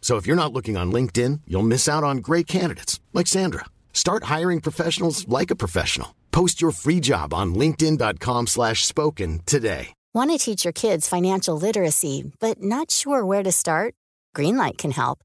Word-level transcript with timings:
So 0.00 0.16
if 0.16 0.26
you're 0.26 0.42
not 0.42 0.52
looking 0.54 0.78
on 0.78 0.90
LinkedIn, 0.90 1.40
you'll 1.46 1.62
miss 1.74 1.88
out 1.88 2.04
on 2.04 2.18
great 2.18 2.46
candidates 2.46 2.98
like 3.12 3.26
Sandra. 3.26 3.66
Start 3.92 4.24
hiring 4.24 4.60
professionals 4.62 5.28
like 5.28 5.50
a 5.50 5.56
professional. 5.56 6.14
Post 6.32 6.62
your 6.62 6.70
free 6.70 7.00
job 7.00 7.34
on 7.34 7.54
linkedin.com 7.54 8.46
slash 8.46 8.86
spoken 8.86 9.40
today. 9.44 9.88
Want 10.14 10.30
to 10.30 10.38
teach 10.38 10.64
your 10.64 10.72
kids 10.72 11.06
financial 11.06 11.58
literacy, 11.58 12.32
but 12.40 12.62
not 12.62 12.90
sure 12.90 13.24
where 13.24 13.42
to 13.42 13.52
start? 13.52 13.94
Greenlight 14.34 14.78
can 14.78 14.90
help. 14.92 15.18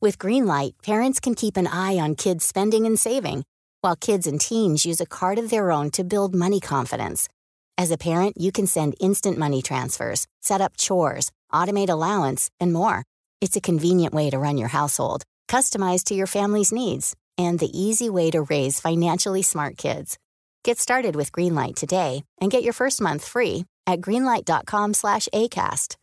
With 0.00 0.18
Greenlight, 0.18 0.72
parents 0.82 1.20
can 1.20 1.34
keep 1.34 1.56
an 1.58 1.66
eye 1.66 1.98
on 1.98 2.14
kids' 2.14 2.46
spending 2.46 2.86
and 2.86 2.98
saving, 2.98 3.44
while 3.82 3.96
kids 3.96 4.26
and 4.26 4.40
teens 4.40 4.86
use 4.86 5.00
a 5.00 5.06
card 5.06 5.38
of 5.38 5.50
their 5.50 5.70
own 5.70 5.90
to 5.90 6.04
build 6.04 6.34
money 6.34 6.58
confidence. 6.58 7.28
As 7.76 7.90
a 7.90 7.98
parent, 7.98 8.40
you 8.40 8.50
can 8.50 8.66
send 8.66 8.94
instant 8.98 9.36
money 9.36 9.60
transfers, 9.60 10.26
set 10.40 10.60
up 10.60 10.76
chores, 10.76 11.30
automate 11.52 11.90
allowance, 11.90 12.50
and 12.58 12.72
more. 12.72 13.04
It's 13.40 13.56
a 13.56 13.60
convenient 13.62 14.12
way 14.12 14.28
to 14.28 14.38
run 14.38 14.58
your 14.58 14.68
household, 14.68 15.22
customized 15.48 16.04
to 16.04 16.14
your 16.14 16.26
family's 16.26 16.72
needs, 16.72 17.16
and 17.38 17.58
the 17.58 17.70
easy 17.72 18.10
way 18.10 18.30
to 18.32 18.42
raise 18.42 18.80
financially 18.80 19.40
smart 19.40 19.78
kids. 19.78 20.18
Get 20.62 20.78
started 20.78 21.16
with 21.16 21.32
Greenlight 21.32 21.74
today 21.74 22.24
and 22.38 22.50
get 22.50 22.62
your 22.62 22.74
first 22.74 23.00
month 23.00 23.26
free 23.26 23.64
at 23.86 24.02
greenlight.com 24.02 24.92
slash 24.92 25.26
ACAST. 25.32 25.96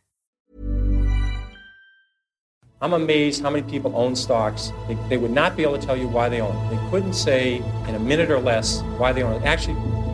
I'm 2.81 2.93
amazed 2.93 3.43
how 3.43 3.51
many 3.51 3.69
people 3.69 3.95
own 3.95 4.15
stocks. 4.15 4.71
They, 4.87 4.95
they 5.07 5.17
would 5.17 5.29
not 5.29 5.55
be 5.55 5.61
able 5.61 5.77
to 5.77 5.85
tell 5.85 5.97
you 5.97 6.07
why 6.07 6.29
they 6.29 6.41
own. 6.41 6.69
They 6.71 6.89
couldn't 6.89 7.13
say 7.13 7.57
in 7.87 7.93
a 7.93 7.99
minute 7.99 8.31
or 8.31 8.39
less 8.39 8.81
why 8.97 9.13
they 9.13 9.21
own. 9.21 9.43
Actually, 9.43 9.75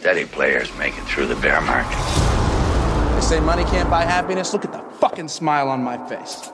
steady 0.00 0.26
players 0.26 0.72
make 0.78 0.92
it 0.98 1.06
through 1.06 1.28
the 1.34 1.40
bear 1.42 1.60
market. 1.60 1.98
They 3.14 3.22
say 3.22 3.40
money 3.40 3.64
can't 3.64 3.90
buy 3.90 4.04
happiness. 4.04 4.52
Look 4.52 4.64
at 4.64 4.72
the 4.72 4.80
fucking 5.00 5.28
smile 5.28 5.68
on 5.68 5.84
my 5.84 5.96
face. 6.08 6.50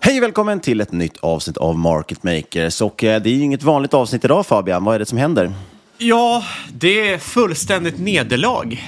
Hej 0.00 0.18
och 0.18 0.22
välkommen 0.22 0.60
till 0.60 0.80
ett 0.80 0.92
nytt 0.92 1.16
avsnitt 1.16 1.56
av 1.56 1.78
Market 1.78 2.22
Makers. 2.22 2.80
Och 2.80 3.04
eh, 3.04 3.22
det 3.22 3.30
är 3.30 3.34
ju 3.34 3.42
inget 3.42 3.62
vanligt 3.62 3.94
avsnitt 3.94 4.24
idag 4.24 4.46
Fabian. 4.46 4.84
Vad 4.84 4.94
är 4.94 4.98
det 4.98 5.06
som 5.06 5.18
händer? 5.18 5.52
Ja, 5.98 6.44
det 6.72 7.08
är 7.12 7.18
fullständigt 7.18 7.98
nederlag. 7.98 8.82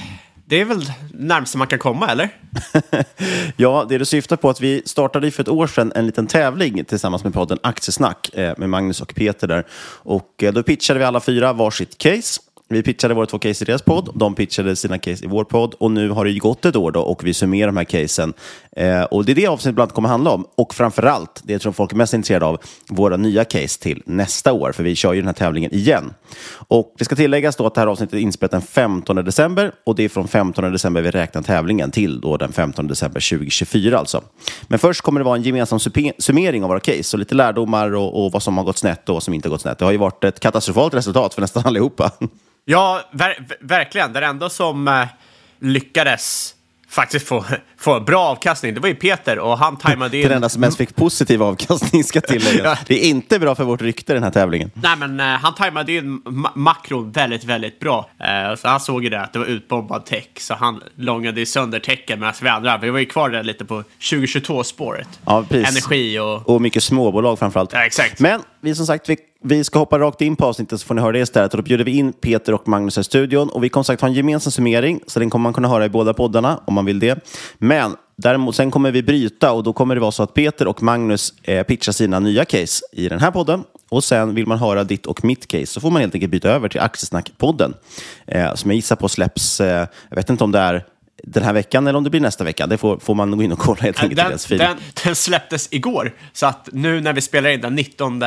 Det 0.45 0.61
är 0.61 0.65
väl 0.65 0.91
närmast 1.13 1.55
man 1.55 1.67
kan 1.67 1.79
komma, 1.79 2.07
eller? 2.07 2.29
ja, 3.57 3.85
det 3.89 3.97
du 3.97 4.05
syftar 4.05 4.35
på 4.35 4.49
att 4.49 4.61
vi 4.61 4.81
startade 4.85 5.31
för 5.31 5.43
ett 5.43 5.49
år 5.49 5.67
sedan 5.67 5.91
en 5.95 6.05
liten 6.05 6.27
tävling 6.27 6.85
tillsammans 6.85 7.23
med 7.23 7.33
podden 7.33 7.59
Aktiesnack 7.63 8.29
eh, 8.33 8.53
med 8.57 8.69
Magnus 8.69 9.01
och 9.01 9.15
Peter 9.15 9.47
där. 9.47 9.65
Och 10.03 10.43
eh, 10.43 10.53
då 10.53 10.63
pitchade 10.63 10.99
vi 10.99 11.05
alla 11.05 11.19
fyra 11.19 11.53
varsitt 11.53 11.97
case. 11.97 12.41
Vi 12.67 12.83
pitchade 12.83 13.13
våra 13.13 13.25
två 13.25 13.39
case 13.39 13.63
i 13.63 13.65
deras 13.65 13.81
podd, 13.81 14.09
de 14.15 14.35
pitchade 14.35 14.75
sina 14.75 14.97
case 14.97 15.25
i 15.25 15.27
vår 15.27 15.43
podd 15.43 15.73
och 15.73 15.91
nu 15.91 16.09
har 16.09 16.25
det 16.25 16.31
ju 16.31 16.39
gått 16.39 16.65
ett 16.65 16.75
år 16.75 16.91
då 16.91 17.01
och 17.01 17.23
vi 17.23 17.33
summerar 17.33 17.67
de 17.67 17.77
här 17.77 17.83
casen. 17.83 18.33
Eh, 18.71 19.03
och 19.03 19.25
det 19.25 19.31
är 19.31 19.35
det 19.35 19.47
avsnittet 19.47 19.75
bland 19.75 19.85
annat 19.85 19.95
kommer 19.95 20.09
handla 20.09 20.31
om. 20.31 20.45
Och 20.55 20.73
framförallt, 20.73 21.41
det 21.43 21.53
jag 21.53 21.61
tror 21.61 21.71
folk 21.71 21.91
är 21.91 21.95
mest 21.95 22.13
intresserade 22.13 22.45
av, 22.45 22.61
våra 22.89 23.17
nya 23.17 23.43
case 23.43 23.81
till 23.81 24.03
nästa 24.05 24.53
år, 24.53 24.71
för 24.71 24.83
vi 24.83 24.95
kör 24.95 25.13
ju 25.13 25.21
den 25.21 25.27
här 25.27 25.33
tävlingen 25.33 25.73
igen. 25.73 26.13
Och 26.67 26.93
det 26.97 27.05
ska 27.05 27.15
tilläggas 27.15 27.55
då 27.55 27.67
att 27.67 27.75
det 27.75 27.81
här 27.81 27.87
avsnittet 27.87 28.13
är 28.13 28.19
inspelat 28.19 28.51
den 28.51 28.61
15 28.61 29.15
december 29.15 29.71
och 29.83 29.95
det 29.95 30.03
är 30.03 30.09
från 30.09 30.27
15 30.27 30.71
december 30.71 31.01
vi 31.01 31.11
räknar 31.11 31.41
tävlingen 31.41 31.91
till 31.91 32.21
då 32.21 32.37
den 32.37 32.51
15 32.51 32.87
december 32.87 33.29
2024 33.29 33.99
alltså. 33.99 34.23
Men 34.67 34.79
först 34.79 35.01
kommer 35.01 35.19
det 35.19 35.23
vara 35.23 35.35
en 35.35 35.43
gemensam 35.43 35.79
summering 36.17 36.63
av 36.63 36.69
våra 36.69 36.79
case, 36.79 37.15
och 37.15 37.19
lite 37.19 37.35
lärdomar 37.35 37.95
och, 37.95 38.25
och 38.25 38.31
vad 38.31 38.43
som 38.43 38.57
har 38.57 38.65
gått 38.65 38.77
snett 38.77 39.09
och 39.09 39.15
vad 39.15 39.23
som 39.23 39.33
inte 39.33 39.47
har 39.47 39.51
gått 39.51 39.61
snett. 39.61 39.77
Det 39.77 39.85
har 39.85 39.91
ju 39.91 39.97
varit 39.97 40.23
ett 40.23 40.39
katastrofalt 40.39 40.93
resultat 40.93 41.33
för 41.33 41.41
nästan 41.41 41.63
allihopa. 41.65 42.11
Ja, 42.65 43.09
ver 43.11 43.47
verkligen. 43.59 44.13
Den 44.13 44.23
enda 44.23 44.49
som 44.49 44.87
eh, 44.87 45.05
lyckades 45.59 46.55
faktiskt 46.89 47.27
få, 47.27 47.45
få 47.77 47.99
bra 47.99 48.23
avkastning, 48.23 48.73
det 48.73 48.79
var 48.79 48.89
ju 48.89 48.95
Peter 48.95 49.39
och 49.39 49.57
han 49.57 49.77
tajmade 49.77 50.17
in... 50.17 50.23
Den 50.23 50.31
enda 50.31 50.49
som 50.49 50.63
ens 50.63 50.77
fick 50.77 50.95
positiv 50.95 51.43
avkastning 51.43 52.03
ska 52.03 52.21
tilläggas. 52.31 52.79
Det 52.87 53.05
är 53.05 53.09
inte 53.09 53.39
bra 53.39 53.55
för 53.55 53.63
vårt 53.63 53.81
rykte 53.81 54.13
den 54.13 54.23
här 54.23 54.31
tävlingen. 54.31 54.71
Nej, 54.73 54.97
men 54.97 55.19
uh, 55.19 55.25
han 55.25 55.55
tajmade 55.55 55.93
in 55.93 56.21
ma 56.25 56.51
makron 56.55 57.11
väldigt, 57.11 57.43
väldigt 57.43 57.79
bra. 57.79 58.09
Uh, 58.21 58.55
så 58.55 58.67
han 58.67 58.79
såg 58.79 59.03
ju 59.03 59.09
det 59.09 59.21
att 59.21 59.33
det 59.33 59.39
var 59.39 59.45
utbombad 59.45 60.05
tech, 60.05 60.27
så 60.37 60.53
han 60.53 60.83
långade 60.95 61.41
i 61.41 61.45
sönder 61.45 61.79
tecken 61.79 62.19
medan 62.19 62.33
vi 62.41 62.49
andra, 62.49 62.77
vi 62.77 62.89
var 62.89 62.99
ju 62.99 63.05
kvar 63.05 63.29
där 63.29 63.43
lite 63.43 63.65
på 63.65 63.83
2022-spåret. 63.99 65.07
Ja, 65.25 65.45
precis. 65.49 65.69
Energi 65.69 66.19
och... 66.19 66.49
Och 66.49 66.61
mycket 66.61 66.83
småbolag 66.83 67.39
framförallt. 67.39 67.73
Ja, 67.73 67.85
exakt. 67.85 68.19
Men 68.19 68.41
vi 68.61 68.75
som 68.75 68.85
sagt, 68.85 69.09
vi 69.09 69.17
vi 69.47 69.63
ska 69.63 69.79
hoppa 69.79 69.99
rakt 69.99 70.21
in 70.21 70.35
på 70.35 70.45
avsnittet 70.45 70.79
så 70.79 70.85
får 70.85 70.95
ni 70.95 71.01
höra 71.01 71.11
det 71.11 71.19
istället. 71.19 71.53
Och 71.53 71.57
då 71.57 71.63
bjuder 71.63 71.83
vi 71.83 71.91
in 71.91 72.13
Peter 72.13 72.53
och 72.53 72.67
Magnus 72.67 72.97
i 72.97 73.03
studion. 73.03 73.49
Och 73.49 73.63
vi 73.63 73.69
kommer 73.69 73.83
sagt 73.83 74.01
ha 74.01 74.07
en 74.07 74.13
gemensam 74.13 74.51
summering, 74.51 74.99
så 75.07 75.19
den 75.19 75.29
kommer 75.29 75.43
man 75.43 75.53
kunna 75.53 75.67
höra 75.67 75.85
i 75.85 75.89
båda 75.89 76.13
poddarna 76.13 76.59
om 76.65 76.73
man 76.73 76.85
vill 76.85 76.99
det. 76.99 77.27
Men 77.57 77.95
däremot, 78.15 78.55
sen 78.55 78.71
kommer 78.71 78.91
vi 78.91 79.03
bryta 79.03 79.51
och 79.51 79.63
då 79.63 79.73
kommer 79.73 79.95
det 79.95 80.01
vara 80.01 80.11
så 80.11 80.23
att 80.23 80.33
Peter 80.33 80.67
och 80.67 80.83
Magnus 80.83 81.33
eh, 81.43 81.63
pitchar 81.63 81.91
sina 81.91 82.19
nya 82.19 82.45
case 82.45 82.85
i 82.91 83.09
den 83.09 83.19
här 83.19 83.31
podden. 83.31 83.63
Och 83.89 84.03
sen 84.03 84.35
vill 84.35 84.47
man 84.47 84.57
höra 84.57 84.83
ditt 84.83 85.05
och 85.05 85.23
mitt 85.25 85.47
case 85.47 85.65
så 85.65 85.81
får 85.81 85.91
man 85.91 86.01
helt 86.01 86.15
enkelt 86.15 86.31
byta 86.31 86.49
över 86.49 86.69
till 86.69 86.81
Aktiesnack-podden. 86.81 87.73
Eh, 88.27 88.53
som 88.53 88.71
jag 88.71 88.75
gissar 88.75 88.95
på 88.95 89.09
släpps, 89.09 89.61
eh, 89.61 89.87
jag 90.09 90.15
vet 90.15 90.29
inte 90.29 90.43
om 90.43 90.51
det 90.51 90.59
är 90.59 90.85
den 91.23 91.43
här 91.43 91.53
veckan 91.53 91.87
eller 91.87 91.97
om 91.97 92.03
det 92.03 92.09
blir 92.09 92.21
nästa 92.21 92.43
vecka. 92.43 92.67
Det 92.67 92.77
får, 92.77 92.97
får 92.97 93.15
man 93.15 93.37
gå 93.37 93.43
in 93.43 93.51
och 93.51 93.59
kolla 93.59 93.81
helt 93.81 94.03
enkelt 94.03 94.17
den, 94.17 94.25
i 94.25 94.29
deras 94.29 94.45
feed. 94.45 94.59
Den, 94.59 94.77
den 95.03 95.15
släpptes 95.15 95.67
igår, 95.71 96.13
så 96.33 96.45
att 96.45 96.69
nu 96.71 97.01
när 97.01 97.13
vi 97.13 97.21
spelar 97.21 97.49
in 97.49 97.61
den 97.61 97.75
19 97.75 98.19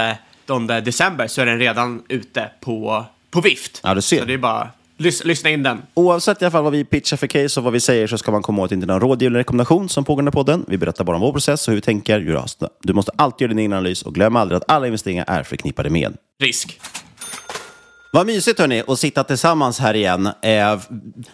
19 0.49 0.67
december 0.67 1.27
så 1.27 1.41
är 1.41 1.47
den 1.47 1.59
redan 1.59 2.03
ute 2.09 2.51
på, 2.61 3.05
på 3.31 3.41
vift. 3.41 3.81
Ja, 3.83 3.95
du 3.95 4.03
ser. 4.03 4.19
Så 4.19 4.25
det 4.25 4.35
är 4.35 4.39
bara 4.39 4.71
lys 4.97 5.25
lyssna 5.25 5.51
in 5.51 5.63
den. 5.63 5.83
Oavsett 5.95 6.43
i 6.43 6.45
alla 6.45 6.53
fall 6.53 6.65
vad 6.65 6.73
vi 6.73 6.85
pitchar 6.85 7.17
för 7.17 7.27
case 7.27 7.61
och 7.61 7.65
vad 7.65 7.73
vi 7.73 7.81
säger 7.81 8.07
så 8.07 8.19
ska 8.19 8.33
man 8.33 8.43
komma 8.43 8.63
åt 8.63 8.73
inte 8.73 8.87
någon 8.87 9.01
råd 9.01 9.23
eller 9.23 9.39
rekommendation 9.39 9.89
som 9.89 10.05
pågår 10.05 10.29
i 10.29 10.31
podden. 10.31 10.65
Vi 10.69 10.79
berättar 10.79 11.05
bara 11.05 11.17
om 11.17 11.23
vår 11.23 11.33
process 11.33 11.69
och 11.69 11.73
hur 11.73 11.77
vi 11.77 11.81
tänker. 11.81 12.45
Du 12.83 12.93
måste 12.93 13.13
alltid 13.17 13.45
göra 13.45 13.49
din 13.49 13.59
egen 13.59 13.73
analys 13.73 14.03
och 14.03 14.15
glöm 14.15 14.37
aldrig 14.37 14.57
att 14.57 14.71
alla 14.71 14.87
investeringar 14.87 15.25
är 15.29 15.43
förknippade 15.43 15.91
med 15.91 16.17
risk. 16.43 16.81
Vad 18.11 18.27
mysigt 18.27 18.59
hörni, 18.59 18.83
att 18.89 18.99
sitta 18.99 19.25
tillsammans 19.25 19.79
här 19.79 19.95
igen. 19.95 20.27
Eh, 20.27 20.33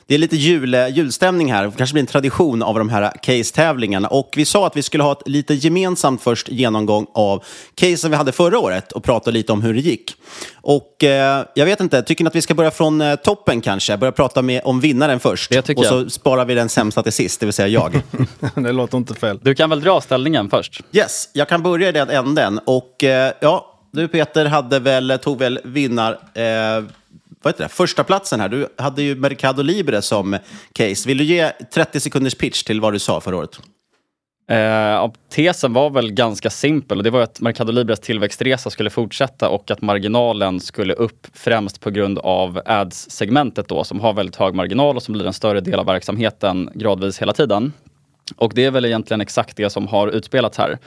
det 0.07 0.15
är 0.15 0.19
lite 0.19 0.37
jul, 0.37 0.75
julstämning 0.75 1.53
här, 1.53 1.65
det 1.65 1.73
kanske 1.77 1.95
blir 1.95 2.03
en 2.03 2.07
tradition 2.07 2.63
av 2.63 2.79
de 2.79 2.89
här 2.89 3.13
case-tävlingarna. 3.23 4.09
Och 4.09 4.35
vi 4.37 4.45
sa 4.45 4.67
att 4.67 4.77
vi 4.77 4.83
skulle 4.83 5.05
ha 5.05 5.13
ett 5.13 5.29
lite 5.29 5.55
gemensamt 5.55 6.23
först 6.23 6.49
genomgång 6.49 7.07
av 7.15 7.45
casen 7.75 8.11
vi 8.11 8.17
hade 8.17 8.33
förra 8.33 8.59
året 8.59 8.93
och 8.93 9.05
prata 9.05 9.31
lite 9.31 9.53
om 9.53 9.63
hur 9.63 9.75
det 9.75 9.81
gick. 9.81 10.17
Och 10.55 11.05
eh, 11.05 11.47
jag 11.55 11.67
vet 11.67 11.81
inte, 11.81 12.03
tycker 12.03 12.25
ni 12.25 12.29
att 12.29 12.35
vi 12.35 12.43
ska 12.43 12.55
börja 12.55 12.71
från 12.71 13.01
eh, 13.01 13.15
toppen 13.15 13.61
kanske? 13.61 13.97
Börja 13.97 14.13
prata 14.13 14.43
med, 14.43 14.63
om 14.65 14.81
vinnaren 14.81 15.21
först. 15.21 15.51
Det 15.51 15.63
tycker 15.63 15.81
och 15.81 15.87
så 15.87 15.95
jag. 15.95 16.13
sparar 16.13 16.45
vi 16.45 16.55
den 16.55 16.69
sämsta 16.69 17.03
till 17.03 17.13
sist, 17.13 17.41
det 17.41 17.47
vill 17.47 17.53
säga 17.53 17.69
jag. 17.69 18.03
det 18.55 18.73
låter 18.73 18.99
inte 18.99 19.15
fel. 19.15 19.41
Du 19.43 19.55
kan 19.55 19.71
väl 19.71 19.81
dra 19.81 20.01
ställningen 20.01 20.51
först? 20.51 20.81
Yes, 20.93 21.29
jag 21.33 21.49
kan 21.49 21.63
börja 21.63 21.89
i 21.89 21.93
den 21.93 22.11
änden. 22.11 22.61
Och 22.65 23.05
eh, 23.05 23.33
ja, 23.41 23.74
du 23.95 24.09
Peter 24.09 24.45
hade 24.45 24.79
väl, 24.79 25.19
tog 25.23 25.39
väl 25.39 25.61
vinnar... 25.65 26.13
Eh, 26.35 26.85
vad 27.43 27.53
heter 27.53 27.65
det? 27.65 27.69
Första 27.69 28.05
platsen 28.05 28.41
här. 28.41 28.49
Du 28.49 28.69
hade 28.77 29.03
ju 29.03 29.15
Mercado 29.15 29.63
Libre 29.63 30.03
som 30.03 30.39
case. 30.73 31.09
Vill 31.09 31.19
du 31.19 31.25
ge 31.25 31.51
30 31.75 32.01
sekunders 32.01 32.35
pitch 32.35 32.63
till 32.63 32.81
vad 32.81 32.93
du 32.93 32.99
sa 32.99 33.21
förra 33.21 33.37
året? 33.37 33.61
Eh, 34.51 34.59
ja, 34.59 35.15
tesen 35.29 35.73
var 35.73 35.91
väl 35.91 36.13
ganska 36.13 36.51
simpel 36.51 36.99
och 36.99 37.05
det 37.05 37.11
var 37.11 37.23
att 37.23 37.41
Mercado 37.41 37.73
Libres 37.73 38.01
tillväxtresa 38.01 38.71
skulle 38.71 38.91
fortsätta 38.91 39.49
och 39.49 39.71
att 39.71 39.83
marginalen 39.83 40.61
skulle 40.61 40.95
upp 40.95 41.27
främst 41.33 41.81
på 41.81 41.91
grund 41.91 42.19
av 42.19 42.61
ads-segmentet 42.67 43.69
då 43.69 43.85
som 43.85 44.01
har 44.01 44.13
väldigt 44.13 44.37
hög 44.37 44.55
marginal 44.55 44.97
och 44.97 45.03
som 45.03 45.13
blir 45.13 45.27
en 45.27 45.33
större 45.33 45.61
del 45.61 45.79
av 45.79 45.87
verksamheten 45.87 46.71
gradvis 46.75 47.23
hela 47.23 47.33
tiden. 47.33 47.73
Och 48.37 48.53
det 48.55 48.65
är 48.65 48.71
väl 48.71 48.85
egentligen 48.85 49.21
exakt 49.21 49.57
det 49.57 49.71
som 49.71 49.89
har 49.89 50.09
utspelats 50.09 50.59
här. 50.59 50.79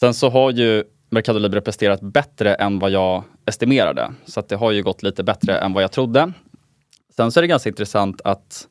Sen 0.00 0.14
så 0.14 0.30
har 0.30 0.50
ju 0.50 0.84
Mercado 1.10 1.38
Libre 1.38 1.60
presterat 1.60 2.00
bättre 2.00 2.54
än 2.54 2.78
vad 2.78 2.90
jag 2.90 3.24
estimerade. 3.46 4.12
Så 4.24 4.40
att 4.40 4.48
det 4.48 4.56
har 4.56 4.70
ju 4.70 4.82
gått 4.82 5.02
lite 5.02 5.22
bättre 5.22 5.58
än 5.58 5.72
vad 5.72 5.82
jag 5.82 5.92
trodde. 5.92 6.32
Sen 7.16 7.32
så 7.32 7.40
är 7.40 7.42
det 7.42 7.48
ganska 7.48 7.68
intressant 7.68 8.20
att 8.24 8.68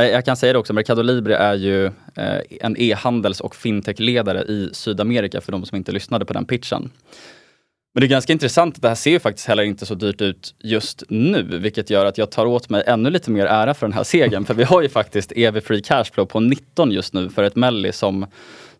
eh, 0.00 0.06
jag 0.06 0.24
kan 0.24 0.36
säga 0.36 0.52
det 0.52 0.58
också, 0.58 0.72
Mercado 0.72 1.02
Libre 1.02 1.36
är 1.36 1.54
ju 1.54 1.86
eh, 1.86 2.40
en 2.60 2.76
e-handels 2.78 3.40
och 3.40 3.56
fintech-ledare 3.56 4.42
i 4.42 4.70
Sydamerika 4.72 5.40
för 5.40 5.52
de 5.52 5.66
som 5.66 5.76
inte 5.76 5.92
lyssnade 5.92 6.24
på 6.24 6.32
den 6.32 6.44
pitchen. 6.44 6.90
Men 7.94 8.00
det 8.00 8.06
är 8.06 8.08
ganska 8.08 8.32
intressant 8.32 8.76
att 8.76 8.82
det 8.82 8.88
här 8.88 8.94
ser 8.94 9.10
ju 9.10 9.20
faktiskt 9.20 9.48
heller 9.48 9.62
inte 9.62 9.86
så 9.86 9.94
dyrt 9.94 10.20
ut 10.20 10.54
just 10.58 11.02
nu, 11.08 11.42
vilket 11.42 11.90
gör 11.90 12.06
att 12.06 12.18
jag 12.18 12.30
tar 12.30 12.46
åt 12.46 12.68
mig 12.68 12.82
ännu 12.86 13.10
lite 13.10 13.30
mer 13.30 13.46
ära 13.46 13.74
för 13.74 13.86
den 13.86 13.92
här 13.92 14.04
segern. 14.04 14.44
för 14.44 14.54
vi 14.54 14.64
har 14.64 14.82
ju 14.82 14.88
faktiskt 14.88 15.32
EV 15.36 15.60
Free 15.60 15.82
Cashflow 15.82 16.26
på 16.26 16.40
19 16.40 16.90
just 16.90 17.14
nu 17.14 17.30
för 17.30 17.42
ett 17.42 17.56
Melli 17.56 17.92
som, 17.92 18.26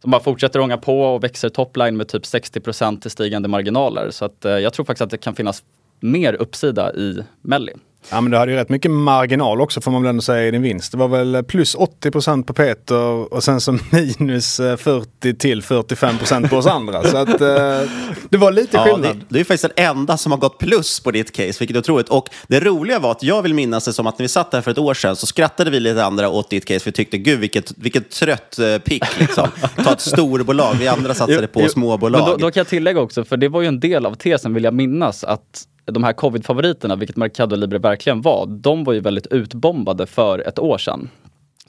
som 0.03 0.11
bara 0.11 0.23
fortsätter 0.23 0.61
ånga 0.61 0.77
på 0.77 1.01
och 1.03 1.25
växer 1.25 1.49
topline 1.49 1.97
med 1.97 2.09
typ 2.09 2.27
60 2.27 3.01
till 3.01 3.11
stigande 3.11 3.49
marginaler. 3.49 4.11
Så 4.11 4.25
att, 4.25 4.45
eh, 4.45 4.53
jag 4.53 4.73
tror 4.73 4.85
faktiskt 4.87 5.03
att 5.03 5.11
det 5.11 5.19
kan 5.19 5.35
finnas 5.35 5.65
mer 6.01 6.35
uppsida 6.35 6.95
i 6.95 7.23
Melli. 7.43 7.73
Ja, 8.11 8.21
men 8.21 8.31
du 8.33 8.39
hade 8.39 8.53
ju 8.53 8.57
rätt 8.59 8.69
mycket 8.69 8.91
marginal 8.91 9.61
också 9.61 9.81
får 9.81 9.91
man 9.91 10.03
väl 10.03 10.09
ändå 10.11 10.23
säga 10.23 10.49
i 10.49 10.51
din 10.51 10.63
vinst. 10.63 10.93
Det 10.93 10.99
var 10.99 11.09
väl 11.09 11.45
plus 11.45 11.77
80% 11.77 12.45
på 12.45 12.53
Peter 12.53 13.35
och 13.35 13.45
sen 13.45 13.61
så 13.61 13.73
minus 13.91 14.61
eh, 14.61 14.77
40 14.77 15.35
till 15.35 15.63
45% 15.63 16.49
på 16.49 16.57
oss 16.57 16.67
andra. 16.67 17.03
Så 17.03 17.17
att 17.17 17.29
eh, 17.41 17.81
det 18.31 18.37
var 18.37 18.53
lite 18.53 18.77
Ja, 18.77 18.85
skillnad. 18.85 19.17
det, 19.17 19.25
det 19.29 19.41
är 19.41 19.45
faktiskt 19.45 19.63
den 19.77 19.87
enda 19.87 20.17
som 20.17 20.33
har 20.33 20.39
gått 20.39 20.59
plus 20.59 21.01
på 21.01 21.11
ditt 21.11 21.33
case, 21.33 21.57
vilket 21.59 21.75
är 21.77 21.79
otroligt. 21.79 22.09
Och 22.09 22.29
det 22.49 22.61
roliga 22.61 22.99
var 22.99 23.11
att 23.11 23.23
jag 23.23 23.43
vill 23.43 23.55
minnas 23.55 23.85
det 23.85 23.93
som 23.93 24.07
att 24.07 24.19
när 24.19 24.25
vi 24.25 24.29
satt 24.29 24.53
här 24.53 24.61
för 24.61 24.71
ett 24.71 24.79
år 24.79 24.95
sedan 24.95 25.17
så 25.17 25.27
skrattade 25.27 25.71
vi 25.71 25.81
lite 25.81 26.05
andra 26.05 26.29
åt 26.29 26.51
ditt 26.51 26.65
case. 26.65 26.83
Vi 26.85 26.93
tyckte, 26.93 27.19
gud 27.19 27.39
vilket, 27.41 27.73
vilket 27.79 28.11
trött 28.11 28.59
eh, 28.59 28.79
pick 28.79 29.21
liksom. 29.21 29.49
Ta 29.85 29.93
ett 29.93 30.01
storbolag, 30.01 30.75
vi 30.79 30.89
andra 30.89 31.15
satsade 31.15 31.47
på 31.47 31.61
Jo, 31.63 31.69
småbolag. 31.69 32.21
Men 32.21 32.31
då, 32.31 32.37
då 32.37 32.51
kan 32.51 32.61
jag 32.61 32.69
tillägga 32.69 33.01
också, 33.01 33.25
för 33.25 33.37
det 33.37 33.49
var 33.49 33.61
ju 33.61 33.67
en 33.69 33.81
del 33.81 34.07
av 34.07 34.15
tesen 34.15 34.55
vill 34.55 34.65
jag 34.65 34.75
minnas, 34.75 35.25
att 35.25 35.63
de 35.93 36.05
här 36.05 36.13
covid-favoriterna, 36.13 36.97
vilket 36.97 37.17
Mercado 37.17 37.57
Libre 37.57 37.79
verkligen 37.79 38.23
var, 38.23 38.47
de 38.47 38.85
var 38.85 38.93
ju 38.93 39.01
väldigt 39.01 39.27
utbombade 39.27 40.07
för 40.07 40.39
ett 40.39 40.59
år 40.59 40.79
sedan. 40.79 41.09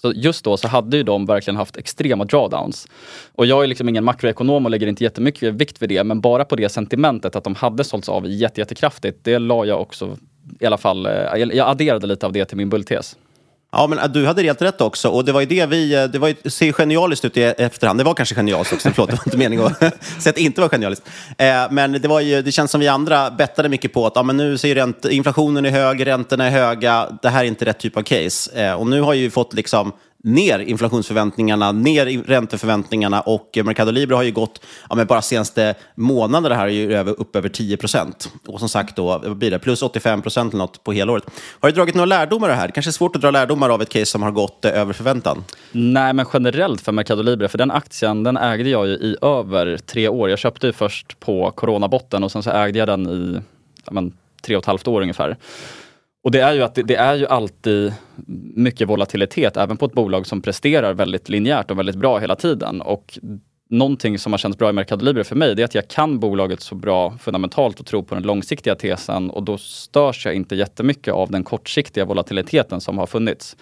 Så 0.02 0.14
just 0.16 0.44
då 0.44 0.58
så 0.58 0.68
hade 0.68 0.98
ju 0.98 1.04
de 1.04 1.26
verkligen 1.26 1.58
haft 1.58 1.78
extrema 1.78 2.26
drawdowns. 2.26 2.88
Och 3.36 3.46
jag 3.46 3.64
är 3.64 3.68
liksom 3.68 3.90
ingen 3.90 4.04
makroekonom 4.04 4.66
och 4.66 4.72
lägger 4.72 4.88
inte 4.88 5.04
jättemycket 5.04 5.54
vikt 5.54 5.82
vid 5.82 5.90
det, 5.90 6.04
men 6.04 6.22
bara 6.22 6.46
på 6.46 6.56
det 6.56 6.70
sentimentet 6.70 7.36
att 7.36 7.44
de 7.44 7.56
hade 7.56 7.84
sålts 7.84 8.10
av 8.10 8.28
jätte, 8.28 8.62
jättekraftigt, 8.62 9.24
det 9.24 9.40
la 9.40 9.66
jag 9.66 9.82
också 9.82 10.18
i 10.60 10.66
alla 10.66 10.78
fall, 10.78 11.06
eh, 11.06 11.12
jag 11.36 11.70
adderade 11.70 12.08
lite 12.08 12.26
av 12.26 12.32
det 12.32 12.46
till 12.46 12.58
min 12.58 12.70
bulltes. 12.70 13.18
Ja, 13.78 13.88
men 13.88 14.00
äh, 14.00 14.08
du 14.08 14.26
hade 14.26 14.44
helt 14.44 14.62
rätt 14.62 14.82
också. 14.82 15.10
Och 15.10 15.26
det 15.26 15.32
var 15.32 15.40
ju 15.40 15.46
det 15.46 15.66
vi... 15.66 15.96
Äh, 15.96 16.04
det 16.04 16.20
var 16.20 16.28
ju, 16.28 16.50
ser 16.50 16.72
genialiskt 16.72 17.26
ut 17.26 17.38
i 17.38 17.44
efterhand. 17.44 18.00
Det 18.00 18.04
var 18.04 18.14
kanske 18.14 18.36
genialiskt 18.36 18.74
också, 18.74 18.90
förlåt, 18.92 19.10
det 19.10 19.16
var 19.16 19.24
inte 19.28 19.38
meningen 19.38 19.66
att 19.66 19.80
säga 19.80 20.30
att 20.30 20.36
det 20.36 20.42
inte 20.42 20.62
var 20.62 20.70
genialiskt. 20.70 21.10
Eh, 21.38 21.48
men 21.72 21.92
det, 21.92 22.08
var 22.08 22.20
ju, 22.20 22.42
det 22.42 22.52
känns 22.52 22.72
som 22.72 22.82
vi 22.82 22.88
andra 22.88 23.32
bettade 23.32 23.70
mycket 23.70 23.94
på 23.94 24.06
att 24.06 24.14
ja, 24.16 24.24
men 24.24 24.38
nu 24.38 24.58
ser 24.58 24.76
ränt, 24.76 25.06
inflationen 25.06 25.66
är 25.66 25.70
hög, 25.70 26.08
räntorna 26.08 26.46
är 26.46 26.52
höga, 26.52 27.08
det 27.22 27.30
här 27.30 27.44
är 27.44 27.48
inte 27.48 27.66
rätt 27.66 27.80
typ 27.80 27.98
av 27.98 28.02
case. 28.02 28.66
Eh, 28.66 28.74
och 28.74 28.88
nu 28.88 29.02
har 29.02 29.14
ju 29.14 29.24
vi 29.28 29.30
fått 29.30 29.54
liksom 29.54 29.92
ner 30.28 30.60
inflationsförväntningarna, 30.60 31.72
ner 31.72 32.24
ränteförväntningarna 32.28 33.22
och 33.22 33.58
Mercado 33.64 33.92
Libre 33.92 34.16
har 34.16 34.24
ju 34.24 34.32
gått, 34.32 34.62
ja, 34.90 34.96
men 34.96 35.08
bara 35.08 35.22
senaste 35.22 35.76
månaderna 35.96 36.56
här 36.56 36.68
är 36.68 36.72
ju 36.72 36.94
över, 36.94 37.20
upp 37.20 37.36
över 37.36 37.50
10 37.50 37.78
procent. 37.78 38.32
Och 38.48 38.60
som 38.60 38.70
sagt 38.70 38.96
då, 38.96 39.36
blir 39.36 39.52
det, 39.52 39.60
plus 39.60 39.82
85 39.82 40.22
procent 40.22 40.54
eller 40.54 40.64
något 40.64 40.84
på 40.84 40.94
helåret. 40.94 41.24
Har 41.60 41.70
du 41.70 41.76
dragit 41.76 41.96
några 41.96 42.06
lärdomar 42.06 42.48
av 42.48 42.56
det 42.56 42.62
här? 42.62 42.68
Kanske 42.70 42.90
är 42.90 42.92
svårt 42.92 43.16
att 43.16 43.22
dra 43.22 43.32
lärdomar 43.32 43.70
av 43.70 43.82
ett 43.82 43.90
case 43.90 44.06
som 44.06 44.24
har 44.24 44.32
gått 44.32 44.66
eh, 44.66 44.72
över 44.72 44.94
förväntan? 44.94 45.44
Nej, 45.72 46.14
men 46.14 46.26
generellt 46.34 46.82
för 46.82 46.92
Mercado 46.92 47.22
Libre, 47.22 47.48
för 47.48 47.58
den 47.58 47.72
aktien 47.72 48.24
den 48.24 48.38
ägde 48.38 48.70
jag 48.70 48.88
ju 48.88 48.94
i 48.94 49.16
över 49.22 49.78
tre 49.78 50.08
år. 50.08 50.30
Jag 50.30 50.40
köpte 50.40 50.68
ju 50.68 50.74
först 50.74 51.20
på 51.20 51.52
coronabotten 51.52 52.24
och 52.24 52.32
sen 52.32 52.44
så 52.44 52.52
ägde 52.52 52.80
jag 52.80 52.88
den 52.88 53.08
i 53.08 53.42
ja, 53.86 53.92
men, 53.92 54.14
tre 54.42 54.56
och 54.56 54.64
ett 54.64 54.68
halvt 54.68 54.88
år 54.88 55.02
ungefär. 55.02 55.38
Och 56.24 56.32
det 56.32 56.40
är 56.40 56.54
ju 56.54 56.62
att 56.64 56.76
det, 56.76 56.84
det 56.84 56.96
är 56.96 57.16
ju 57.16 57.28
alltid 57.28 57.94
mycket 58.56 58.90
volatilitet, 58.90 59.58
även 59.58 59.78
på 59.78 59.86
ett 59.86 59.94
bolag 59.94 60.28
som 60.28 60.42
presterar 60.42 60.94
väldigt 60.94 61.30
linjärt 61.30 61.72
och 61.72 61.80
väldigt 61.80 61.96
bra 61.96 62.18
hela 62.18 62.36
tiden. 62.36 62.82
Och 62.82 63.20
någonting 63.70 64.20
som 64.20 64.34
har 64.34 64.38
känts 64.38 64.58
bra 64.58 64.70
i 64.70 64.74
Mercado 64.74 65.06
Libre 65.06 65.24
för 65.24 65.36
mig, 65.36 65.56
det 65.56 65.62
är 65.62 65.66
att 65.66 65.76
jag 65.76 65.88
kan 65.88 66.20
bolaget 66.20 66.62
så 66.62 66.76
bra 66.76 67.18
fundamentalt 67.18 67.80
och 67.80 67.86
tror 67.86 68.04
på 68.04 68.16
den 68.16 68.24
långsiktiga 68.24 68.76
tesen 68.76 69.30
och 69.30 69.44
då 69.44 69.58
störs 69.58 70.26
jag 70.26 70.36
inte 70.36 70.56
jättemycket 70.56 71.14
av 71.14 71.32
den 71.32 71.44
kortsiktiga 71.44 72.06
volatiliteten 72.06 72.82
som 72.82 72.98
har 72.98 73.08
funnits. 73.08 73.58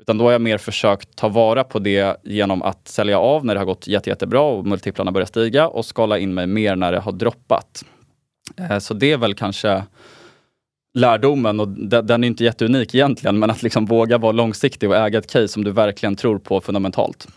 Utan 0.00 0.18
då 0.18 0.24
har 0.24 0.32
jag 0.32 0.40
mer 0.40 0.58
försökt 0.58 1.16
ta 1.16 1.28
vara 1.28 1.64
på 1.64 1.78
det 1.78 2.16
genom 2.24 2.62
att 2.62 2.88
sälja 2.88 3.18
av 3.18 3.44
när 3.44 3.54
det 3.54 3.60
har 3.60 3.66
gått 3.66 3.86
jätte, 3.86 4.10
jättebra 4.10 4.40
och 4.40 4.66
multiplarna 4.66 5.12
börjar 5.12 5.26
stiga 5.26 5.68
och 5.68 5.84
skala 5.84 6.18
in 6.18 6.34
mig 6.34 6.46
mer 6.46 6.76
när 6.76 6.92
det 6.92 6.98
har 6.98 7.12
droppat. 7.12 7.84
Eh, 8.56 8.78
så 8.78 8.94
det 8.94 9.12
är 9.12 9.16
väl 9.16 9.34
kanske 9.34 9.82
lärdomen 10.94 11.60
och 11.60 11.68
den 11.68 12.24
är 12.24 12.28
inte 12.28 12.44
jätteunik 12.44 12.94
egentligen, 12.94 13.38
men 13.38 13.50
att 13.50 13.62
liksom 13.62 13.86
våga 13.86 14.18
vara 14.18 14.32
långsiktig 14.32 14.88
och 14.88 14.96
äga 14.96 15.18
ett 15.18 15.32
case 15.32 15.48
som 15.48 15.64
du 15.64 15.70
verkligen 15.70 16.16
tror 16.16 16.38
på 16.38 16.60
fundamentalt. 16.60 17.28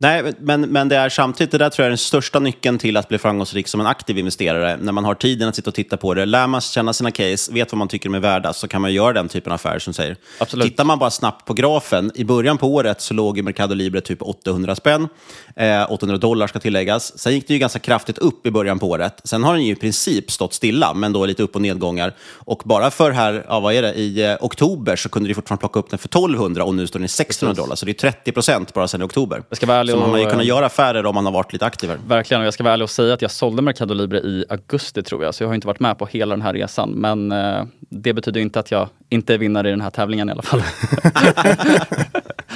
Nej, 0.00 0.32
men, 0.38 0.60
men 0.60 0.88
det 0.88 0.96
är 0.96 1.08
samtidigt, 1.08 1.50
det 1.50 1.58
där 1.58 1.70
tror 1.70 1.84
jag 1.84 1.86
är 1.86 1.90
den 1.90 1.98
största 1.98 2.38
nyckeln 2.38 2.78
till 2.78 2.96
att 2.96 3.08
bli 3.08 3.18
framgångsrik 3.18 3.68
som 3.68 3.80
en 3.80 3.86
aktiv 3.86 4.18
investerare. 4.18 4.76
När 4.76 4.92
man 4.92 5.04
har 5.04 5.14
tiden 5.14 5.48
att 5.48 5.56
sitta 5.56 5.70
och 5.70 5.74
titta 5.74 5.96
på 5.96 6.14
det, 6.14 6.24
lär 6.24 6.46
man 6.46 6.60
känna 6.60 6.92
sina 6.92 7.10
case, 7.10 7.52
vet 7.52 7.72
vad 7.72 7.78
man 7.78 7.88
tycker 7.88 8.08
de 8.08 8.14
är 8.14 8.20
värda, 8.20 8.52
så 8.52 8.68
kan 8.68 8.82
man 8.82 8.92
göra 8.92 9.12
den 9.12 9.28
typen 9.28 9.52
av 9.52 9.54
affärer 9.54 9.78
som 9.78 9.94
säger. 9.94 10.16
Absolut. 10.38 10.68
Tittar 10.68 10.84
man 10.84 10.98
bara 10.98 11.10
snabbt 11.10 11.46
på 11.46 11.54
grafen, 11.54 12.12
i 12.14 12.24
början 12.24 12.58
på 12.58 12.66
året 12.66 13.00
så 13.00 13.14
låg 13.14 13.36
ju 13.36 13.42
Mercado 13.42 13.74
Libre 13.74 14.00
typ 14.00 14.22
800 14.22 14.74
spänn, 14.74 15.08
eh, 15.56 15.92
800 15.92 16.18
dollar 16.18 16.46
ska 16.46 16.58
tilläggas. 16.58 17.18
Sen 17.18 17.32
gick 17.32 17.48
det 17.48 17.54
ju 17.54 17.58
ganska 17.58 17.78
kraftigt 17.78 18.18
upp 18.18 18.46
i 18.46 18.50
början 18.50 18.78
på 18.78 18.88
året. 18.88 19.20
Sen 19.24 19.44
har 19.44 19.54
den 19.54 19.64
ju 19.64 19.72
i 19.72 19.76
princip 19.76 20.30
stått 20.30 20.54
stilla, 20.54 20.94
men 20.94 21.12
då 21.12 21.26
lite 21.26 21.42
upp 21.42 21.54
och 21.54 21.62
nedgångar. 21.62 22.12
Och 22.20 22.62
bara 22.64 22.90
för 22.90 23.10
här, 23.10 23.44
ja, 23.48 23.60
vad 23.60 23.74
är 23.74 23.82
det, 23.82 23.94
i 23.94 24.24
eh, 24.24 24.36
oktober 24.40 24.96
så 24.96 25.08
kunde 25.08 25.28
du 25.28 25.34
fortfarande 25.34 25.60
plocka 25.60 25.78
upp 25.78 25.90
den 25.90 25.98
för 25.98 26.08
1200 26.08 26.64
och 26.64 26.74
nu 26.74 26.86
står 26.86 26.98
den 26.98 27.06
i 27.06 27.08
600 27.08 27.54
dollar. 27.54 27.76
Så 27.76 27.86
det 27.86 27.92
är 27.92 28.10
30 28.10 28.32
procent 28.32 28.74
bara 28.74 28.88
sedan 28.88 29.02
i 29.02 29.04
oktober. 29.04 29.42
Jag 29.48 29.56
ska 29.56 29.66
vara 29.66 29.87
ärlig 29.92 30.00
Så 30.00 30.00
man 30.00 30.10
har 30.10 30.18
ju 30.18 30.24
och, 30.24 30.30
kunnat 30.30 30.44
eh, 30.44 30.48
göra 30.48 30.66
affärer 30.66 31.06
om 31.06 31.14
man 31.14 31.24
har 31.24 31.32
varit 31.32 31.52
lite 31.52 31.66
aktivare. 31.66 31.98
Verkligen, 32.06 32.40
och 32.40 32.46
jag 32.46 32.54
ska 32.54 32.64
vara 32.64 32.74
ärlig 32.74 32.84
och 32.84 32.90
säga 32.90 33.14
att 33.14 33.22
jag 33.22 33.30
sålde 33.30 33.62
Mercado 33.62 33.94
Libre 33.94 34.18
i 34.18 34.44
augusti 34.48 35.02
tror 35.02 35.24
jag, 35.24 35.34
så 35.34 35.42
jag 35.42 35.48
har 35.48 35.54
inte 35.54 35.66
varit 35.66 35.80
med 35.80 35.98
på 35.98 36.06
hela 36.06 36.34
den 36.34 36.42
här 36.42 36.52
resan. 36.52 36.90
Men 36.90 37.32
eh, 37.32 37.64
det 37.78 38.12
betyder 38.12 38.40
inte 38.40 38.60
att 38.60 38.70
jag 38.70 38.88
inte 39.08 39.34
är 39.34 39.38
vinnare 39.38 39.68
i 39.68 39.70
den 39.70 39.80
här 39.80 39.90
tävlingen 39.90 40.28
i 40.28 40.32
alla 40.32 40.42
fall. 40.42 40.62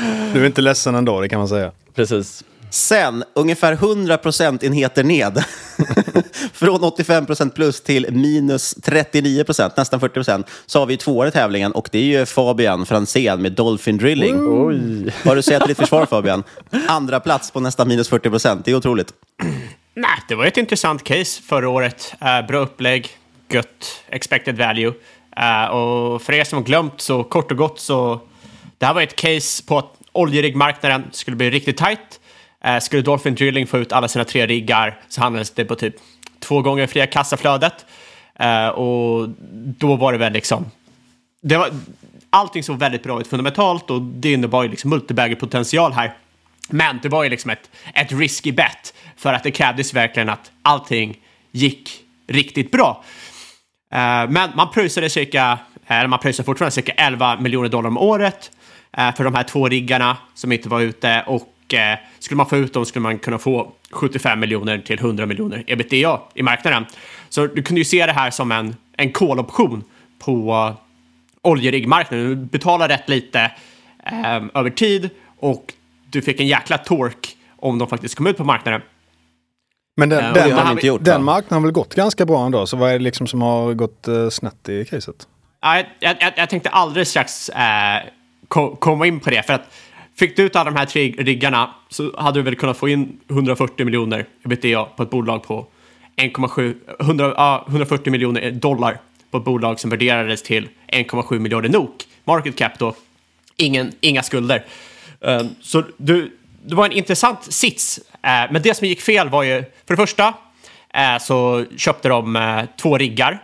Du 0.32 0.42
är 0.42 0.46
inte 0.46 0.62
ledsen 0.62 0.94
ändå, 0.94 1.20
det 1.20 1.28
kan 1.28 1.38
man 1.38 1.48
säga. 1.48 1.72
Precis. 1.94 2.44
Sen, 2.72 3.24
ungefär 3.34 3.72
100 3.72 4.18
procentenheter 4.18 5.04
ned. 5.04 5.44
Från 6.52 6.84
85 6.84 7.26
procent 7.26 7.54
plus 7.54 7.80
till 7.80 8.06
minus 8.10 8.74
39 8.74 9.44
procent, 9.44 9.76
nästan 9.76 10.00
40 10.00 10.14
procent, 10.14 10.46
så 10.66 10.78
har 10.78 10.86
vi 10.86 10.96
tvåa 10.96 11.28
i 11.28 11.30
tävlingen 11.30 11.72
och 11.72 11.88
det 11.92 11.98
är 11.98 12.02
ju 12.02 12.26
Fabian 12.26 12.86
Franzén 12.86 13.42
med 13.42 13.52
Dolphin 13.52 13.98
Drilling. 13.98 14.36
Oj. 14.36 15.04
Vad 15.04 15.12
har 15.24 15.36
du 15.36 15.42
säga 15.42 15.58
till 15.58 15.68
ditt 15.68 15.78
försvar 15.78 16.06
Fabian? 16.06 16.42
Andra 16.86 17.20
plats 17.20 17.50
på 17.50 17.60
nästan 17.60 17.88
minus 17.88 18.08
40 18.08 18.30
procent, 18.30 18.64
det 18.64 18.70
är 18.70 18.74
otroligt. 18.74 19.12
Nej, 19.94 20.18
det 20.28 20.34
var 20.34 20.46
ett 20.46 20.56
intressant 20.56 21.04
case 21.04 21.42
förra 21.42 21.68
året. 21.68 22.14
Eh, 22.20 22.46
bra 22.46 22.58
upplägg, 22.58 23.08
gött, 23.50 24.02
expected 24.08 24.58
value. 24.58 24.92
Eh, 25.36 25.64
och 25.64 26.22
för 26.22 26.32
er 26.32 26.44
som 26.44 26.58
har 26.58 26.64
glömt 26.64 27.00
så 27.00 27.24
kort 27.24 27.50
och 27.50 27.56
gott 27.56 27.80
så 27.80 28.20
det 28.78 28.86
här 28.86 28.94
var 28.94 29.02
ett 29.02 29.16
case 29.16 29.64
på 29.64 29.78
att 29.78 29.94
oljeriggmarknaden 30.12 31.04
skulle 31.12 31.36
bli 31.36 31.50
riktigt 31.50 31.76
tight. 31.76 32.18
Eh, 32.64 32.78
skulle 32.78 33.02
Dolphin 33.02 33.34
Drilling 33.34 33.66
få 33.66 33.78
ut 33.78 33.92
alla 33.92 34.08
sina 34.08 34.24
tre 34.24 34.46
riggar 34.46 34.98
så 35.08 35.20
handlades 35.20 35.50
det 35.50 35.64
på 35.64 35.74
typ 35.74 35.94
två 36.40 36.62
gånger 36.62 36.86
fria 36.86 37.06
kassaflödet. 37.06 37.86
Eh, 38.38 38.68
och 38.68 39.28
då 39.78 39.96
var 39.96 40.12
det 40.12 40.18
väl 40.18 40.32
liksom 40.32 40.70
det 41.42 41.56
var, 41.56 41.70
allting 42.30 42.62
såg 42.62 42.78
väldigt 42.78 43.02
bra 43.02 43.20
ut 43.20 43.26
fundamentalt 43.26 43.90
och 43.90 44.02
det 44.02 44.32
innebar 44.32 44.62
ju 44.62 44.68
liksom 44.68 44.90
multibagger-potential 44.90 45.92
här. 45.92 46.16
Men 46.68 46.98
det 47.02 47.08
var 47.08 47.24
ju 47.24 47.30
liksom 47.30 47.50
ett, 47.50 47.70
ett 47.94 48.12
risky 48.12 48.52
bet 48.52 48.94
för 49.16 49.32
att 49.32 49.42
det 49.42 49.50
krävdes 49.50 49.94
verkligen 49.94 50.28
att 50.28 50.50
allting 50.62 51.18
gick 51.50 52.00
riktigt 52.26 52.70
bra. 52.70 53.04
Eh, 53.92 54.28
men 54.28 54.50
man 54.54 54.70
pröjsade 54.74 55.10
cirka, 55.10 55.58
eller 55.86 56.08
man 56.08 56.18
pröjsade 56.18 56.46
fortfarande 56.46 56.72
cirka 56.72 56.92
11 56.92 57.40
miljoner 57.40 57.68
dollar 57.68 57.88
om 57.88 57.98
året 57.98 58.50
eh, 58.96 59.14
för 59.14 59.24
de 59.24 59.34
här 59.34 59.44
två 59.44 59.68
riggarna 59.68 60.16
som 60.34 60.52
inte 60.52 60.68
var 60.68 60.80
ute 60.80 61.24
och 61.26 61.51
eh, 61.74 61.98
skulle 62.18 62.36
man 62.36 62.46
få 62.48 62.56
ut 62.56 62.72
dem 62.72 62.84
skulle 62.86 63.02
man 63.02 63.18
kunna 63.18 63.38
få 63.38 63.72
75 63.90 64.40
miljoner 64.40 64.78
till 64.78 64.98
100 64.98 65.26
miljoner 65.26 65.64
ebitda 65.66 66.20
i 66.34 66.42
marknaden. 66.42 66.86
Så 67.28 67.46
du 67.46 67.62
kunde 67.62 67.80
ju 67.80 67.84
se 67.84 68.06
det 68.06 68.12
här 68.12 68.30
som 68.30 68.52
en, 68.52 68.76
en 68.96 69.12
call-option 69.12 69.84
på 70.18 70.74
oljeriggmarknaden. 71.42 72.28
Du 72.28 72.36
betalar 72.36 72.88
rätt 72.88 73.08
lite 73.08 73.40
eh, 74.06 74.42
över 74.54 74.70
tid 74.70 75.10
och 75.38 75.74
du 76.10 76.22
fick 76.22 76.40
en 76.40 76.46
jäkla 76.46 76.78
tork 76.78 77.36
om 77.56 77.78
de 77.78 77.88
faktiskt 77.88 78.14
kom 78.14 78.26
ut 78.26 78.36
på 78.36 78.44
marknaden. 78.44 78.80
Men 79.96 80.08
den, 80.08 80.24
Eh, 80.24 80.32
den, 80.32 80.48
det 80.48 80.54
har 80.54 80.74
vi- 80.74 80.80
den, 80.88 81.02
den 81.04 81.24
marknaden 81.24 81.54
har 81.54 81.60
väl 81.60 81.72
gått 81.72 81.94
ganska 81.94 82.26
bra 82.26 82.46
ändå, 82.46 82.66
så 82.66 82.76
vad 82.76 82.88
är 82.90 82.92
det 82.92 83.04
liksom 83.04 83.26
som 83.26 83.42
har 83.42 83.74
gått 83.74 84.08
uh, 84.08 84.28
snett 84.28 84.68
i 84.68 84.84
caset? 84.84 85.28
Ja, 85.60 85.76
jag, 86.00 86.16
jag, 86.20 86.32
jag- 86.36 86.48
tänkte 86.50 86.68
alldeles 86.70 87.08
strax 87.10 87.48
eh, 87.48 88.02
ko- 88.48 88.76
komma 88.76 89.06
in 89.06 89.20
på 89.20 89.30
det. 89.30 89.42
För 89.46 89.52
att 89.54 89.74
fick 90.16 90.36
du 90.36 90.42
ut 90.42 90.56
alla 90.56 90.70
de 90.70 90.78
här 90.78 90.86
tre 90.86 91.14
riggarna 91.18 91.74
så 91.88 92.20
hade 92.20 92.38
du 92.38 92.42
väl 92.42 92.56
kunnat 92.56 92.76
få 92.76 92.88
in 92.88 93.20
140 93.30 93.84
miljoner 93.84 94.26
ebitda 94.44 94.84
på 94.84 95.02
ett 95.02 95.10
bolag 95.10 95.42
på 95.42 95.66
1,7 96.16 96.74
140 97.68 98.10
miljoner 98.10 98.50
dollar 98.50 99.00
på 99.30 99.38
ett 99.38 99.44
bolag 99.44 99.80
som 99.80 99.90
värderades 99.90 100.42
till 100.42 100.68
1,7 100.88 101.38
miljarder 101.38 101.68
NOK. 101.68 102.04
Market 102.24 102.56
cap 102.56 102.78
då, 102.78 102.94
ingen, 103.56 103.92
inga 104.00 104.22
skulder. 104.22 104.64
Um, 105.20 105.48
så 105.60 105.84
du, 105.96 106.36
det 106.64 106.74
var 106.74 106.86
en 106.86 106.92
intressant 106.92 107.52
sits. 107.52 107.98
uh, 107.98 108.52
men 108.52 108.62
det 108.62 108.74
som 108.74 108.86
gick 108.86 109.00
fel 109.00 109.28
var 109.28 109.42
ju, 109.42 109.64
för 109.86 109.94
det 109.94 109.96
första 109.96 110.28
uh, 110.28 111.18
så 111.20 111.64
köpte 111.76 112.08
de 112.08 112.36
uh, 112.36 112.62
två 112.80 112.98
riggar 112.98 113.42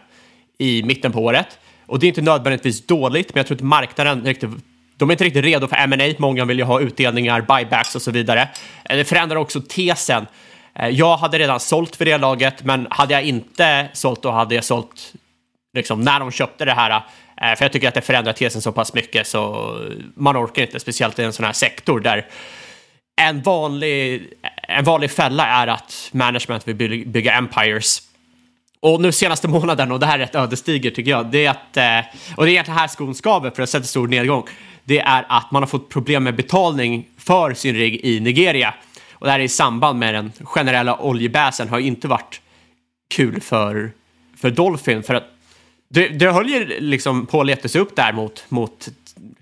i 0.58 0.82
mitten 0.82 1.12
på 1.12 1.20
året. 1.20 1.58
Och 1.86 1.98
det 1.98 2.06
är 2.06 2.08
inte 2.08 2.22
nödvändigtvis 2.22 2.86
dåligt, 2.86 3.34
men 3.34 3.40
jag 3.40 3.46
tror 3.46 3.54
inte 3.54 3.64
marknaden 3.64 4.24
riktigt 4.24 4.50
de 4.98 5.10
är 5.10 5.14
inte 5.14 5.24
riktigt 5.24 5.44
redo 5.44 5.68
för 5.68 5.76
M&A. 5.76 6.14
Många 6.18 6.44
vill 6.44 6.58
ju 6.58 6.64
ha 6.64 6.80
utdelningar, 6.80 7.40
buybacks 7.40 7.94
och 7.94 8.02
så 8.02 8.10
vidare. 8.10 8.48
Eh, 8.84 8.96
det 8.96 9.04
förändrar 9.04 9.36
också 9.36 9.60
tesen. 9.60 10.26
Eh, 10.74 10.88
jag 10.88 11.16
hade 11.16 11.38
redan 11.38 11.60
sålt 11.60 11.96
för 11.96 12.04
det 12.04 12.18
laget, 12.18 12.64
men 12.64 12.86
hade 12.90 13.14
jag 13.14 13.22
inte 13.22 13.88
sålt 13.92 14.22
då 14.22 14.30
hade 14.30 14.54
jag 14.54 14.64
sålt 14.64 15.12
liksom, 15.74 16.00
när 16.00 16.20
de 16.20 16.30
köpte 16.30 16.64
det 16.64 16.72
här. 16.72 16.90
Eh, 16.90 17.56
för 17.56 17.64
jag 17.64 17.72
tycker 17.72 17.88
att 17.88 17.94
det 17.94 18.00
förändrar 18.00 18.32
tesen 18.32 18.62
så 18.62 18.72
pass 18.72 18.94
mycket 18.94 19.26
så 19.26 19.74
man 20.14 20.36
orkar 20.36 20.62
inte, 20.62 20.80
speciellt 20.80 21.18
i 21.18 21.24
en 21.24 21.32
sån 21.32 21.44
här 21.44 21.52
sektor 21.52 22.00
där 22.00 22.26
en 23.20 23.42
vanlig, 23.42 24.32
en 24.62 24.84
vanlig 24.84 25.10
fälla 25.10 25.46
är 25.46 25.66
att 25.66 26.10
management 26.12 26.68
vill 26.68 27.06
bygga 27.06 27.32
empires. 27.32 28.02
Och 28.80 29.00
nu 29.00 29.12
senaste 29.12 29.48
månaden, 29.58 29.92
och 29.92 30.00
det 30.00 30.06
här 30.06 30.14
är 30.14 30.18
rätt 30.18 30.34
ödesdigert 30.34 30.94
tycker 30.94 31.10
jag, 31.10 31.26
det 31.26 31.46
är 31.46 31.50
att, 31.50 32.06
och 32.36 32.44
det 32.44 32.50
är 32.50 32.52
egentligen 32.52 32.78
här 32.78 32.88
skon 32.88 33.14
skaver 33.14 33.50
för 33.50 33.62
att 33.62 33.70
sätta 33.70 33.84
stor 33.84 34.08
nedgång, 34.08 34.44
det 34.88 35.00
är 35.00 35.26
att 35.28 35.50
man 35.50 35.62
har 35.62 35.66
fått 35.66 35.88
problem 35.88 36.24
med 36.24 36.36
betalning 36.36 37.06
för 37.18 37.54
sin 37.54 37.76
rigg 37.76 38.00
i 38.04 38.20
Nigeria. 38.20 38.74
Och 39.12 39.26
det 39.26 39.32
här 39.32 39.40
är 39.40 39.44
i 39.44 39.48
samband 39.48 39.98
med 39.98 40.14
den 40.14 40.32
generella 40.44 40.96
oljebäsen 41.00 41.68
har 41.68 41.78
inte 41.78 42.08
varit 42.08 42.40
kul 43.14 43.40
för, 43.40 43.90
för 44.36 44.50
Dolphin, 44.50 45.02
för 45.02 45.14
att 45.14 45.24
det, 45.88 46.08
det 46.08 46.32
höll 46.32 46.48
ju 46.48 46.80
liksom 46.80 47.26
på 47.26 47.40
att 47.40 47.46
leta 47.46 47.68
sig 47.68 47.80
upp 47.80 47.96
där 47.96 48.12
mot, 48.12 48.44
mot 48.48 48.88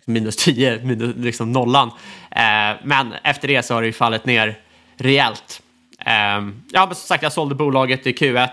minus 0.04 0.36
10, 0.36 0.80
minus, 0.84 1.16
liksom 1.16 1.52
nollan. 1.52 1.90
Eh, 2.30 2.76
men 2.84 3.12
efter 3.22 3.48
det 3.48 3.62
så 3.62 3.74
har 3.74 3.82
det 3.82 3.86
ju 3.86 3.92
fallit 3.92 4.26
ner 4.26 4.58
rejält. 4.96 5.62
Eh, 5.98 6.12
ja, 6.72 6.86
men 6.86 6.94
som 6.94 6.94
sagt, 6.94 7.22
jag 7.22 7.32
sålde 7.32 7.54
bolaget 7.54 8.06
i 8.06 8.12
Q1 8.12 8.48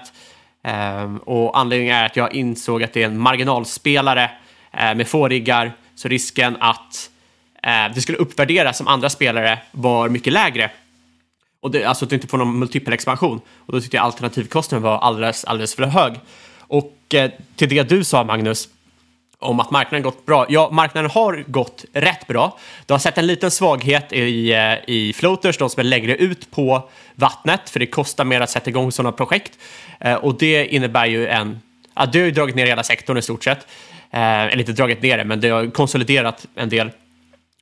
eh, 0.63 1.15
och 1.15 1.59
anledningen 1.59 1.95
är 1.95 2.05
att 2.05 2.15
jag 2.15 2.33
insåg 2.33 2.83
att 2.83 2.93
det 2.93 3.03
är 3.03 3.07
en 3.07 3.19
marginalspelare 3.19 4.31
eh, 4.71 4.95
med 4.95 5.07
få 5.07 5.27
riggar, 5.27 5.73
så 5.95 6.07
risken 6.07 6.57
att 6.59 7.09
eh, 7.63 7.93
det 7.95 8.01
skulle 8.01 8.17
uppvärderas 8.17 8.77
som 8.77 8.87
andra 8.87 9.09
spelare 9.09 9.59
var 9.71 10.09
mycket 10.09 10.33
lägre. 10.33 10.71
Och 11.61 11.71
det, 11.71 11.83
alltså 11.83 12.05
att 12.05 12.09
du 12.09 12.15
inte 12.15 12.27
får 12.27 12.37
någon 12.37 12.59
multipelexpansion. 12.59 13.41
Och 13.57 13.73
då 13.73 13.81
tyckte 13.81 13.97
jag 13.97 14.03
alternativkostnaden 14.03 14.83
var 14.83 14.97
alldeles, 14.97 15.45
alldeles 15.45 15.75
för 15.75 15.83
hög. 15.83 16.13
Och 16.59 17.13
eh, 17.13 17.31
till 17.55 17.69
det 17.69 17.83
du 17.83 18.03
sa 18.03 18.23
Magnus, 18.23 18.69
om 19.43 19.59
att 19.59 19.71
marknaden 19.71 20.03
gått 20.03 20.25
bra. 20.25 20.45
Ja, 20.49 20.69
marknaden 20.71 21.11
har 21.11 21.43
gått 21.47 21.85
rätt 21.93 22.27
bra. 22.27 22.57
Du 22.85 22.93
har 22.93 22.99
sett 22.99 23.17
en 23.17 23.27
liten 23.27 23.51
svaghet 23.51 24.13
i, 24.13 24.53
eh, 24.53 24.95
i 24.95 25.13
floaters, 25.13 25.57
de 25.57 25.69
som 25.69 25.79
är 25.79 25.83
längre 25.83 26.15
ut 26.15 26.51
på 26.51 26.89
vattnet, 27.15 27.69
för 27.69 27.79
det 27.79 27.85
kostar 27.85 28.25
mer 28.25 28.41
att 28.41 28.49
sätta 28.49 28.69
igång 28.69 28.91
sådana 28.91 29.11
projekt. 29.11 29.57
Eh, 29.99 30.15
och 30.15 30.37
det 30.37 30.65
innebär 30.65 31.05
ju 31.05 31.27
en... 31.27 31.59
Ja, 31.95 32.05
du 32.05 32.19
har 32.19 32.25
ju 32.25 32.31
dragit 32.31 32.55
ner 32.55 32.65
hela 32.65 32.83
sektorn 32.83 33.17
i 33.17 33.21
stort 33.21 33.43
sett. 33.43 33.67
Eh, 34.13 34.43
eller 34.43 34.59
inte 34.59 34.73
dragit 34.73 35.01
ner 35.01 35.17
det, 35.17 35.23
men 35.23 35.41
det 35.41 35.49
har 35.49 35.67
konsoliderat 35.67 36.47
en 36.55 36.69
del 36.69 36.91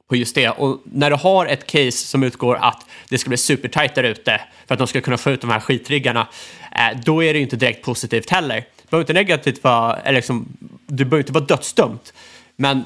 på 0.10 0.16
just 0.16 0.36
det. 0.36 0.50
Och 0.50 0.82
när 0.84 1.10
du 1.10 1.16
har 1.16 1.46
ett 1.46 1.68
case 1.68 1.92
som 1.92 2.24
utgår 2.24 2.56
att 2.56 2.86
det 3.10 3.18
ska 3.18 3.30
bli 3.30 3.38
supertajt 3.38 3.96
där 3.96 4.04
ute 4.04 4.42
för 4.68 4.76
att 4.76 4.80
de 4.80 4.88
ska 4.88 5.02
kunna 5.02 5.18
få 5.18 5.32
ut 5.32 5.42
de 5.42 5.50
här 5.50 5.60
skitriggarna, 5.60 6.28
eh, 6.72 7.00
då 7.06 7.24
är 7.24 7.34
det 7.34 7.40
ju 7.40 7.44
inte 7.44 7.56
direkt 7.56 7.86
positivt 7.86 8.30
heller. 8.30 8.56
Det 8.56 8.90
behöver 8.90 9.04
inte 9.04 9.14
negativt 9.14 9.64
vara, 9.64 9.98
eller 9.98 10.16
liksom, 10.16 10.46
det 10.88 11.06
behöver 11.06 11.18
inte 11.18 11.34
vara 11.34 11.46
dödsdömt. 11.46 12.14
Men 12.56 12.84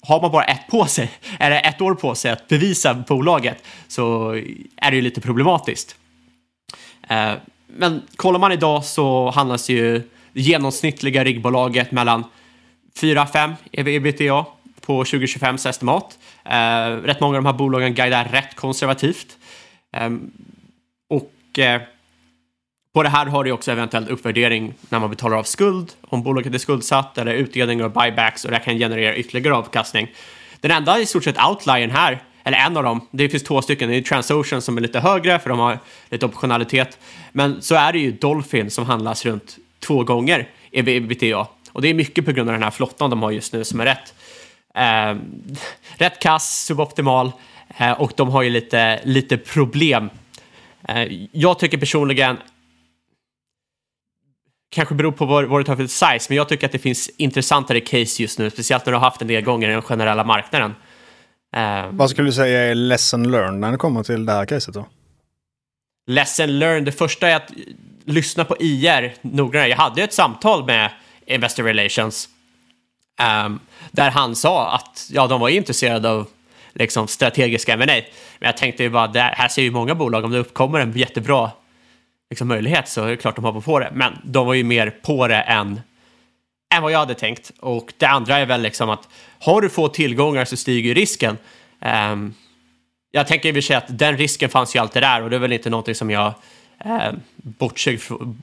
har 0.00 0.20
man 0.20 0.30
bara 0.30 0.44
ett 0.44 0.66
på 0.70 0.86
sig, 0.86 1.10
eller 1.38 1.68
ett 1.68 1.80
år 1.80 1.94
på 1.94 2.14
sig 2.14 2.30
att 2.30 2.48
bevisa 2.48 2.94
bolaget, 2.94 3.64
så 3.88 4.32
är 4.76 4.90
det 4.90 4.96
ju 4.96 5.02
lite 5.02 5.20
problematiskt. 5.20 5.96
Eh, 7.08 7.32
men 7.66 8.02
kollar 8.16 8.38
man 8.38 8.52
idag 8.52 8.84
så 8.84 9.30
handlas 9.30 9.68
ju 9.68 10.02
det 10.32 10.40
genomsnittliga 10.40 11.24
riggbolaget 11.24 11.92
mellan 11.92 12.24
4-5 13.00 13.54
ebitda 13.72 14.46
på 14.80 15.04
2025 15.04 15.54
estimat. 15.54 16.18
Eh, 16.44 16.88
rätt 17.02 17.20
många 17.20 17.36
av 17.36 17.42
de 17.42 17.46
här 17.46 17.52
bolagen 17.52 17.94
guidar 17.94 18.24
rätt 18.24 18.54
konservativt. 18.54 19.38
Eh, 19.92 20.10
och 21.08 21.58
eh, 21.58 21.82
på 22.94 23.02
det 23.02 23.08
här 23.08 23.26
har 23.26 23.44
du 23.44 23.52
också 23.52 23.72
eventuellt 23.72 24.08
uppvärdering 24.08 24.74
när 24.88 25.00
man 25.00 25.10
betalar 25.10 25.36
av 25.36 25.42
skuld, 25.42 25.92
om 26.00 26.22
bolaget 26.22 26.54
är 26.54 26.58
skuldsatt, 26.58 27.18
eller 27.18 27.32
utdelningar 27.34 27.84
och 27.84 27.90
buybacks 27.90 28.44
och 28.44 28.50
det 28.50 28.58
kan 28.58 28.78
generera 28.78 29.16
ytterligare 29.16 29.56
avkastning. 29.56 30.08
Den 30.60 30.70
enda 30.70 31.00
i 31.00 31.06
stort 31.06 31.24
sett 31.24 31.44
outliern 31.44 31.90
här, 31.90 32.22
eller 32.44 32.58
en 32.58 32.76
av 32.76 32.82
dem, 32.82 33.08
det 33.10 33.28
finns 33.28 33.42
två 33.42 33.62
stycken, 33.62 33.90
det 33.90 33.96
är 33.96 34.02
Transocean 34.02 34.62
som 34.62 34.76
är 34.76 34.80
lite 34.80 35.00
högre 35.00 35.38
för 35.38 35.50
de 35.50 35.58
har 35.58 35.78
lite 36.10 36.26
optionalitet. 36.26 36.98
Men 37.32 37.62
så 37.62 37.74
är 37.74 37.92
det 37.92 37.98
ju 37.98 38.12
Dolphin 38.12 38.70
som 38.70 38.86
handlas 38.86 39.24
runt 39.24 39.56
två 39.80 40.04
gånger 40.04 40.48
ebitda. 40.70 41.46
Och 41.74 41.82
det 41.82 41.88
är 41.88 41.94
mycket 41.94 42.24
på 42.24 42.32
grund 42.32 42.48
av 42.48 42.52
den 42.52 42.62
här 42.62 42.70
flottan 42.70 43.10
de 43.10 43.22
har 43.22 43.30
just 43.30 43.52
nu 43.52 43.64
som 43.64 43.80
är 43.80 43.84
rätt 43.84 44.14
eh, 44.74 45.16
rätt 45.96 46.18
kass, 46.20 46.64
suboptimal 46.64 47.32
eh, 47.78 47.92
och 47.92 48.12
de 48.16 48.28
har 48.28 48.42
ju 48.42 48.50
lite, 48.50 49.00
lite 49.04 49.36
problem. 49.36 50.10
Eh, 50.88 51.26
jag 51.32 51.58
tycker 51.58 51.78
personligen, 51.78 52.36
kanske 54.70 54.94
beror 54.94 55.12
på 55.12 55.26
vad, 55.26 55.44
vad 55.44 55.60
du 55.60 55.64
tar 55.64 55.76
för 55.76 55.86
size, 55.86 56.26
men 56.28 56.36
jag 56.36 56.48
tycker 56.48 56.66
att 56.66 56.72
det 56.72 56.78
finns 56.78 57.10
intressantare 57.16 57.80
case 57.80 58.22
just 58.22 58.38
nu, 58.38 58.50
speciellt 58.50 58.86
när 58.86 58.92
du 58.92 58.98
har 58.98 59.04
haft 59.04 59.22
en 59.22 59.28
nedgång 59.28 59.64
i 59.64 59.66
den 59.66 59.82
generella 59.82 60.24
marknaden. 60.24 60.74
Eh, 61.56 61.86
Vad 61.90 62.10
skulle 62.10 62.28
du 62.28 62.32
säga 62.32 62.60
är 62.60 62.74
lesson 62.74 63.30
learned 63.30 63.60
när 63.60 63.72
det 63.72 63.78
kommer 63.78 64.02
till 64.02 64.26
det 64.26 64.32
här 64.32 64.46
caset 64.46 64.74
då? 64.74 64.86
lesson 66.06 66.58
learned, 66.58 66.84
det 66.84 66.92
första 66.92 67.28
är 67.28 67.36
att 67.36 67.50
lyssna 68.04 68.44
på 68.44 68.56
IR 68.60 69.14
noggrannare. 69.22 69.68
Jag 69.70 69.76
hade 69.76 70.02
ett 70.02 70.12
samtal 70.12 70.64
med 70.64 70.90
Investor 71.26 71.62
Relations 71.62 72.28
um, 73.46 73.60
där 73.90 74.10
han 74.10 74.36
sa 74.36 74.74
att 74.74 75.08
ja, 75.12 75.26
de 75.26 75.40
var 75.40 75.48
intresserade 75.48 76.10
av 76.10 76.26
liksom, 76.74 77.08
strategiska 77.08 77.72
M&A. 77.72 77.86
Men 78.38 78.46
jag 78.46 78.56
tänkte 78.56 78.82
ju 78.82 78.90
bara, 78.90 79.06
det 79.06 79.20
här 79.20 79.48
ser 79.48 79.62
ju 79.62 79.70
många 79.70 79.94
bolag, 79.94 80.24
om 80.24 80.30
det 80.30 80.38
uppkommer 80.38 80.80
en 80.80 80.92
jättebra 80.92 81.50
liksom, 82.30 82.48
möjlighet 82.48 82.88
så 82.88 83.04
är 83.04 83.10
det 83.10 83.16
klart 83.16 83.36
de 83.36 83.44
hoppar 83.44 83.60
på 83.60 83.78
det. 83.78 83.90
Men 83.94 84.18
de 84.24 84.46
var 84.46 84.54
ju 84.54 84.64
mer 84.64 84.90
på 84.90 85.28
det 85.28 85.40
än, 85.40 85.80
än 86.74 86.82
vad 86.82 86.92
jag 86.92 86.98
hade 86.98 87.14
tänkt. 87.14 87.52
Och 87.60 87.92
det 87.98 88.06
andra 88.06 88.38
är 88.38 88.46
väl 88.46 88.62
liksom 88.62 88.90
att 88.90 89.08
har 89.38 89.60
du 89.60 89.68
få 89.68 89.88
tillgångar 89.88 90.44
så 90.44 90.56
stiger 90.56 90.88
ju 90.88 90.94
risken. 90.94 91.38
Um, 92.12 92.34
jag 93.10 93.26
tänker 93.26 93.48
i 93.48 93.52
och 93.52 93.54
för 93.54 93.60
sig 93.60 93.76
att 93.76 93.98
den 93.98 94.16
risken 94.16 94.50
fanns 94.50 94.76
ju 94.76 94.80
alltid 94.80 95.02
där 95.02 95.22
och 95.22 95.30
det 95.30 95.36
är 95.36 95.40
väl 95.40 95.52
inte 95.52 95.70
någonting 95.70 95.94
som 95.94 96.10
jag 96.10 96.34
eh, 96.84 97.12
bortsåg, 97.36 97.98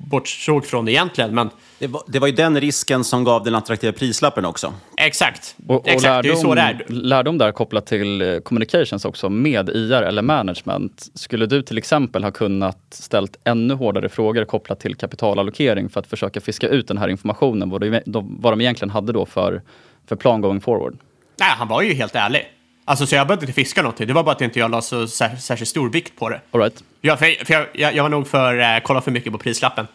bortsåg 0.09 0.65
från 0.65 0.87
egentligen. 0.87 1.35
Men 1.35 1.49
Det 1.79 1.87
var, 1.87 2.01
det 2.07 2.19
var 2.19 2.27
ju 2.27 2.33
den 2.33 2.59
risken 2.61 3.03
som 3.03 3.23
gav 3.23 3.43
den 3.43 3.55
attraktiva 3.55 3.93
prislappen 3.93 4.45
också. 4.45 4.73
exakt, 4.97 5.55
Och, 5.67 5.75
och 5.75 5.87
exakt 5.87 6.23
det 6.23 6.29
är 6.29 6.35
så 6.35 6.55
det 6.55 6.61
är. 6.61 6.85
lärdom 6.87 7.37
där 7.37 7.51
kopplat 7.51 7.85
till 7.85 8.21
eh, 8.21 8.37
communications 8.39 9.05
också 9.05 9.29
med 9.29 9.69
IR 9.69 9.91
eller 10.01 10.21
management. 10.21 11.05
Skulle 11.13 11.45
du 11.45 11.61
till 11.61 11.77
exempel 11.77 12.23
ha 12.23 12.31
kunnat 12.31 12.77
ställt 12.89 13.37
ännu 13.43 13.73
hårdare 13.73 14.09
frågor 14.09 14.45
kopplat 14.45 14.79
till 14.79 14.95
kapitalallokering 14.95 15.89
för 15.89 15.99
att 15.99 16.07
försöka 16.07 16.41
fiska 16.41 16.67
ut 16.67 16.87
den 16.87 16.97
här 16.97 17.07
informationen, 17.07 17.69
vad 17.69 17.81
de, 17.81 18.01
de- 18.05 18.37
vad 18.41 18.53
de 18.53 18.61
egentligen 18.61 18.89
hade 18.89 19.13
då 19.13 19.25
för, 19.25 19.61
för 20.07 20.15
plan 20.15 20.41
going 20.41 20.61
forward? 20.61 20.97
Nej, 21.39 21.49
han 21.49 21.67
var 21.67 21.81
ju 21.81 21.93
helt 21.93 22.15
ärlig. 22.15 22.47
Alltså, 22.85 23.07
så 23.07 23.15
jag 23.15 23.27
behövde 23.27 23.45
inte 23.45 23.53
fiska 23.53 23.81
någonting. 23.81 24.07
Det 24.07 24.13
var 24.13 24.23
bara 24.23 24.35
att 24.35 24.41
inte 24.41 24.59
jag 24.59 24.71
la 24.71 24.81
så 24.81 25.07
sär, 25.07 25.35
särskilt 25.35 25.69
stor 25.69 25.89
vikt 25.89 26.15
på 26.19 26.29
det. 26.29 26.41
All 26.51 26.61
right. 26.61 26.83
Ja, 27.01 27.17
för, 27.17 27.45
för 27.45 27.53
jag, 27.53 27.67
jag, 27.73 27.95
jag 27.95 28.03
var 28.03 28.09
nog 28.09 28.27
för 28.27 28.59
uh, 28.59 28.83
kolla 28.83 29.01
för 29.01 29.11
mycket 29.11 29.31
på 29.31 29.37
prislappen. 29.37 29.87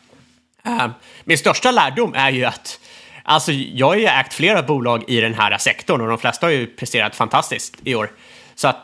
Uh, 0.67 0.89
min 1.25 1.39
största 1.39 1.71
lärdom 1.71 2.15
är 2.15 2.31
ju 2.31 2.45
att 2.45 2.81
Alltså, 3.29 3.53
jag 3.53 3.87
har 3.87 3.97
ju 3.97 4.05
ägt 4.05 4.35
flera 4.35 4.63
bolag 4.63 5.05
i 5.07 5.21
den 5.21 5.35
här 5.35 5.59
sektorn 5.59 6.01
och 6.01 6.09
de 6.09 6.19
flesta 6.19 6.47
har 6.47 6.53
ju 6.53 6.67
presterat 6.67 7.17
fantastiskt 7.17 7.77
i 7.85 7.95
år. 7.95 8.11
Så 8.55 8.69
att, 8.69 8.77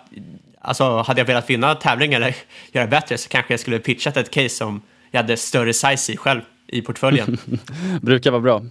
alltså, 0.61 1.03
hade 1.03 1.21
jag 1.21 1.27
velat 1.27 1.51
vinna 1.51 1.75
tävling 1.75 2.13
eller 2.13 2.35
göra 2.73 2.87
bättre 2.87 3.19
så 3.19 3.29
kanske 3.29 3.53
jag 3.53 3.61
skulle 3.61 3.79
pitchat 3.79 4.17
ett 4.17 4.31
case 4.31 4.49
som 4.49 4.83
jag 5.11 5.23
hade 5.23 5.37
större 5.37 5.73
size 5.73 6.13
i 6.13 6.17
själv 6.17 6.41
i 6.67 6.83
portföljen. 6.83 7.39
Brukar 8.03 8.31
vara 8.31 8.41
bra. 8.41 8.63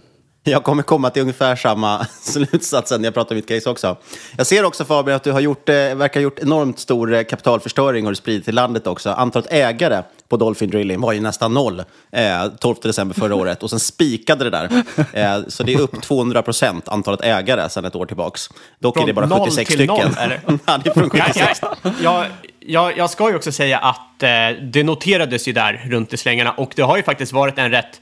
Jag 0.44 0.64
kommer 0.64 0.82
komma 0.82 1.10
till 1.10 1.22
ungefär 1.22 1.56
samma 1.56 2.04
slutsats 2.20 2.90
när 2.90 3.04
jag 3.04 3.14
pratar 3.14 3.34
om 3.34 3.36
mitt 3.36 3.48
case 3.48 3.70
också. 3.70 3.96
Jag 4.36 4.46
ser 4.46 4.64
också 4.64 4.84
Fabian 4.84 5.16
att 5.16 5.24
du 5.24 5.32
har 5.32 5.40
gjort, 5.40 5.68
eh, 5.68 5.74
verkar 5.74 6.20
ha 6.20 6.22
gjort 6.22 6.38
enormt 6.38 6.78
stor 6.78 7.14
eh, 7.14 7.22
kapitalförstöring 7.22 8.04
du 8.04 8.14
spridit 8.14 8.44
till 8.44 8.54
landet 8.54 8.86
också. 8.86 9.10
Antalet 9.10 9.52
ägare 9.52 10.02
på 10.28 10.36
Dolphin 10.36 10.70
Drilling 10.70 11.00
var 11.00 11.12
ju 11.12 11.20
nästan 11.20 11.54
noll 11.54 11.82
eh, 12.12 12.46
12 12.60 12.76
december 12.82 13.14
förra 13.14 13.34
året 13.34 13.62
och 13.62 13.70
sen 13.70 13.80
spikade 13.80 14.44
det 14.44 14.50
där. 14.50 14.84
Eh, 15.12 15.42
så 15.48 15.62
det 15.62 15.74
är 15.74 15.80
upp 15.80 16.02
200 16.02 16.42
procent 16.42 16.88
antalet 16.88 17.20
ägare 17.20 17.68
sedan 17.68 17.84
ett 17.84 17.94
år 17.94 18.06
tillbaks. 18.06 18.48
Dock 18.78 18.96
Från 18.96 19.02
är 19.02 19.06
det 19.06 19.28
bara 19.28 19.44
76 19.44 19.68
till 19.68 19.78
stycken. 19.78 20.16
Eller? 20.18 20.40
ja, 20.66 20.78
det 20.84 20.90
är 20.90 20.94
från 20.94 21.10
76. 21.10 21.60
Jag, 21.82 21.92
jag, 22.02 22.26
jag, 22.66 22.96
jag 22.98 23.10
ska 23.10 23.30
ju 23.30 23.36
också 23.36 23.52
säga 23.52 23.78
att 23.78 24.22
eh, 24.22 24.28
det 24.62 24.82
noterades 24.82 25.48
ju 25.48 25.52
där 25.52 25.82
runt 25.84 26.12
i 26.12 26.16
slängarna 26.16 26.52
och 26.52 26.72
det 26.76 26.82
har 26.82 26.96
ju 26.96 27.02
faktiskt 27.02 27.32
varit 27.32 27.58
en 27.58 27.70
rätt, 27.70 28.00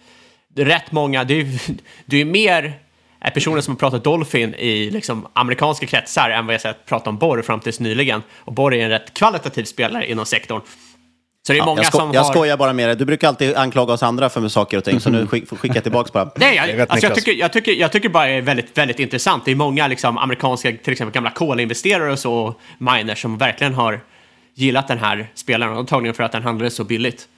rätt 0.57 0.93
många, 0.93 1.25
det 1.25 1.35
är 1.35 1.45
ju 1.45 1.59
det 2.07 2.21
är 2.21 2.25
mer 2.25 2.75
personer 3.35 3.61
som 3.61 3.75
har 3.75 3.79
pratat 3.79 4.05
Dolphin 4.05 4.55
i 4.55 4.91
liksom, 4.91 5.27
amerikanska 5.33 5.87
kretsar 5.87 6.31
än 6.31 6.47
vad 6.47 6.55
jag 6.55 6.61
sett 6.61 6.87
prata 6.87 7.11
om 7.11 7.19
Borr 7.19 7.43
fram 7.43 7.61
tills 7.61 7.81
nyligen. 7.81 8.23
Och 8.37 8.53
Borr 8.53 8.75
är 8.75 8.85
en 8.85 8.91
rätt 8.91 9.15
kvalitativ 9.15 9.65
spelare 9.65 10.11
inom 10.11 10.27
sektorn. 10.27 10.61
Så 11.47 11.53
det 11.53 11.57
är 11.57 11.59
Ja, 11.59 11.67
många 11.67 11.79
jag, 11.83 11.87
sko 11.87 11.99
som 11.99 12.13
jag 12.13 12.23
har... 12.23 12.33
skojar 12.33 12.57
bara 12.57 12.73
med 12.73 12.89
dig. 12.89 12.97
Du 12.97 13.05
brukar 13.05 13.29
alltid 13.29 13.57
anklaga 13.57 13.93
oss 13.93 14.03
andra 14.03 14.29
för 14.29 14.49
saker 14.49 14.79
och 14.79 14.85
ting, 14.85 15.01
så 15.01 15.11
nu 15.11 15.27
skick, 15.27 15.51
skickar 15.59 15.75
jag 15.75 15.83
tillbaka 15.83 16.11
bara. 16.13 16.31
Nej, 16.37 16.57
jag, 16.57 16.81
alltså 16.81 17.07
jag, 17.07 17.15
tycker, 17.15 17.33
jag, 17.33 17.53
tycker, 17.53 17.73
jag 17.73 17.93
tycker 17.93 18.09
bara 18.09 18.27
det 18.27 18.33
är 18.33 18.43
väldigt, 18.43 18.79
väldigt 18.79 18.99
intressant. 18.99 19.45
Det 19.45 19.51
är 19.51 19.55
många 19.55 19.89
liksom, 19.89 20.19
amerikanska, 20.19 20.73
till 20.73 20.93
exempel 20.93 21.15
gamla 21.15 21.31
kolinvesterare 21.31 22.13
och 22.13 22.19
så, 22.19 22.55
miners, 22.79 23.23
som 23.23 23.39
verkligen 23.39 23.75
har 23.75 24.01
gillat 24.55 24.89
den 24.89 24.99
här 24.99 25.27
spelaren, 25.35 25.77
antagligen 25.77 26.15
för 26.15 26.23
att 26.23 26.33
den 26.33 26.43
handlades 26.43 26.75
så 26.75 26.85
billigt. 26.85 27.29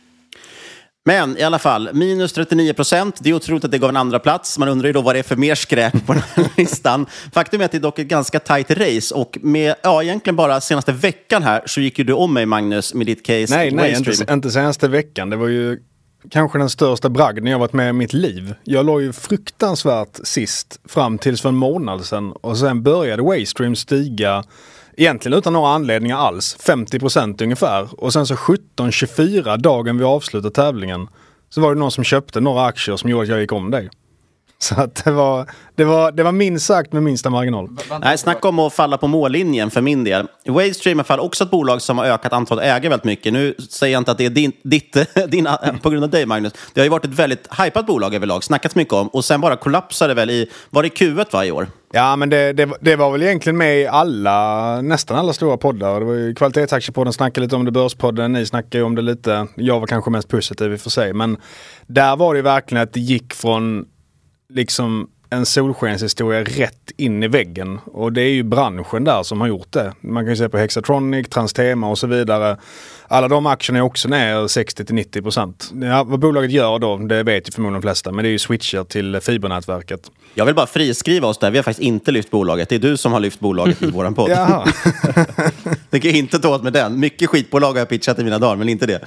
Men 1.04 1.38
i 1.38 1.42
alla 1.42 1.58
fall, 1.58 1.90
minus 1.92 2.32
39 2.32 2.72
procent. 2.72 3.18
Det 3.20 3.30
är 3.30 3.34
otroligt 3.34 3.64
att 3.64 3.70
det 3.70 3.78
gav 3.78 3.90
en 3.90 3.96
andra 3.96 4.18
plats. 4.18 4.58
Man 4.58 4.68
undrar 4.68 4.86
ju 4.86 4.92
då 4.92 5.00
vad 5.00 5.14
det 5.14 5.18
är 5.18 5.22
för 5.22 5.36
mer 5.36 5.54
skräp 5.54 6.06
på 6.06 6.12
den 6.12 6.22
här 6.34 6.48
listan. 6.56 7.06
Faktum 7.32 7.60
är 7.60 7.64
att 7.64 7.72
det 7.72 7.78
är 7.78 7.82
dock 7.82 7.98
ett 7.98 8.06
ganska 8.06 8.40
tight 8.40 8.70
race 8.70 9.14
och 9.14 9.38
med, 9.40 9.74
ja, 9.82 10.02
egentligen 10.02 10.36
bara 10.36 10.60
senaste 10.60 10.92
veckan 10.92 11.42
här 11.42 11.62
så 11.66 11.80
gick 11.80 11.98
ju 11.98 12.04
du 12.04 12.12
om 12.12 12.34
mig 12.34 12.46
Magnus 12.46 12.94
med 12.94 13.06
ditt 13.06 13.26
case. 13.26 13.46
Nej, 13.56 13.70
nej, 13.70 13.94
inte, 13.96 14.32
inte 14.32 14.50
senaste 14.50 14.88
veckan. 14.88 15.30
Det 15.30 15.36
var 15.36 15.48
ju 15.48 15.78
kanske 16.30 16.58
den 16.58 16.70
största 16.70 17.08
bragden 17.08 17.46
jag 17.46 17.58
varit 17.58 17.72
med 17.72 17.88
i 17.88 17.92
mitt 17.92 18.12
liv. 18.12 18.54
Jag 18.64 18.86
låg 18.86 19.02
ju 19.02 19.12
fruktansvärt 19.12 20.18
sist 20.22 20.80
fram 20.84 21.18
tills 21.18 21.42
för 21.42 21.48
en 21.48 21.56
månad 21.56 22.04
sedan 22.04 22.32
och 22.32 22.58
sen 22.58 22.82
började 22.82 23.22
Waystream 23.22 23.76
stiga 23.76 24.44
Egentligen 24.96 25.38
utan 25.38 25.52
några 25.52 25.68
anledningar 25.68 26.16
alls. 26.16 26.56
50% 26.60 27.42
ungefär. 27.42 27.88
Och 28.04 28.12
sen 28.12 28.26
så 28.26 28.34
17.24 28.34 29.56
dagen 29.56 29.98
vi 29.98 30.04
avslutade 30.04 30.54
tävlingen 30.54 31.08
så 31.48 31.60
var 31.60 31.74
det 31.74 31.80
någon 31.80 31.90
som 31.90 32.04
köpte 32.04 32.40
några 32.40 32.64
aktier 32.64 32.96
som 32.96 33.10
gjorde 33.10 33.22
att 33.22 33.28
jag 33.28 33.40
gick 33.40 33.52
om 33.52 33.70
dig. 33.70 33.90
Så 34.62 34.80
att 34.80 35.04
det 35.04 35.10
var, 35.10 35.46
det 35.74 35.84
var, 35.84 36.12
det 36.12 36.22
var 36.22 36.32
minst 36.32 36.66
sagt 36.66 36.92
med 36.92 37.02
minsta 37.02 37.30
marginal. 37.30 37.68
Nej, 38.00 38.18
snacka 38.18 38.48
om 38.48 38.58
att 38.58 38.72
falla 38.72 38.98
på 38.98 39.06
mållinjen 39.06 39.70
för 39.70 39.80
min 39.80 40.04
del. 40.04 40.26
Waystream 40.48 41.00
är 41.00 41.20
också 41.20 41.44
ett 41.44 41.50
bolag 41.50 41.82
som 41.82 41.98
har 41.98 42.04
ökat 42.04 42.32
antalet 42.32 42.64
ägare 42.64 42.88
väldigt 42.88 43.04
mycket. 43.04 43.32
Nu 43.32 43.54
säger 43.70 43.92
jag 43.92 44.00
inte 44.00 44.10
att 44.10 44.18
det 44.18 44.26
är 44.26 44.30
din, 44.30 44.52
ditt, 44.62 44.96
din, 45.28 45.48
på 45.82 45.90
grund 45.90 46.04
av 46.04 46.10
dig, 46.10 46.26
Magnus. 46.26 46.52
Det 46.74 46.80
har 46.80 46.84
ju 46.84 46.90
varit 46.90 47.04
ett 47.04 47.14
väldigt 47.14 47.48
hypat 47.58 47.86
bolag 47.86 48.14
överlag, 48.14 48.44
snackats 48.44 48.74
mycket 48.74 48.94
om. 48.94 49.08
Och 49.08 49.24
sen 49.24 49.40
bara 49.40 49.56
kollapsade 49.56 50.14
väl 50.14 50.30
i, 50.30 50.50
var 50.70 50.82
det 50.82 50.88
Q1 50.88 51.26
varje 51.32 51.50
år? 51.50 51.66
Ja, 51.94 52.16
men 52.16 52.30
det, 52.30 52.52
det, 52.52 52.70
det 52.80 52.96
var 52.96 53.10
väl 53.10 53.22
egentligen 53.22 53.56
med 53.56 53.80
i 53.80 53.86
alla, 53.86 54.80
nästan 54.80 55.18
alla 55.18 55.32
stora 55.32 55.56
poddar. 55.56 56.00
Det 56.00 56.06
var 56.06 56.14
ju 56.14 56.34
Kvalitetsaktiepodden 56.34 57.12
snackade 57.12 57.46
lite 57.46 57.56
om 57.56 57.64
det, 57.64 57.70
Börspodden, 57.70 58.32
ni 58.32 58.46
snackade 58.46 58.78
ju 58.78 58.84
om 58.84 58.94
det 58.94 59.02
lite. 59.02 59.46
Jag 59.54 59.80
var 59.80 59.86
kanske 59.86 60.10
mest 60.10 60.28
positiv 60.28 60.72
i 60.72 60.76
och 60.76 60.80
för 60.80 60.90
sig. 60.90 61.12
Men 61.12 61.36
där 61.86 62.16
var 62.16 62.34
det 62.34 62.38
ju 62.38 62.42
verkligen 62.42 62.82
att 62.82 62.92
det 62.92 63.00
gick 63.00 63.34
från 63.34 63.84
liksom 64.54 65.08
en 65.30 65.46
solskenshistoria 65.46 66.44
rätt 66.44 66.92
in 66.96 67.22
i 67.22 67.28
väggen. 67.28 67.78
Och 67.84 68.12
det 68.12 68.22
är 68.22 68.30
ju 68.30 68.42
branschen 68.42 69.04
där 69.04 69.22
som 69.22 69.40
har 69.40 69.48
gjort 69.48 69.72
det. 69.72 69.92
Man 70.00 70.24
kan 70.24 70.30
ju 70.30 70.36
se 70.36 70.48
på 70.48 70.58
Hexatronic, 70.58 71.28
Transtema 71.28 71.88
och 71.88 71.98
så 71.98 72.06
vidare. 72.06 72.56
Alla 73.08 73.28
de 73.28 73.46
aktierna 73.46 73.78
är 73.78 73.82
också 73.82 74.08
ner 74.08 74.48
60 74.48 74.84
till 74.84 74.94
90 74.94 75.22
procent. 75.22 75.72
Ja, 75.82 76.04
vad 76.04 76.20
bolaget 76.20 76.50
gör 76.50 76.78
då, 76.78 76.96
det 76.96 77.22
vet 77.22 77.48
ju 77.48 77.52
förmodligen 77.52 77.80
de 77.80 77.86
flesta. 77.86 78.12
Men 78.12 78.22
det 78.22 78.28
är 78.28 78.32
ju 78.32 78.38
switcher 78.38 78.84
till 78.84 79.20
fibernätverket. 79.20 80.10
Jag 80.34 80.46
vill 80.46 80.54
bara 80.54 80.66
friskriva 80.66 81.28
oss 81.28 81.38
där. 81.38 81.50
Vi 81.50 81.58
har 81.58 81.62
faktiskt 81.62 81.86
inte 81.86 82.10
lyft 82.10 82.30
bolaget. 82.30 82.68
Det 82.68 82.74
är 82.74 82.78
du 82.78 82.96
som 82.96 83.12
har 83.12 83.20
lyft 83.20 83.40
bolaget 83.40 83.82
i 83.82 83.90
vår 83.90 84.10
podd. 84.10 84.30
Det 85.90 86.00
kan 86.00 86.10
jag 86.10 86.18
inte 86.18 86.38
ta 86.38 86.54
åt 86.54 86.62
med 86.62 86.72
den. 86.72 87.00
Mycket 87.00 87.30
skitbolag 87.30 87.72
har 87.72 87.78
jag 87.78 87.88
pitchat 87.88 88.18
i 88.18 88.24
mina 88.24 88.38
dagar, 88.38 88.56
men 88.56 88.68
inte 88.68 88.86
det. 88.86 89.00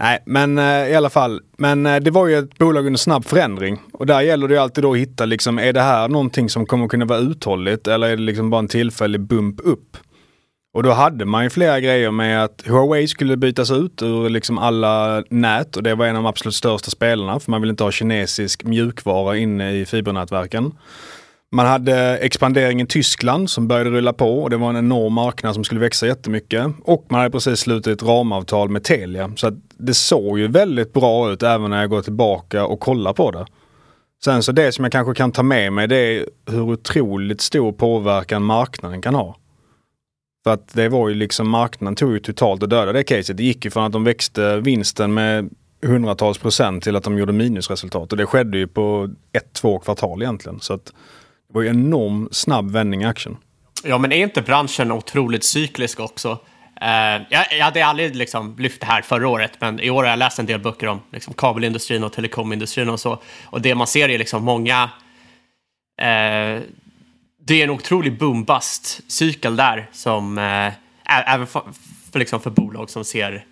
Nej, 0.00 0.22
men 0.26 0.58
eh, 0.58 0.88
i 0.88 0.94
alla 0.94 1.10
fall. 1.10 1.40
Men 1.58 1.86
eh, 1.86 1.96
det 1.96 2.10
var 2.10 2.26
ju 2.26 2.38
ett 2.38 2.58
bolag 2.58 2.86
under 2.86 2.98
snabb 2.98 3.24
förändring. 3.24 3.80
Och 3.92 4.06
där 4.06 4.20
gäller 4.20 4.48
det 4.48 4.54
ju 4.54 4.60
alltid 4.60 4.84
då 4.84 4.92
att 4.92 4.98
hitta, 4.98 5.24
liksom, 5.24 5.58
är 5.58 5.72
det 5.72 5.80
här 5.80 6.08
någonting 6.08 6.48
som 6.48 6.66
kommer 6.66 6.88
kunna 6.88 7.04
vara 7.04 7.18
uthålligt 7.18 7.86
eller 7.86 8.08
är 8.08 8.16
det 8.16 8.22
liksom 8.22 8.50
bara 8.50 8.58
en 8.58 8.68
tillfällig 8.68 9.20
bump 9.20 9.60
upp? 9.64 9.96
Och 10.74 10.82
då 10.82 10.90
hade 10.90 11.24
man 11.24 11.44
ju 11.44 11.50
flera 11.50 11.80
grejer 11.80 12.10
med 12.10 12.44
att 12.44 12.62
Huawei 12.66 13.08
skulle 13.08 13.36
bytas 13.36 13.70
ut 13.70 14.02
ur 14.02 14.28
liksom 14.28 14.58
alla 14.58 15.24
nät 15.30 15.76
och 15.76 15.82
det 15.82 15.94
var 15.94 16.06
en 16.06 16.16
av 16.16 16.22
de 16.22 16.28
absolut 16.28 16.54
största 16.54 16.90
spelarna 16.90 17.40
för 17.40 17.50
man 17.50 17.60
vill 17.60 17.70
inte 17.70 17.84
ha 17.84 17.90
kinesisk 17.90 18.64
mjukvara 18.64 19.36
inne 19.36 19.72
i 19.72 19.86
fibernätverken. 19.86 20.72
Man 21.52 21.66
hade 21.66 22.18
expanderingen 22.18 22.86
i 22.86 22.88
Tyskland 22.88 23.50
som 23.50 23.68
började 23.68 23.90
rulla 23.90 24.12
på 24.12 24.42
och 24.42 24.50
det 24.50 24.56
var 24.56 24.70
en 24.70 24.76
enorm 24.76 25.12
marknad 25.12 25.54
som 25.54 25.64
skulle 25.64 25.80
växa 25.80 26.06
jättemycket. 26.06 26.66
Och 26.82 27.06
man 27.08 27.20
hade 27.20 27.30
precis 27.30 27.60
slutit 27.60 27.86
ett 27.86 28.08
ramavtal 28.08 28.68
med 28.68 28.84
Telia. 28.84 29.32
Så 29.36 29.46
att 29.46 29.54
det 29.76 29.94
såg 29.94 30.38
ju 30.38 30.48
väldigt 30.48 30.92
bra 30.92 31.32
ut 31.32 31.42
även 31.42 31.70
när 31.70 31.80
jag 31.80 31.90
går 31.90 32.02
tillbaka 32.02 32.66
och 32.66 32.80
kollar 32.80 33.12
på 33.12 33.30
det. 33.30 33.46
Sen 34.24 34.42
så 34.42 34.52
det 34.52 34.72
som 34.72 34.84
jag 34.84 34.92
kanske 34.92 35.14
kan 35.14 35.32
ta 35.32 35.42
med 35.42 35.72
mig 35.72 35.88
det 35.88 35.96
är 35.96 36.26
hur 36.46 36.60
otroligt 36.60 37.40
stor 37.40 37.72
påverkan 37.72 38.42
marknaden 38.42 39.02
kan 39.02 39.14
ha. 39.14 39.36
För 40.44 40.52
att 40.52 40.74
det 40.74 40.88
var 40.88 41.08
ju 41.08 41.14
liksom 41.14 41.48
marknaden 41.50 41.96
tog 41.96 42.12
ju 42.12 42.18
totalt 42.18 42.62
och 42.62 42.68
dödade 42.68 42.92
det 42.92 43.02
caset. 43.02 43.36
Det 43.36 43.44
gick 43.44 43.64
ju 43.64 43.70
från 43.70 43.84
att 43.84 43.92
de 43.92 44.04
växte 44.04 44.56
vinsten 44.56 45.14
med 45.14 45.50
hundratals 45.82 46.38
procent 46.38 46.84
till 46.84 46.96
att 46.96 47.04
de 47.04 47.18
gjorde 47.18 47.32
minusresultat. 47.32 48.12
Och 48.12 48.18
det 48.18 48.26
skedde 48.26 48.58
ju 48.58 48.66
på 48.66 49.10
ett, 49.32 49.52
två 49.52 49.78
kvartal 49.78 50.22
egentligen. 50.22 50.60
Så 50.60 50.74
att 50.74 50.92
det 51.50 51.54
var 51.54 51.62
ju 51.62 51.68
enorm 51.68 52.28
snabb 52.32 52.70
vändning 52.70 53.02
i 53.02 53.04
aktien. 53.04 53.36
Ja, 53.84 53.98
men 53.98 54.12
är 54.12 54.16
inte 54.16 54.42
branschen 54.42 54.92
otroligt 54.92 55.44
cyklisk 55.44 56.00
också? 56.00 56.38
Uh, 56.82 57.26
jag, 57.30 57.46
jag 57.50 57.64
hade 57.64 57.86
aldrig 57.86 58.16
liksom 58.16 58.56
lyft 58.58 58.80
det 58.80 58.86
här 58.86 59.02
förra 59.02 59.28
året, 59.28 59.52
men 59.60 59.80
i 59.80 59.90
år 59.90 60.02
har 60.02 60.10
jag 60.10 60.18
läst 60.18 60.38
en 60.38 60.46
del 60.46 60.60
böcker 60.60 60.86
om 60.86 61.00
liksom, 61.12 61.34
kabelindustrin 61.34 62.04
och 62.04 62.12
telekomindustrin 62.12 62.88
och 62.88 63.00
så. 63.00 63.22
Och 63.44 63.60
det 63.60 63.74
man 63.74 63.86
ser 63.86 64.08
är 64.08 64.18
liksom 64.18 64.44
många... 64.44 64.84
Uh, 66.02 66.62
det 67.42 67.54
är 67.60 67.64
en 67.64 67.70
otrolig 67.70 68.18
boom-bust-cykel 68.18 69.56
där 69.56 69.88
som 69.92 70.38
uh, 70.38 70.72
även 71.26 71.46
för, 71.46 71.62
för, 72.12 72.18
liksom 72.18 72.40
för 72.40 72.50
bolag 72.50 72.90
som 72.90 73.04
ser, 73.04 73.44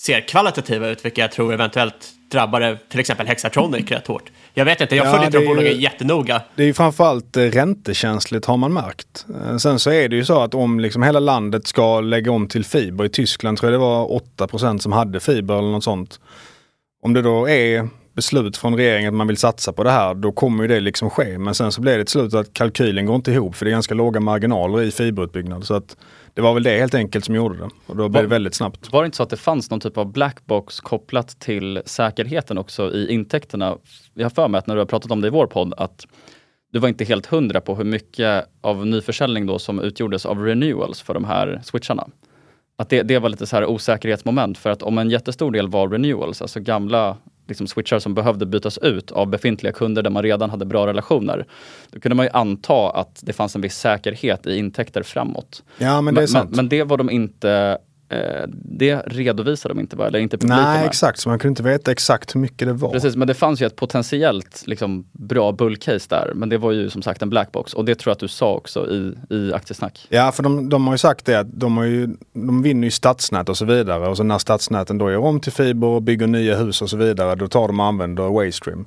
ser 0.00 0.20
kvalitativa 0.20 0.88
ut, 0.88 1.04
vilket 1.04 1.18
jag 1.18 1.32
tror 1.32 1.52
eventuellt 1.52 2.10
drabbade 2.30 2.78
till 2.88 3.00
exempel 3.00 3.26
Hexatronic 3.26 3.90
rätt 3.90 4.06
hårt. 4.06 4.30
Jag 4.54 4.64
vet 4.64 4.80
inte, 4.80 4.96
jag 4.96 5.10
följer 5.10 5.26
inte 5.26 5.38
de 5.38 5.46
bolagen 5.46 5.80
jättenoga. 5.80 6.42
Det 6.54 6.62
är 6.62 6.66
ju 6.66 6.74
framförallt 6.74 7.36
räntekänsligt 7.36 8.46
har 8.46 8.56
man 8.56 8.72
märkt. 8.72 9.26
Sen 9.60 9.78
så 9.78 9.90
är 9.90 10.08
det 10.08 10.16
ju 10.16 10.24
så 10.24 10.40
att 10.40 10.54
om 10.54 10.80
liksom 10.80 11.02
hela 11.02 11.20
landet 11.20 11.66
ska 11.66 12.00
lägga 12.00 12.32
om 12.32 12.48
till 12.48 12.64
fiber, 12.64 13.04
i 13.04 13.08
Tyskland 13.08 13.58
tror 13.58 13.72
jag 13.72 13.80
det 13.80 13.84
var 13.84 14.20
8% 14.38 14.78
som 14.78 14.92
hade 14.92 15.20
fiber 15.20 15.58
eller 15.58 15.70
något 15.70 15.84
sånt. 15.84 16.20
Om 17.02 17.12
det 17.12 17.22
då 17.22 17.48
är 17.48 17.88
beslut 18.14 18.56
från 18.56 18.76
regeringen 18.76 19.08
att 19.08 19.18
man 19.18 19.26
vill 19.26 19.36
satsa 19.36 19.72
på 19.72 19.84
det 19.84 19.90
här, 19.90 20.14
då 20.14 20.32
kommer 20.32 20.64
ju 20.64 20.68
det 20.68 20.80
liksom 20.80 21.10
ske. 21.10 21.38
Men 21.38 21.54
sen 21.54 21.72
så 21.72 21.80
blir 21.80 21.98
det 21.98 22.04
till 22.04 22.12
slut 22.12 22.34
att 22.34 22.52
kalkylen 22.52 23.06
går 23.06 23.16
inte 23.16 23.32
ihop 23.32 23.56
för 23.56 23.64
det 23.64 23.70
är 23.70 23.72
ganska 23.72 23.94
låga 23.94 24.20
marginaler 24.20 24.82
i 24.82 24.90
fiberutbyggnad. 24.90 25.64
Så 25.64 25.74
att 25.74 25.96
det 26.34 26.42
var 26.42 26.54
väl 26.54 26.62
det 26.62 26.78
helt 26.78 26.94
enkelt 26.94 27.24
som 27.24 27.34
gjorde 27.34 27.58
det. 27.58 27.68
Och 27.86 27.96
då 27.96 28.08
blev 28.08 28.22
det 28.22 28.28
väldigt 28.28 28.54
snabbt. 28.54 28.92
Var 28.92 29.02
det 29.02 29.06
inte 29.06 29.16
så 29.16 29.22
att 29.22 29.30
det 29.30 29.36
fanns 29.36 29.70
någon 29.70 29.80
typ 29.80 29.98
av 29.98 30.12
blackbox 30.12 30.80
kopplat 30.80 31.40
till 31.40 31.82
säkerheten 31.84 32.58
också 32.58 32.92
i 32.92 33.12
intäkterna? 33.12 33.76
Jag 34.14 34.24
har 34.24 34.30
för 34.30 34.48
mig 34.48 34.58
att 34.58 34.66
när 34.66 34.74
du 34.74 34.80
har 34.80 34.86
pratat 34.86 35.10
om 35.10 35.20
det 35.20 35.26
i 35.26 35.30
vår 35.30 35.46
podd 35.46 35.74
att 35.76 36.06
du 36.72 36.78
var 36.78 36.88
inte 36.88 37.04
helt 37.04 37.26
hundra 37.26 37.60
på 37.60 37.74
hur 37.74 37.84
mycket 37.84 38.44
av 38.60 38.86
nyförsäljning 38.86 39.46
då 39.46 39.58
som 39.58 39.80
utgjordes 39.80 40.26
av 40.26 40.38
renewals 40.38 41.00
för 41.00 41.14
de 41.14 41.24
här 41.24 41.60
switcharna. 41.64 42.08
Att 42.76 42.88
det, 42.88 43.02
det 43.02 43.18
var 43.18 43.28
lite 43.28 43.46
så 43.46 43.56
här 43.56 43.66
osäkerhetsmoment 43.66 44.58
för 44.58 44.70
att 44.70 44.82
om 44.82 44.98
en 44.98 45.10
jättestor 45.10 45.50
del 45.50 45.68
var 45.68 45.88
renewals, 45.88 46.42
alltså 46.42 46.60
gamla 46.60 47.16
liksom 47.48 47.66
switchar 47.66 47.98
som 47.98 48.14
behövde 48.14 48.46
bytas 48.46 48.78
ut 48.78 49.10
av 49.10 49.26
befintliga 49.26 49.72
kunder 49.72 50.02
där 50.02 50.10
man 50.10 50.22
redan 50.22 50.50
hade 50.50 50.64
bra 50.64 50.86
relationer. 50.86 51.46
Då 51.90 52.00
kunde 52.00 52.16
man 52.16 52.26
ju 52.26 52.30
anta 52.32 52.90
att 52.90 53.20
det 53.22 53.32
fanns 53.32 53.54
en 53.54 53.62
viss 53.62 53.78
säkerhet 53.78 54.46
i 54.46 54.56
intäkter 54.56 55.02
framåt. 55.02 55.62
Ja, 55.78 56.00
men 56.00 56.14
det 56.14 56.28
sant. 56.28 56.50
Men, 56.50 56.56
men 56.56 56.68
det 56.68 56.82
var 56.82 56.96
de 56.96 57.10
inte 57.10 57.78
det 58.50 58.96
redovisar 59.06 59.68
de 59.68 59.80
inte, 59.80 59.96
va? 59.96 60.06
eller 60.06 60.18
inte 60.18 60.38
publiken 60.38 60.64
Nej, 60.64 60.78
med. 60.78 60.86
exakt. 60.86 61.18
Så 61.18 61.28
man 61.28 61.38
kunde 61.38 61.50
inte 61.50 61.62
veta 61.62 61.92
exakt 61.92 62.34
hur 62.34 62.40
mycket 62.40 62.68
det 62.68 62.72
var. 62.72 62.90
Precis, 62.90 63.16
men 63.16 63.28
det 63.28 63.34
fanns 63.34 63.62
ju 63.62 63.66
ett 63.66 63.76
potentiellt 63.76 64.62
liksom, 64.66 65.06
bra 65.12 65.52
bullcase 65.52 66.06
där. 66.08 66.32
Men 66.34 66.48
det 66.48 66.58
var 66.58 66.72
ju 66.72 66.90
som 66.90 67.02
sagt 67.02 67.22
en 67.22 67.30
blackbox 67.30 67.74
och 67.74 67.84
det 67.84 67.94
tror 67.94 68.10
jag 68.10 68.14
att 68.14 68.20
du 68.20 68.28
sa 68.28 68.54
också 68.54 68.90
i, 68.90 69.14
i 69.30 69.52
aktiesnack. 69.52 70.06
Ja, 70.08 70.32
för 70.32 70.42
de, 70.42 70.68
de 70.68 70.86
har 70.86 70.94
ju 70.94 70.98
sagt 70.98 71.24
det 71.24 71.34
att 71.34 71.60
de, 71.60 71.76
har 71.76 71.84
ju, 71.84 72.08
de 72.32 72.62
vinner 72.62 72.86
ju 72.86 72.90
stadsnät 72.90 73.48
och 73.48 73.56
så 73.56 73.64
vidare. 73.64 74.08
Och 74.08 74.16
så 74.16 74.22
när 74.22 74.38
stadsnäten 74.38 74.98
då 74.98 75.10
gör 75.10 75.18
om 75.18 75.40
till 75.40 75.52
fiber 75.52 75.86
och 75.86 76.02
bygger 76.02 76.26
nya 76.26 76.56
hus 76.56 76.82
och 76.82 76.90
så 76.90 76.96
vidare, 76.96 77.34
då 77.34 77.48
tar 77.48 77.66
de 77.66 77.80
och 77.80 77.86
använder 77.86 78.28
Waystream. 78.28 78.86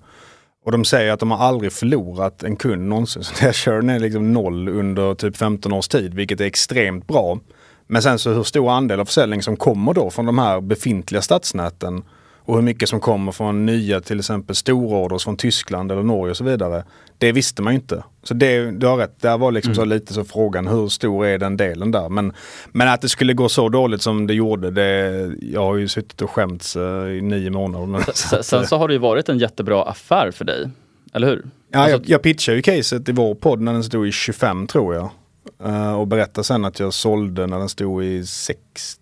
Och 0.65 0.71
de 0.71 0.85
säger 0.85 1.11
att 1.11 1.19
de 1.19 1.31
har 1.31 1.37
aldrig 1.37 1.71
förlorat 1.73 2.43
en 2.43 2.55
kund 2.55 2.89
någonsin. 2.89 3.23
Så 3.23 3.33
deras 3.41 3.55
churn 3.55 3.89
är 3.89 3.99
liksom 3.99 4.33
noll 4.33 4.69
under 4.69 5.15
typ 5.15 5.37
15 5.37 5.73
års 5.73 5.87
tid, 5.87 6.13
vilket 6.13 6.41
är 6.41 6.45
extremt 6.45 7.07
bra. 7.07 7.39
Men 7.87 8.01
sen 8.01 8.19
så 8.19 8.33
hur 8.33 8.43
stor 8.43 8.71
andel 8.71 8.99
av 8.99 9.05
försäljning 9.05 9.41
som 9.41 9.57
kommer 9.57 9.93
då 9.93 10.09
från 10.09 10.25
de 10.25 10.37
här 10.37 10.61
befintliga 10.61 11.21
stadsnäten 11.21 12.03
och 12.39 12.55
hur 12.55 12.61
mycket 12.61 12.89
som 12.89 12.99
kommer 12.99 13.31
från 13.31 13.65
nya 13.65 14.01
till 14.01 14.19
exempel 14.19 14.55
stororders 14.55 15.23
från 15.23 15.37
Tyskland 15.37 15.91
eller 15.91 16.03
Norge 16.03 16.31
och 16.31 16.37
så 16.37 16.43
vidare. 16.43 16.83
Det 17.17 17.31
visste 17.31 17.61
man 17.61 17.73
ju 17.73 17.79
inte. 17.79 18.03
Så 18.23 18.33
det, 18.33 18.71
du 18.71 18.87
har 18.87 18.97
rätt, 18.97 19.21
där 19.21 19.37
var 19.37 19.51
liksom 19.51 19.75
så 19.75 19.85
lite 19.85 20.13
så 20.13 20.23
frågan 20.23 20.67
hur 20.67 20.87
stor 20.87 21.25
är 21.25 21.37
den 21.37 21.57
delen 21.57 21.91
där. 21.91 22.09
Men, 22.09 22.33
men 22.71 22.87
att 22.89 23.01
det 23.01 23.09
skulle 23.09 23.33
gå 23.33 23.49
så 23.49 23.69
dåligt 23.69 24.01
som 24.01 24.27
det 24.27 24.33
gjorde, 24.33 24.71
det, 24.71 25.31
jag 25.41 25.61
har 25.61 25.75
ju 25.75 25.87
suttit 25.87 26.21
och 26.21 26.29
skämts 26.31 26.75
eh, 26.75 27.07
i 27.07 27.21
nio 27.21 27.49
månader. 27.49 28.11
Sen, 28.13 28.43
sen 28.43 28.67
så 28.67 28.77
har 28.77 28.87
det 28.87 28.93
ju 28.93 28.99
varit 28.99 29.29
en 29.29 29.37
jättebra 29.37 29.83
affär 29.83 30.31
för 30.31 30.45
dig, 30.45 30.69
eller 31.13 31.27
hur? 31.27 31.45
Ja, 31.71 31.79
Alltså- 31.79 31.91
jag, 31.97 32.09
jag 32.09 32.21
pitchade 32.21 32.55
ju 32.55 32.61
caset 32.61 33.09
i 33.09 33.11
vår 33.11 33.35
podd 33.35 33.61
när 33.61 33.73
den 33.73 33.83
stod 33.83 34.07
i 34.07 34.11
25 34.11 34.67
tror 34.67 34.95
jag. 34.95 35.09
Eh, 35.63 35.93
och 35.99 36.07
berättade 36.07 36.43
sen 36.43 36.65
att 36.65 36.79
jag 36.79 36.93
sålde 36.93 37.47
när 37.47 37.59
den 37.59 37.69
stod 37.69 38.03
i 38.03 38.25
60. 38.25 39.01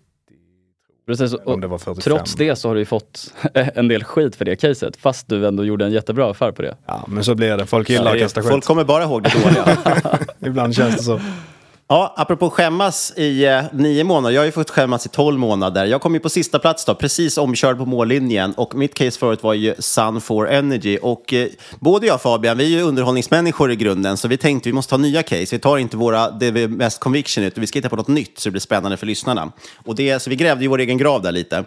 Precis, 1.06 1.32
Om 1.34 1.40
och 1.44 1.60
det 1.60 1.66
var 1.66 1.78
45. 1.78 2.02
trots 2.02 2.34
det 2.34 2.56
så 2.56 2.68
har 2.68 2.74
du 2.74 2.80
ju 2.80 2.84
fått 2.84 3.34
en 3.54 3.88
del 3.88 4.04
skit 4.04 4.36
för 4.36 4.44
det 4.44 4.56
caset, 4.56 4.96
fast 4.96 5.28
du 5.28 5.46
ändå 5.46 5.64
gjorde 5.64 5.84
en 5.84 5.92
jättebra 5.92 6.30
affär 6.30 6.52
på 6.52 6.62
det. 6.62 6.76
Ja, 6.86 7.04
men 7.08 7.24
så 7.24 7.34
blir 7.34 7.56
det. 7.56 7.66
Folk 7.66 7.90
gillar 7.90 8.14
att 8.14 8.20
kasta 8.20 8.42
skit. 8.42 8.50
Folk 8.50 8.64
kommer 8.64 8.84
bara 8.84 9.02
ihåg 9.02 9.22
det 9.22 9.32
dåliga. 9.44 9.78
Ibland 10.40 10.74
känns 10.74 10.96
det 10.96 11.02
så. 11.02 11.20
Ja, 11.88 12.14
apropå 12.16 12.50
skämmas 12.50 13.12
i 13.16 13.44
eh, 13.44 13.64
nio 13.72 14.04
månader. 14.04 14.34
Jag 14.34 14.40
har 14.40 14.46
ju 14.46 14.52
fått 14.52 14.70
skämmas 14.70 15.06
i 15.06 15.08
tolv 15.08 15.38
månader. 15.38 15.84
Jag 15.84 16.00
kom 16.00 16.14
ju 16.14 16.20
på 16.20 16.28
sista 16.28 16.58
plats 16.58 16.84
då, 16.84 16.94
precis 16.94 17.38
omkörd 17.38 17.78
på 17.78 17.86
mållinjen. 17.86 18.52
Och 18.52 18.74
mitt 18.74 18.94
case 18.94 19.18
förut 19.18 19.42
var 19.42 19.54
ju 19.54 19.74
Sun 19.78 20.20
for 20.20 20.48
Energy. 20.48 20.98
Och 21.02 21.32
eh, 21.32 21.48
både 21.80 22.06
jag 22.06 22.14
och 22.14 22.20
Fabian, 22.20 22.58
vi 22.58 22.64
är 22.64 22.78
ju 22.78 22.82
underhållningsmänniskor 22.82 23.72
i 23.72 23.76
grunden, 23.76 24.16
så 24.16 24.28
vi 24.28 24.36
tänkte 24.36 24.68
vi 24.68 24.72
måste 24.72 24.94
ha 24.94 24.98
nya 24.98 25.22
case. 25.22 25.56
Vi 25.56 25.58
tar 25.58 25.78
inte 25.78 25.96
våra, 25.96 26.30
det 26.30 26.50
vi 26.50 26.62
är 26.62 26.68
mest 26.68 27.00
conviction 27.00 27.44
ut, 27.44 27.58
vi 27.58 27.66
ska 27.66 27.78
hitta 27.78 27.88
på 27.88 27.96
något 27.96 28.08
nytt 28.08 28.38
så 28.38 28.48
det 28.48 28.50
blir 28.50 28.60
spännande 28.60 28.96
för 28.96 29.06
lyssnarna. 29.06 29.52
Och 29.84 29.94
det, 29.94 30.22
så 30.22 30.30
vi 30.30 30.36
grävde 30.36 30.64
ju 30.64 30.68
vår 30.68 30.78
egen 30.78 30.98
grav 30.98 31.22
där 31.22 31.32
lite. 31.32 31.64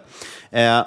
Eh, 0.50 0.80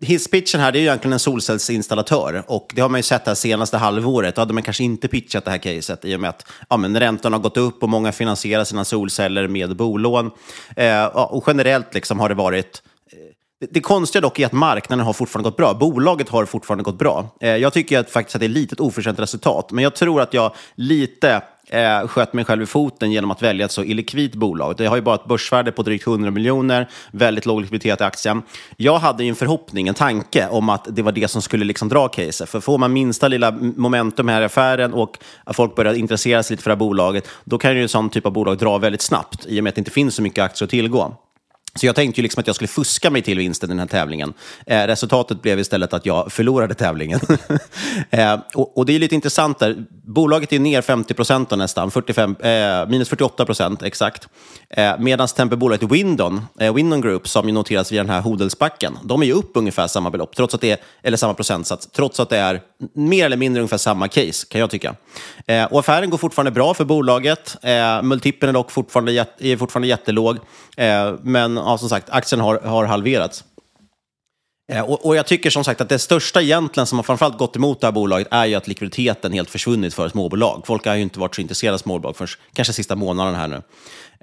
Hisspitchen 0.00 0.60
här, 0.60 0.72
det 0.72 0.78
är 0.78 0.80
ju 0.80 0.86
egentligen 0.86 1.12
en 1.12 1.18
solcellsinstallatör 1.18 2.42
och 2.46 2.72
det 2.74 2.80
har 2.80 2.88
man 2.88 2.98
ju 2.98 3.02
sett 3.02 3.24
det 3.24 3.30
här 3.30 3.34
senaste 3.34 3.76
halvåret. 3.76 4.34
Då 4.34 4.40
hade 4.40 4.54
man 4.54 4.62
kanske 4.62 4.84
inte 4.84 5.08
pitchat 5.08 5.44
det 5.44 5.50
här 5.50 5.58
caset 5.58 6.04
i 6.04 6.16
och 6.16 6.20
med 6.20 6.30
att 6.30 6.46
ja, 6.68 6.76
men 6.76 7.00
räntorna 7.00 7.36
har 7.36 7.42
gått 7.42 7.56
upp 7.56 7.82
och 7.82 7.88
många 7.88 8.12
finansierar 8.12 8.64
sina 8.64 8.84
solceller 8.84 9.48
med 9.48 9.76
bolån. 9.76 10.30
Eh, 10.76 11.04
och 11.04 11.44
generellt 11.46 11.94
liksom 11.94 12.20
har 12.20 12.28
det 12.28 12.34
varit 12.34 12.82
eh, 13.12 13.68
det, 13.70 13.80
konstiga 13.80 14.20
dock 14.20 14.38
är 14.38 14.46
att 14.46 14.52
marknaden 14.52 15.06
har 15.06 15.12
fortfarande 15.12 15.50
gått 15.50 15.56
bra. 15.56 15.74
Bolaget 15.74 16.28
har 16.28 16.44
fortfarande 16.44 16.84
gått 16.84 16.98
bra. 16.98 17.36
Eh, 17.40 17.56
jag 17.56 17.72
tycker 17.72 17.98
att, 17.98 18.10
faktiskt 18.10 18.36
att 18.36 18.40
det 18.40 18.46
är 18.46 18.48
lite 18.48 18.60
litet 18.60 18.80
oförtjänt 18.80 19.18
resultat, 19.18 19.72
men 19.72 19.84
jag 19.84 19.94
tror 19.94 20.20
att 20.20 20.34
jag 20.34 20.54
lite 20.74 21.42
eh, 21.70 22.08
sköt 22.08 22.32
mig 22.32 22.44
själv 22.44 22.62
i 22.62 22.66
foten 22.66 23.12
genom 23.12 23.30
att 23.30 23.42
välja 23.42 23.64
ett 23.64 23.72
så 23.72 23.84
illikvitt 23.84 24.34
bolag. 24.34 24.74
Det 24.76 24.86
har 24.86 24.96
ju 24.96 25.02
bara 25.02 25.14
ett 25.14 25.24
börsvärde 25.24 25.72
på 25.72 25.82
drygt 25.82 26.06
100 26.06 26.30
miljoner, 26.30 26.88
väldigt 27.10 27.46
låg 27.46 27.60
likviditet 27.60 28.00
i 28.00 28.04
aktien. 28.04 28.42
Jag 28.76 28.98
hade 28.98 29.24
ju 29.24 29.28
en 29.28 29.36
förhoppning, 29.36 29.88
en 29.88 29.94
tanke 29.94 30.48
om 30.48 30.68
att 30.68 30.86
det 30.90 31.02
var 31.02 31.12
det 31.12 31.28
som 31.28 31.42
skulle 31.42 31.64
liksom 31.64 31.88
dra 31.88 32.08
caset. 32.08 32.48
För 32.48 32.60
får 32.60 32.78
man 32.78 32.92
minsta 32.92 33.28
lilla 33.28 33.50
momentum 33.60 34.28
här 34.28 34.42
i 34.42 34.44
affären 34.44 34.94
och 34.94 35.18
att 35.44 35.56
folk 35.56 35.74
börjar 35.74 35.94
intressera 35.94 36.42
sig 36.42 36.54
lite 36.54 36.62
för 36.62 36.70
det 36.70 36.74
här 36.74 36.78
bolaget, 36.78 37.28
då 37.44 37.58
kan 37.58 37.76
ju 37.76 37.82
en 37.82 37.88
sån 37.88 38.10
typ 38.10 38.26
av 38.26 38.32
bolag 38.32 38.58
dra 38.58 38.78
väldigt 38.78 39.02
snabbt 39.02 39.46
i 39.46 39.60
och 39.60 39.64
med 39.64 39.68
att 39.68 39.74
det 39.74 39.80
inte 39.80 39.90
finns 39.90 40.14
så 40.14 40.22
mycket 40.22 40.44
aktier 40.44 40.66
att 40.66 40.70
tillgå. 40.70 41.16
Så 41.78 41.86
jag 41.86 41.94
tänkte 41.96 42.20
ju 42.20 42.22
liksom 42.22 42.40
att 42.40 42.46
jag 42.46 42.56
skulle 42.56 42.68
fuska 42.68 43.10
mig 43.10 43.22
till 43.22 43.38
vinsten 43.38 43.68
i 43.68 43.72
den 43.72 43.78
här 43.78 43.86
tävlingen. 43.86 44.32
Eh, 44.66 44.82
resultatet 44.86 45.42
blev 45.42 45.58
istället 45.60 45.92
att 45.92 46.06
jag 46.06 46.32
förlorade 46.32 46.74
tävlingen. 46.74 47.20
eh, 48.10 48.36
och, 48.54 48.78
och 48.78 48.86
det 48.86 48.94
är 48.94 48.98
lite 48.98 49.14
intressant 49.14 49.58
där. 49.58 49.76
Bolaget 50.04 50.52
är 50.52 50.58
ner 50.58 50.82
50 50.82 51.14
procent 51.14 51.50
nästan, 51.50 51.90
45, 51.90 52.36
eh, 52.40 52.86
minus 52.88 53.08
48 53.08 53.44
procent 53.46 53.82
exakt. 53.82 54.28
Eh, 54.70 54.98
Medan 54.98 55.26
till 55.28 55.34
exempel 55.34 55.58
bolaget 55.58 55.92
Windon, 55.92 56.40
eh, 56.60 56.74
Windon 56.74 57.00
Group, 57.00 57.28
som 57.28 57.46
ju 57.48 57.52
noteras 57.54 57.92
via 57.92 58.02
den 58.02 58.10
här 58.10 58.20
Hodelsbacken, 58.20 58.98
de 59.04 59.22
är 59.22 59.26
ju 59.26 59.32
upp 59.32 59.50
ungefär 59.54 59.86
samma 59.86 60.10
belopp, 60.10 60.36
trots 60.36 60.54
att 60.54 60.60
det 60.60 60.70
är, 60.70 60.78
eller 61.02 61.16
samma 61.16 61.34
procentsats, 61.34 61.86
trots 61.86 62.20
att 62.20 62.28
det 62.28 62.38
är 62.38 62.60
mer 62.94 63.26
eller 63.26 63.36
mindre 63.36 63.60
ungefär 63.60 63.76
samma 63.78 64.08
case, 64.08 64.46
kan 64.48 64.60
jag 64.60 64.70
tycka. 64.70 64.94
Eh, 65.46 65.64
och 65.64 65.78
affären 65.80 66.10
går 66.10 66.18
fortfarande 66.18 66.50
bra 66.50 66.74
för 66.74 66.84
bolaget. 66.84 67.56
Eh, 67.62 68.02
multipeln 68.02 68.48
är 68.50 68.54
dock 68.54 68.70
fortfarande, 68.70 69.12
jät- 69.12 69.38
är 69.38 69.56
fortfarande 69.56 69.88
jättelåg, 69.88 70.36
eh, 70.76 71.14
men 71.22 71.58
ja, 71.68 71.78
som 71.78 71.88
sagt, 71.88 72.10
aktien 72.10 72.40
har, 72.40 72.58
har 72.58 72.84
halverats. 72.84 73.44
Eh, 74.72 74.82
och, 74.82 75.06
och 75.06 75.16
jag 75.16 75.26
tycker 75.26 75.50
som 75.50 75.64
sagt 75.64 75.80
att 75.80 75.88
det 75.88 75.98
största 75.98 76.42
egentligen 76.42 76.86
som 76.86 76.98
har 76.98 77.02
framförallt 77.02 77.38
gått 77.38 77.56
emot 77.56 77.80
det 77.80 77.86
här 77.86 77.92
bolaget 77.92 78.28
är 78.30 78.46
ju 78.46 78.54
att 78.54 78.68
likviditeten 78.68 79.32
helt 79.32 79.50
försvunnit 79.50 79.94
för 79.94 80.08
småbolag. 80.08 80.62
Folk 80.66 80.86
har 80.86 80.94
ju 80.94 81.02
inte 81.02 81.20
varit 81.20 81.34
så 81.34 81.40
intresserade 81.40 81.74
av 81.74 81.78
småbolag 81.78 82.16
förrän 82.16 82.28
kanske 82.52 82.72
sista 82.72 82.96
månaden 82.96 83.34
här 83.34 83.48
nu. 83.48 83.62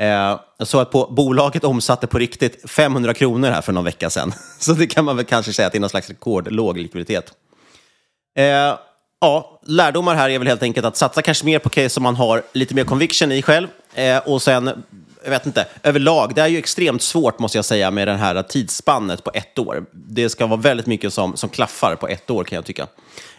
Eh, 0.06 0.40
så 0.60 0.80
att 0.80 0.92
på, 0.92 1.08
bolaget 1.12 1.64
omsatte 1.64 2.08
på 2.08 2.18
riktigt 2.18 2.70
500 2.70 3.14
kronor 3.14 3.50
här 3.50 3.62
för 3.62 3.74
någon 3.74 3.84
vecka 3.84 4.10
sedan. 4.10 4.34
Så 4.60 4.74
det 4.74 4.88
kan 4.88 5.06
man 5.06 5.16
väl 5.16 5.26
kanske 5.26 5.54
säga 5.54 5.66
att 5.66 5.72
det 5.72 5.78
är 5.78 5.82
någon 5.82 5.90
slags 5.90 6.10
rekordlåg 6.10 6.78
likviditet. 6.78 7.34
Eh, 8.38 8.78
ja, 9.22 9.60
lärdomar 9.66 10.16
här 10.16 10.30
är 10.30 10.40
väl 10.40 10.48
helt 10.48 10.64
enkelt 10.64 10.86
att 10.86 10.98
satsa 10.98 11.22
kanske 11.22 11.46
mer 11.46 11.60
på 11.60 11.70
case 11.70 11.90
som 11.90 12.04
man 12.04 12.16
har 12.16 12.44
lite 12.54 12.76
mer 12.76 12.84
conviction 12.84 13.32
i 13.32 13.42
själv. 13.42 13.68
Eh, 13.94 14.18
och 14.18 14.42
sen, 14.42 14.84
jag 15.26 15.32
vet 15.32 15.46
inte, 15.46 15.66
överlag, 15.84 16.36
det 16.36 16.42
är 16.42 16.48
ju 16.48 16.58
extremt 16.58 17.02
svårt 17.02 17.40
måste 17.40 17.58
jag 17.58 17.66
säga 17.66 17.92
med 17.92 18.08
det 18.08 18.14
här 18.14 18.44
tidsspannet 18.44 19.24
på 19.24 19.32
ett 19.34 19.60
år. 19.60 19.86
Det 19.92 20.30
ska 20.30 20.48
vara 20.48 20.60
väldigt 20.60 20.86
mycket 20.86 21.14
som, 21.14 21.38
som 21.38 21.50
klaffar 21.50 21.96
på 21.96 22.08
ett 22.08 22.30
år 22.30 22.44
kan 22.44 22.56
jag 22.56 22.66
tycka. 22.66 22.88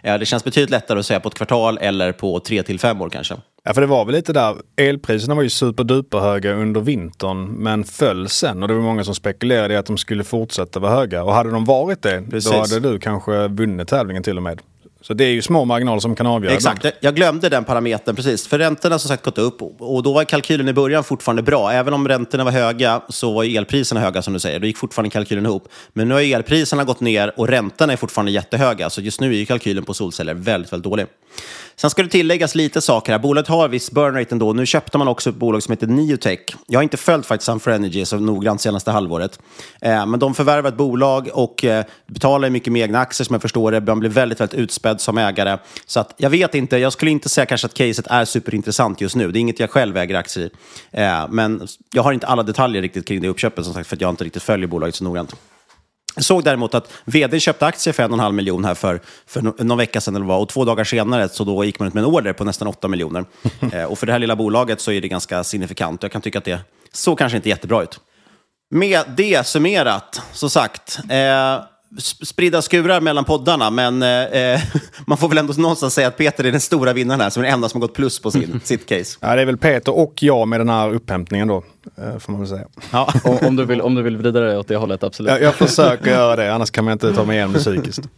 Eh, 0.02 0.18
det 0.18 0.26
känns 0.26 0.44
betydligt 0.44 0.70
lättare 0.70 0.98
att 0.98 1.06
säga 1.06 1.20
på 1.20 1.28
ett 1.28 1.34
kvartal 1.34 1.78
eller 1.80 2.12
på 2.12 2.40
tre 2.40 2.62
till 2.62 2.80
fem 2.80 3.02
år 3.02 3.10
kanske. 3.10 3.34
Ja, 3.64 3.74
för 3.74 3.80
det 3.80 3.86
var 3.86 4.04
väl 4.04 4.14
lite 4.14 4.32
där, 4.32 4.56
elpriserna 4.76 5.34
var 5.34 5.42
ju 5.42 5.50
superduper 5.50 6.18
höga 6.18 6.52
under 6.52 6.80
vintern 6.80 7.44
men 7.44 7.84
föll 7.84 8.28
sen 8.28 8.62
och 8.62 8.68
det 8.68 8.74
var 8.74 8.82
många 8.82 9.04
som 9.04 9.14
spekulerade 9.14 9.74
i 9.74 9.76
att 9.76 9.86
de 9.86 9.98
skulle 9.98 10.24
fortsätta 10.24 10.80
vara 10.80 10.92
höga. 10.92 11.24
Och 11.24 11.32
hade 11.32 11.50
de 11.50 11.64
varit 11.64 12.02
det, 12.02 12.22
Precis. 12.30 12.50
då 12.50 12.58
hade 12.58 12.80
du 12.80 12.98
kanske 12.98 13.48
vunnit 13.48 13.88
tävlingen 13.88 14.22
till 14.22 14.36
och 14.36 14.42
med. 14.42 14.60
Så 15.06 15.14
det 15.14 15.24
är 15.24 15.30
ju 15.30 15.42
små 15.42 15.64
marginaler 15.64 16.00
som 16.00 16.16
kan 16.16 16.26
avgöra. 16.26 16.54
Exakt, 16.54 16.78
ibland. 16.78 16.96
jag 17.00 17.14
glömde 17.14 17.48
den 17.48 17.64
parametern 17.64 18.16
precis. 18.16 18.46
För 18.46 18.58
räntorna 18.58 18.94
har 18.94 18.98
som 18.98 19.08
sagt 19.08 19.24
gått 19.24 19.38
upp 19.38 19.62
och 19.62 20.02
då 20.02 20.12
var 20.12 20.24
kalkylen 20.24 20.68
i 20.68 20.72
början 20.72 21.04
fortfarande 21.04 21.42
bra. 21.42 21.72
Även 21.72 21.94
om 21.94 22.08
räntorna 22.08 22.44
var 22.44 22.50
höga 22.50 23.00
så 23.08 23.32
var 23.32 23.56
elpriserna 23.56 24.00
höga 24.00 24.22
som 24.22 24.32
du 24.32 24.38
säger. 24.38 24.60
Då 24.60 24.66
gick 24.66 24.76
fortfarande 24.78 25.10
kalkylen 25.10 25.46
ihop. 25.46 25.68
Men 25.92 26.08
nu 26.08 26.14
har 26.14 26.20
elpriserna 26.20 26.84
gått 26.84 27.00
ner 27.00 27.32
och 27.36 27.48
räntorna 27.48 27.92
är 27.92 27.96
fortfarande 27.96 28.32
jättehöga. 28.32 28.90
Så 28.90 29.00
just 29.00 29.20
nu 29.20 29.34
är 29.34 29.38
ju 29.38 29.46
kalkylen 29.46 29.84
på 29.84 29.94
solceller 29.94 30.34
väldigt, 30.34 30.72
väldigt 30.72 30.90
dålig. 30.90 31.06
Sen 31.76 31.90
ska 31.90 32.02
det 32.02 32.08
tilläggas 32.08 32.54
lite 32.54 32.80
saker 32.80 33.12
här. 33.12 33.18
Bolaget 33.18 33.48
har 33.48 33.68
viss 33.68 33.90
burn 33.90 34.14
rate 34.14 34.34
ändå. 34.34 34.52
Nu 34.52 34.66
köpte 34.66 34.98
man 34.98 35.08
också 35.08 35.30
ett 35.30 35.36
bolag 35.36 35.62
som 35.62 35.72
heter 35.72 35.86
Neotech. 35.86 36.40
Jag 36.66 36.78
har 36.78 36.82
inte 36.82 36.96
följt 36.96 37.26
faktiskt 37.26 37.46
Sun 37.46 37.60
for 37.60 37.70
Energy 37.70 38.04
så 38.04 38.16
noggrant 38.16 38.60
senaste 38.60 38.90
halvåret. 38.90 39.38
Eh, 39.80 40.06
men 40.06 40.20
de 40.20 40.34
förvärvar 40.34 40.68
ett 40.68 40.76
bolag 40.76 41.28
och 41.32 41.64
eh, 41.64 41.84
betalar 42.06 42.50
mycket 42.50 42.72
med 42.72 42.82
egna 42.82 42.98
aktier 42.98 43.24
som 43.24 43.34
jag 43.34 43.42
förstår 43.42 43.72
det. 43.72 43.80
Man 43.80 44.00
blir 44.00 44.10
väldigt, 44.10 44.40
väldigt 44.40 44.58
utspädd 44.58 44.95
som 45.00 45.18
ägare. 45.18 45.58
Så 45.86 46.00
att, 46.00 46.14
jag 46.16 46.30
vet 46.30 46.54
inte, 46.54 46.76
jag 46.78 46.92
skulle 46.92 47.10
inte 47.10 47.28
säga 47.28 47.46
kanske 47.46 47.66
att 47.66 47.74
caset 47.74 48.06
är 48.06 48.24
superintressant 48.24 49.00
just 49.00 49.16
nu. 49.16 49.32
Det 49.32 49.38
är 49.38 49.40
inget 49.40 49.60
jag 49.60 49.70
själv 49.70 49.96
äger 49.96 50.14
aktier 50.14 50.46
i. 50.46 50.50
Eh, 50.90 51.28
men 51.28 51.68
jag 51.92 52.02
har 52.02 52.12
inte 52.12 52.26
alla 52.26 52.42
detaljer 52.42 52.82
riktigt 52.82 53.08
kring 53.08 53.20
det 53.20 53.28
uppköpet 53.28 53.64
som 53.64 53.74
sagt 53.74 53.88
för 53.88 53.96
att 53.96 54.00
jag 54.00 54.10
inte 54.10 54.24
riktigt 54.24 54.42
följer 54.42 54.66
bolaget 54.66 54.94
så 54.94 55.04
noggrant. 55.04 55.34
Jag 56.14 56.24
såg 56.24 56.44
däremot 56.44 56.74
att 56.74 56.92
vd 57.04 57.40
köpte 57.40 57.66
aktier 57.66 57.92
för 57.92 58.02
en 58.02 58.10
och 58.10 58.16
en 58.16 58.20
halv 58.20 58.34
miljon 58.34 58.64
här 58.64 58.74
för, 58.74 59.00
för 59.26 59.64
någon 59.64 59.78
vecka 59.78 60.00
sedan 60.00 60.16
eller 60.16 60.26
vad, 60.26 60.42
och 60.42 60.48
två 60.48 60.64
dagar 60.64 60.84
senare 60.84 61.28
så 61.28 61.44
då 61.44 61.64
gick 61.64 61.78
man 61.78 61.88
ut 61.88 61.94
med 61.94 62.04
en 62.04 62.10
order 62.10 62.32
på 62.32 62.44
nästan 62.44 62.68
8 62.68 62.88
miljoner. 62.88 63.24
eh, 63.72 63.84
och 63.84 63.98
för 63.98 64.06
det 64.06 64.12
här 64.12 64.18
lilla 64.18 64.36
bolaget 64.36 64.80
så 64.80 64.92
är 64.92 65.00
det 65.00 65.08
ganska 65.08 65.44
signifikant. 65.44 66.02
Jag 66.02 66.12
kan 66.12 66.22
tycka 66.22 66.38
att 66.38 66.44
det 66.44 66.60
så 66.92 67.16
kanske 67.16 67.36
inte 67.36 67.48
jättebra 67.48 67.82
ut. 67.82 68.00
Med 68.70 69.00
det 69.16 69.46
summerat, 69.46 70.22
så 70.32 70.48
sagt, 70.48 70.98
eh, 71.10 71.60
spridda 72.22 72.62
skurar 72.62 73.00
mellan 73.00 73.24
poddarna, 73.24 73.70
men 73.70 74.02
eh, 74.02 74.60
man 75.06 75.18
får 75.18 75.28
väl 75.28 75.38
ändå 75.38 75.52
någonstans 75.56 75.94
säga 75.94 76.08
att 76.08 76.16
Peter 76.16 76.44
är 76.44 76.52
den 76.52 76.60
stora 76.60 76.92
vinnaren 76.92 77.20
här, 77.20 77.30
som 77.30 77.42
är 77.42 77.44
den 77.44 77.54
enda 77.54 77.68
som 77.68 77.80
har 77.80 77.88
gått 77.88 77.96
plus 77.96 78.18
på 78.18 78.30
sin, 78.30 78.60
sitt 78.64 78.86
case. 78.86 79.18
Ja, 79.20 79.36
det 79.36 79.42
är 79.42 79.46
väl 79.46 79.56
Peter 79.56 79.96
och 79.98 80.22
jag 80.22 80.48
med 80.48 80.60
den 80.60 80.68
här 80.68 80.94
upphämtningen 80.94 81.48
då, 81.48 81.64
eh, 81.98 82.18
får 82.18 82.32
man 82.32 82.40
väl 82.40 82.50
säga. 82.50 82.66
Ja. 82.92 83.12
Om, 83.24 83.38
om, 83.46 83.56
du 83.56 83.64
vill, 83.64 83.80
om 83.80 83.94
du 83.94 84.02
vill 84.02 84.16
vrida 84.16 84.40
det 84.40 84.58
åt 84.58 84.68
det 84.68 84.76
hållet, 84.76 85.02
absolut. 85.02 85.32
Jag, 85.32 85.42
jag 85.42 85.54
försöker 85.54 86.10
göra 86.10 86.36
det, 86.36 86.54
annars 86.54 86.70
kan 86.70 86.84
man 86.84 86.92
inte 86.92 87.14
ta 87.14 87.24
mig 87.24 87.36
igenom 87.36 87.52
det 87.52 87.58
psykiskt. 87.58 88.00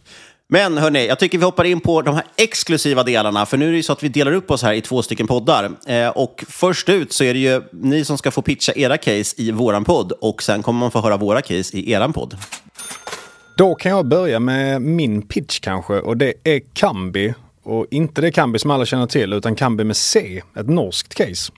Men 0.51 0.77
hörni, 0.77 1.07
jag 1.07 1.19
tycker 1.19 1.37
vi 1.37 1.43
hoppar 1.43 1.63
in 1.63 1.79
på 1.79 2.01
de 2.01 2.15
här 2.15 2.23
exklusiva 2.37 3.03
delarna, 3.03 3.45
för 3.45 3.57
nu 3.57 3.67
är 3.67 3.71
det 3.71 3.77
ju 3.77 3.83
så 3.83 3.93
att 3.93 4.03
vi 4.03 4.09
delar 4.09 4.31
upp 4.31 4.51
oss 4.51 4.63
här 4.63 4.73
i 4.73 4.81
två 4.81 5.01
stycken 5.01 5.27
poddar. 5.27 5.71
Eh, 5.87 6.07
och 6.07 6.43
först 6.47 6.89
ut 6.89 7.13
så 7.13 7.23
är 7.23 7.33
det 7.33 7.39
ju 7.39 7.61
ni 7.71 8.05
som 8.05 8.17
ska 8.17 8.31
få 8.31 8.41
pitcha 8.41 8.73
era 8.75 8.97
case 8.97 9.41
i 9.41 9.51
våran 9.51 9.83
podd 9.83 10.11
och 10.11 10.43
sen 10.43 10.63
kommer 10.63 10.79
man 10.79 10.91
få 10.91 11.01
höra 11.01 11.17
våra 11.17 11.41
case 11.41 11.77
i 11.77 11.91
eran 11.91 12.13
podd. 12.13 12.37
Då 13.59 13.75
kan 13.75 13.91
jag 13.91 14.05
börja 14.05 14.39
med 14.39 14.81
min 14.81 15.21
pitch 15.21 15.59
kanske 15.59 15.93
och 15.93 16.17
det 16.17 16.33
är 16.43 16.61
Kambi. 16.73 17.33
Och 17.63 17.85
inte 17.91 18.21
det 18.21 18.31
Kambi 18.31 18.59
som 18.59 18.71
alla 18.71 18.85
känner 18.85 19.05
till 19.05 19.33
utan 19.33 19.55
Kambi 19.55 19.83
med 19.83 19.97
C, 19.97 20.41
ett 20.55 20.69
norskt 20.69 21.15
case. 21.15 21.51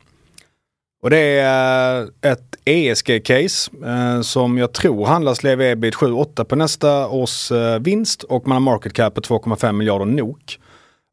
Och 1.03 1.09
det 1.09 1.17
är 1.17 2.01
eh, 2.01 2.31
ett 2.31 2.55
ESG-case 2.65 3.71
eh, 3.85 4.21
som 4.21 4.57
jag 4.57 4.73
tror 4.73 5.05
handlas 5.05 5.43
lev 5.43 5.61
ebit 5.61 5.95
7-8 5.95 6.43
på 6.43 6.55
nästa 6.55 7.07
års 7.07 7.51
eh, 7.51 7.79
vinst 7.79 8.23
och 8.23 8.47
man 8.47 8.55
har 8.55 8.59
market 8.59 8.93
cap 8.93 9.13
på 9.13 9.21
2,5 9.21 9.71
miljarder 9.71 10.05
NOK. 10.05 10.59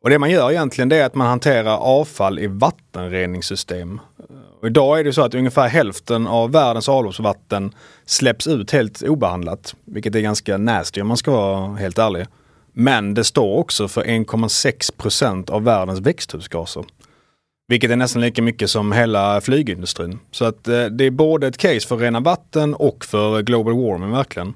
Och 0.04 0.10
det 0.10 0.18
man 0.18 0.30
gör 0.30 0.50
egentligen 0.50 0.88
det 0.88 0.96
är 0.96 1.06
att 1.06 1.14
man 1.14 1.26
hanterar 1.26 1.76
avfall 1.76 2.38
i 2.38 2.46
vattenreningssystem. 2.46 4.00
Idag 4.62 5.00
är 5.00 5.04
det 5.04 5.12
så 5.12 5.22
att 5.22 5.34
ungefär 5.34 5.68
hälften 5.68 6.26
av 6.26 6.52
världens 6.52 6.88
avloppsvatten 6.88 7.74
släpps 8.06 8.46
ut 8.46 8.70
helt 8.70 9.02
obehandlat. 9.02 9.74
Vilket 9.84 10.14
är 10.14 10.20
ganska 10.20 10.58
nasty 10.58 11.00
om 11.00 11.08
man 11.08 11.16
ska 11.16 11.30
vara 11.30 11.74
helt 11.74 11.98
ärlig. 11.98 12.26
Men 12.72 13.14
det 13.14 13.24
står 13.24 13.56
också 13.58 13.88
för 13.88 14.04
1,6 14.04 14.96
procent 14.96 15.50
av 15.50 15.64
världens 15.64 16.00
växthusgaser. 16.00 16.84
Vilket 17.68 17.90
är 17.90 17.96
nästan 17.96 18.22
lika 18.22 18.42
mycket 18.42 18.70
som 18.70 18.92
hela 18.92 19.40
flygindustrin. 19.40 20.18
Så 20.30 20.44
att 20.44 20.68
eh, 20.68 20.84
det 20.84 21.04
är 21.04 21.10
både 21.10 21.46
ett 21.46 21.58
case 21.58 21.88
för 21.88 21.96
rena 21.96 22.20
vatten 22.20 22.74
och 22.74 23.04
för 23.04 23.42
global 23.42 23.74
warming 23.74 24.10
verkligen. 24.10 24.54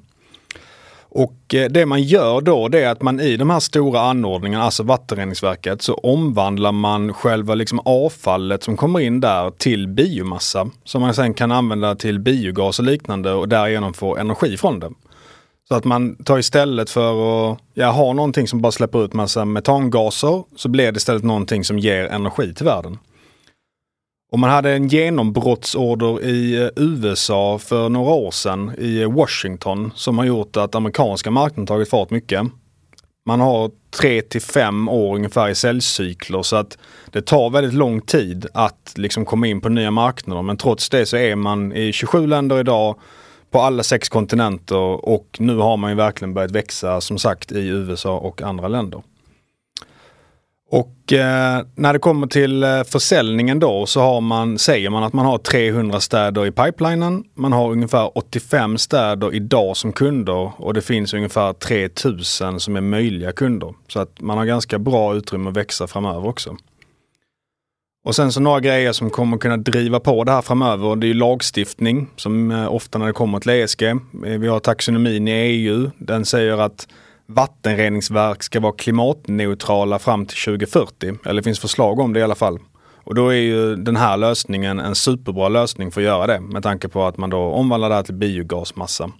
Och 1.15 1.55
eh, 1.55 1.69
det 1.69 1.85
man 1.85 2.03
gör 2.03 2.41
då 2.41 2.67
det 2.67 2.83
är 2.83 2.91
att 2.91 3.01
man 3.01 3.19
i 3.19 3.37
de 3.37 3.49
här 3.49 3.59
stora 3.59 4.01
anordningarna, 4.01 4.63
alltså 4.63 4.83
vattenreningsverket, 4.83 5.81
så 5.81 5.93
omvandlar 5.93 6.71
man 6.71 7.13
själva 7.13 7.55
liksom 7.55 7.79
avfallet 7.79 8.63
som 8.63 8.77
kommer 8.77 8.99
in 8.99 9.19
där 9.19 9.51
till 9.51 9.87
biomassa. 9.87 10.69
Som 10.83 11.01
man 11.01 11.13
sen 11.13 11.33
kan 11.33 11.51
använda 11.51 11.95
till 11.95 12.19
biogas 12.19 12.79
och 12.79 12.85
liknande 12.85 13.31
och 13.31 13.49
därigenom 13.49 13.93
få 13.93 14.17
energi 14.17 14.57
från 14.57 14.79
det. 14.79 14.89
Så 15.67 15.75
att 15.75 15.83
man 15.83 16.15
tar 16.15 16.39
istället 16.39 16.89
för 16.89 17.51
att 17.51 17.59
ja, 17.73 17.91
ha 17.91 18.13
någonting 18.13 18.47
som 18.47 18.61
bara 18.61 18.71
släpper 18.71 19.05
ut 19.05 19.13
massa 19.13 19.45
metangaser 19.45 20.43
så 20.55 20.69
blir 20.69 20.91
det 20.91 20.97
istället 20.97 21.23
någonting 21.23 21.63
som 21.63 21.79
ger 21.79 22.05
energi 22.05 22.53
till 22.53 22.65
världen. 22.65 22.97
Och 24.33 24.39
man 24.39 24.49
hade 24.49 24.71
en 24.71 24.87
genombrottsorder 24.87 26.23
i 26.23 26.63
eh, 26.63 26.69
USA 26.75 27.59
för 27.59 27.89
några 27.89 28.13
år 28.13 28.31
sedan 28.31 28.71
i 28.77 29.01
eh, 29.01 29.11
Washington 29.11 29.91
som 29.95 30.17
har 30.17 30.25
gjort 30.25 30.57
att 30.57 30.75
amerikanska 30.75 31.31
marknaden 31.31 31.65
tagit 31.65 31.89
fart 31.89 32.09
mycket. 32.09 32.41
Man 33.25 33.39
har 33.39 33.71
tre 33.99 34.21
till 34.21 34.41
fem 34.41 34.89
år 34.89 35.15
ungefär 35.15 35.49
i 35.49 35.55
säljcykler 35.55 36.43
så 36.43 36.55
att 36.55 36.77
det 37.11 37.21
tar 37.21 37.49
väldigt 37.49 37.73
lång 37.73 38.01
tid 38.01 38.47
att 38.53 38.93
liksom 38.95 39.25
komma 39.25 39.47
in 39.47 39.61
på 39.61 39.69
nya 39.69 39.91
marknader. 39.91 40.41
Men 40.41 40.57
trots 40.57 40.89
det 40.89 41.05
så 41.05 41.17
är 41.17 41.35
man 41.35 41.73
i 41.73 41.93
27 41.93 42.27
länder 42.27 42.59
idag 42.59 42.99
på 43.51 43.61
alla 43.61 43.83
sex 43.83 44.09
kontinenter 44.09 45.05
och 45.05 45.37
nu 45.39 45.57
har 45.57 45.77
man 45.77 45.91
ju 45.91 45.95
verkligen 45.95 46.33
börjat 46.33 46.51
växa 46.51 47.01
som 47.01 47.17
sagt 47.17 47.51
i 47.51 47.67
USA 47.67 48.17
och 48.17 48.41
andra 48.41 48.67
länder. 48.67 49.01
Och 50.73 51.13
eh, 51.13 51.65
när 51.75 51.93
det 51.93 51.99
kommer 51.99 52.27
till 52.27 52.63
eh, 52.63 52.83
försäljningen 52.83 53.59
då 53.59 53.85
så 53.85 54.01
har 54.01 54.21
man, 54.21 54.57
säger 54.57 54.89
man 54.89 55.03
att 55.03 55.13
man 55.13 55.25
har 55.25 55.37
300 55.37 55.99
städer 55.99 56.45
i 56.45 56.51
pipelinen. 56.51 57.23
Man 57.33 57.53
har 57.53 57.71
ungefär 57.71 58.17
85 58.17 58.77
städer 58.77 59.35
idag 59.35 59.77
som 59.77 59.93
kunder 59.93 60.51
och 60.57 60.73
det 60.73 60.81
finns 60.81 61.13
ungefär 61.13 61.53
3000 61.53 62.59
som 62.59 62.75
är 62.75 62.81
möjliga 62.81 63.31
kunder. 63.31 63.73
Så 63.87 63.99
att 63.99 64.21
man 64.21 64.37
har 64.37 64.45
ganska 64.45 64.79
bra 64.79 65.15
utrymme 65.15 65.49
att 65.49 65.57
växa 65.57 65.87
framöver 65.87 66.27
också. 66.27 66.57
Och 68.05 68.15
sen 68.15 68.31
så 68.31 68.39
några 68.39 68.59
grejer 68.59 68.91
som 68.91 69.09
kommer 69.09 69.37
kunna 69.37 69.57
driva 69.57 69.99
på 69.99 70.23
det 70.23 70.31
här 70.31 70.41
framöver. 70.41 70.95
Det 70.95 71.07
är 71.07 71.13
lagstiftning 71.13 72.07
som 72.15 72.51
eh, 72.51 72.73
ofta 72.73 72.97
när 72.97 73.05
det 73.05 73.13
kommer 73.13 73.39
till 73.39 73.51
ESG. 73.51 73.83
Eh, 73.83 73.97
vi 74.21 74.47
har 74.47 74.59
taxonomin 74.59 75.27
i 75.27 75.31
EU. 75.31 75.91
Den 75.97 76.25
säger 76.25 76.57
att 76.57 76.87
vattenreningsverk 77.27 78.43
ska 78.43 78.59
vara 78.59 78.73
klimatneutrala 78.73 79.99
fram 79.99 80.25
till 80.25 80.37
2040. 80.37 81.13
Eller 81.25 81.41
det 81.41 81.43
finns 81.43 81.59
förslag 81.59 81.99
om 81.99 82.13
det 82.13 82.19
i 82.19 82.23
alla 82.23 82.35
fall. 82.35 82.59
Och 83.03 83.15
då 83.15 83.29
är 83.29 83.37
ju 83.37 83.75
den 83.75 83.95
här 83.95 84.17
lösningen 84.17 84.79
en 84.79 84.95
superbra 84.95 85.49
lösning 85.49 85.91
för 85.91 86.01
att 86.01 86.05
göra 86.05 86.27
det 86.27 86.39
med 86.39 86.63
tanke 86.63 86.87
på 86.87 87.05
att 87.05 87.17
man 87.17 87.29
då 87.29 87.39
omvandlar 87.39 87.89
det 87.89 87.95
här 87.95 88.03
till 88.03 88.13
biogasmassa. 88.13 89.11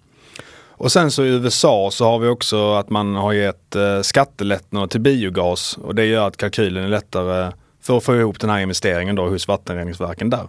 Och 0.76 0.92
sen 0.92 1.10
så 1.10 1.24
i 1.24 1.28
USA 1.28 1.88
så 1.92 2.04
har 2.04 2.18
vi 2.18 2.28
också 2.28 2.74
att 2.74 2.90
man 2.90 3.14
har 3.14 3.32
gett 3.32 3.76
eh, 3.76 4.00
skattelättnader 4.00 4.86
till 4.86 5.00
biogas 5.00 5.78
och 5.82 5.94
det 5.94 6.04
gör 6.04 6.28
att 6.28 6.36
kalkylen 6.36 6.84
är 6.84 6.88
lättare 6.88 7.52
för 7.82 7.96
att 7.96 8.04
få 8.04 8.16
ihop 8.16 8.40
den 8.40 8.50
här 8.50 8.60
investeringen 8.60 9.16
då 9.16 9.28
hos 9.28 9.48
vattenreningsverken 9.48 10.30
där. 10.30 10.48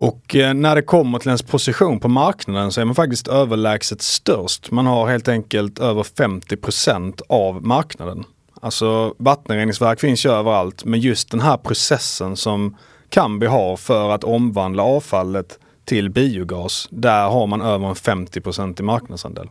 Och 0.00 0.36
eh, 0.36 0.54
när 0.54 0.74
det 0.74 0.82
kommer 0.82 1.18
till 1.18 1.28
ens 1.28 1.42
position 1.42 2.00
på 2.00 2.08
marknaden 2.08 2.72
så 2.72 2.80
är 2.80 2.84
man 2.84 2.94
faktiskt 2.94 3.28
överlägset 3.28 4.02
störst. 4.02 4.70
Man 4.70 4.86
har 4.86 5.08
helt 5.08 5.28
enkelt 5.28 5.78
över 5.78 6.02
50% 6.02 7.20
av 7.28 7.66
marknaden. 7.66 8.24
Alltså 8.60 9.14
vattenreningsverk 9.18 10.00
finns 10.00 10.26
ju 10.26 10.30
överallt 10.30 10.84
men 10.84 11.00
just 11.00 11.30
den 11.30 11.40
här 11.40 11.56
processen 11.56 12.36
som 12.36 12.76
Kambi 13.08 13.46
har 13.46 13.76
för 13.76 14.10
att 14.10 14.24
omvandla 14.24 14.82
avfallet 14.82 15.58
till 15.84 16.10
biogas, 16.10 16.88
där 16.90 17.28
har 17.28 17.46
man 17.46 17.62
över 17.62 17.88
en 17.88 17.94
50% 17.94 18.80
i 18.80 18.82
marknadsandel. 18.82 19.48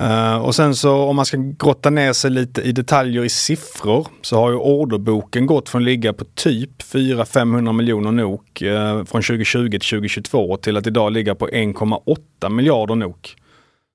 Uh, 0.00 0.36
och 0.36 0.54
sen 0.54 0.74
så 0.74 0.96
om 0.96 1.16
man 1.16 1.24
ska 1.24 1.36
grotta 1.36 1.90
ner 1.90 2.12
sig 2.12 2.30
lite 2.30 2.60
i 2.60 2.72
detaljer 2.72 3.24
i 3.24 3.28
siffror 3.28 4.06
så 4.22 4.36
har 4.36 4.50
ju 4.50 4.56
orderboken 4.56 5.46
gått 5.46 5.68
från 5.68 5.82
att 5.82 5.84
ligga 5.84 6.12
på 6.12 6.24
typ 6.24 6.82
400-500 6.82 7.72
miljoner 7.72 8.12
NOK 8.12 8.62
uh, 8.62 9.04
från 9.04 9.22
2020 9.22 9.70
till 9.70 9.80
2022 9.80 10.56
till 10.56 10.76
att 10.76 10.86
idag 10.86 11.12
ligga 11.12 11.34
på 11.34 11.48
1,8 11.48 12.48
miljarder 12.48 12.94
NOK. 12.94 13.36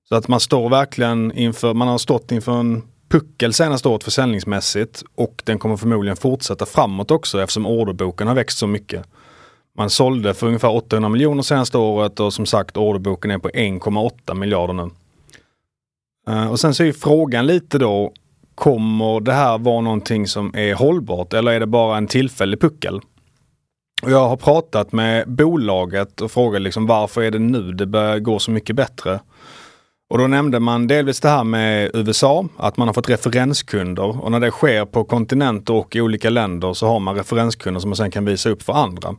Så 0.09 0.15
att 0.15 0.27
man 0.27 0.39
står 0.39 0.69
verkligen 0.69 1.31
inför, 1.31 1.73
man 1.73 1.87
har 1.87 1.97
stått 1.97 2.31
inför 2.31 2.59
en 2.59 2.81
puckel 3.09 3.53
senaste 3.53 3.89
året 3.89 4.03
försäljningsmässigt 4.03 5.03
och 5.15 5.41
den 5.45 5.59
kommer 5.59 5.77
förmodligen 5.77 6.17
fortsätta 6.17 6.65
framåt 6.65 7.11
också 7.11 7.41
eftersom 7.41 7.65
orderboken 7.65 8.27
har 8.27 8.35
växt 8.35 8.57
så 8.57 8.67
mycket. 8.67 9.05
Man 9.77 9.89
sålde 9.89 10.33
för 10.33 10.47
ungefär 10.47 10.75
800 10.75 11.09
miljoner 11.09 11.43
senaste 11.43 11.77
året 11.77 12.19
och 12.19 12.33
som 12.33 12.45
sagt 12.45 12.77
orderboken 12.77 13.31
är 13.31 13.37
på 13.37 13.49
1,8 13.49 14.33
miljarder 14.33 14.73
nu. 14.73 14.89
Eh, 16.29 16.51
och 16.51 16.59
sen 16.59 16.73
så 16.73 16.83
är 16.83 16.91
frågan 16.91 17.47
lite 17.47 17.77
då, 17.77 18.13
kommer 18.55 19.19
det 19.19 19.33
här 19.33 19.57
vara 19.57 19.81
någonting 19.81 20.27
som 20.27 20.55
är 20.55 20.73
hållbart 20.73 21.33
eller 21.33 21.51
är 21.51 21.59
det 21.59 21.67
bara 21.67 21.97
en 21.97 22.07
tillfällig 22.07 22.61
puckel? 22.61 23.01
Och 24.03 24.11
jag 24.11 24.29
har 24.29 24.37
pratat 24.37 24.91
med 24.91 25.29
bolaget 25.29 26.21
och 26.21 26.31
frågat 26.31 26.61
liksom 26.61 26.87
varför 26.87 27.21
är 27.21 27.31
det 27.31 27.39
nu 27.39 27.71
det 27.71 27.85
börjar 27.85 28.19
gå 28.19 28.39
så 28.39 28.51
mycket 28.51 28.75
bättre? 28.75 29.19
Och 30.09 30.17
då 30.17 30.27
nämnde 30.27 30.59
man 30.59 30.87
delvis 30.87 31.19
det 31.19 31.29
här 31.29 31.43
med 31.43 31.91
USA, 31.93 32.47
att 32.57 32.77
man 32.77 32.87
har 32.87 32.93
fått 32.93 33.09
referenskunder 33.09 34.23
och 34.23 34.31
när 34.31 34.39
det 34.39 34.51
sker 34.51 34.85
på 34.85 35.03
kontinenter 35.03 35.73
och 35.73 35.95
i 35.95 36.01
olika 36.01 36.29
länder 36.29 36.73
så 36.73 36.87
har 36.87 36.99
man 36.99 37.15
referenskunder 37.15 37.79
som 37.79 37.89
man 37.89 37.97
sen 37.97 38.11
kan 38.11 38.25
visa 38.25 38.49
upp 38.49 38.63
för 38.63 38.73
andra. 38.73 39.15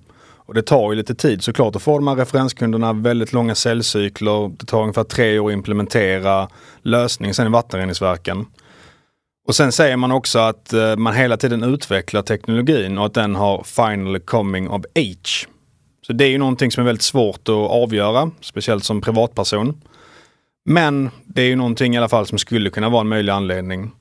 Och 0.47 0.55
det 0.55 0.63
tar 0.63 0.93
ju 0.93 0.97
lite 0.97 1.15
tid 1.15 1.43
såklart 1.43 1.77
att 1.77 1.83
få 1.83 1.99
de 1.99 2.09
här 2.09 2.17
referenskunderna, 2.17 2.93
väldigt 2.93 3.33
långa 3.33 3.55
säljcykler. 3.55 4.57
Det 4.59 4.67
tar 4.67 4.83
ungefär 4.83 5.05
tre 5.05 5.39
år 5.39 5.49
att 5.49 5.53
implementera 5.53 6.49
lösningen 6.83 7.35
sen 7.35 7.47
i 7.47 7.51
vattenreningsverken. 7.51 8.47
Och 9.49 9.57
sen 9.57 9.73
säger 9.73 9.97
man 9.97 10.13
också 10.13 10.39
att 10.39 10.73
eh, 10.73 10.97
man 10.97 11.15
hela 11.15 11.37
tiden 11.37 11.63
utvecklar 11.63 12.23
teknologin 12.23 12.99
och 12.99 13.07
att 13.07 13.15
den 13.15 13.35
har 13.35 13.63
final 13.63 14.21
coming 14.21 14.69
of 14.69 14.85
age. 14.95 15.49
Så 16.07 16.13
det 16.13 16.25
är 16.25 16.29
ju 16.29 16.39
någonting 16.39 16.71
som 16.71 16.81
är 16.81 16.85
väldigt 16.85 17.03
svårt 17.03 17.49
att 17.49 17.55
avgöra, 17.55 18.31
speciellt 18.41 18.85
som 18.85 19.01
privatperson. 19.01 19.81
Men 20.69 21.11
det 21.25 21.43
är 21.43 21.47
ju 21.47 21.57
någonting 21.57 21.95
i 21.95 21.99
alla 21.99 22.09
fall 22.09 22.27
som 22.27 22.39
skulle 22.39 22.71
kunna 22.71 22.89
vara 22.89 23.01
en 23.01 23.09
möjlig 23.09 23.33
anledning. 23.33 23.93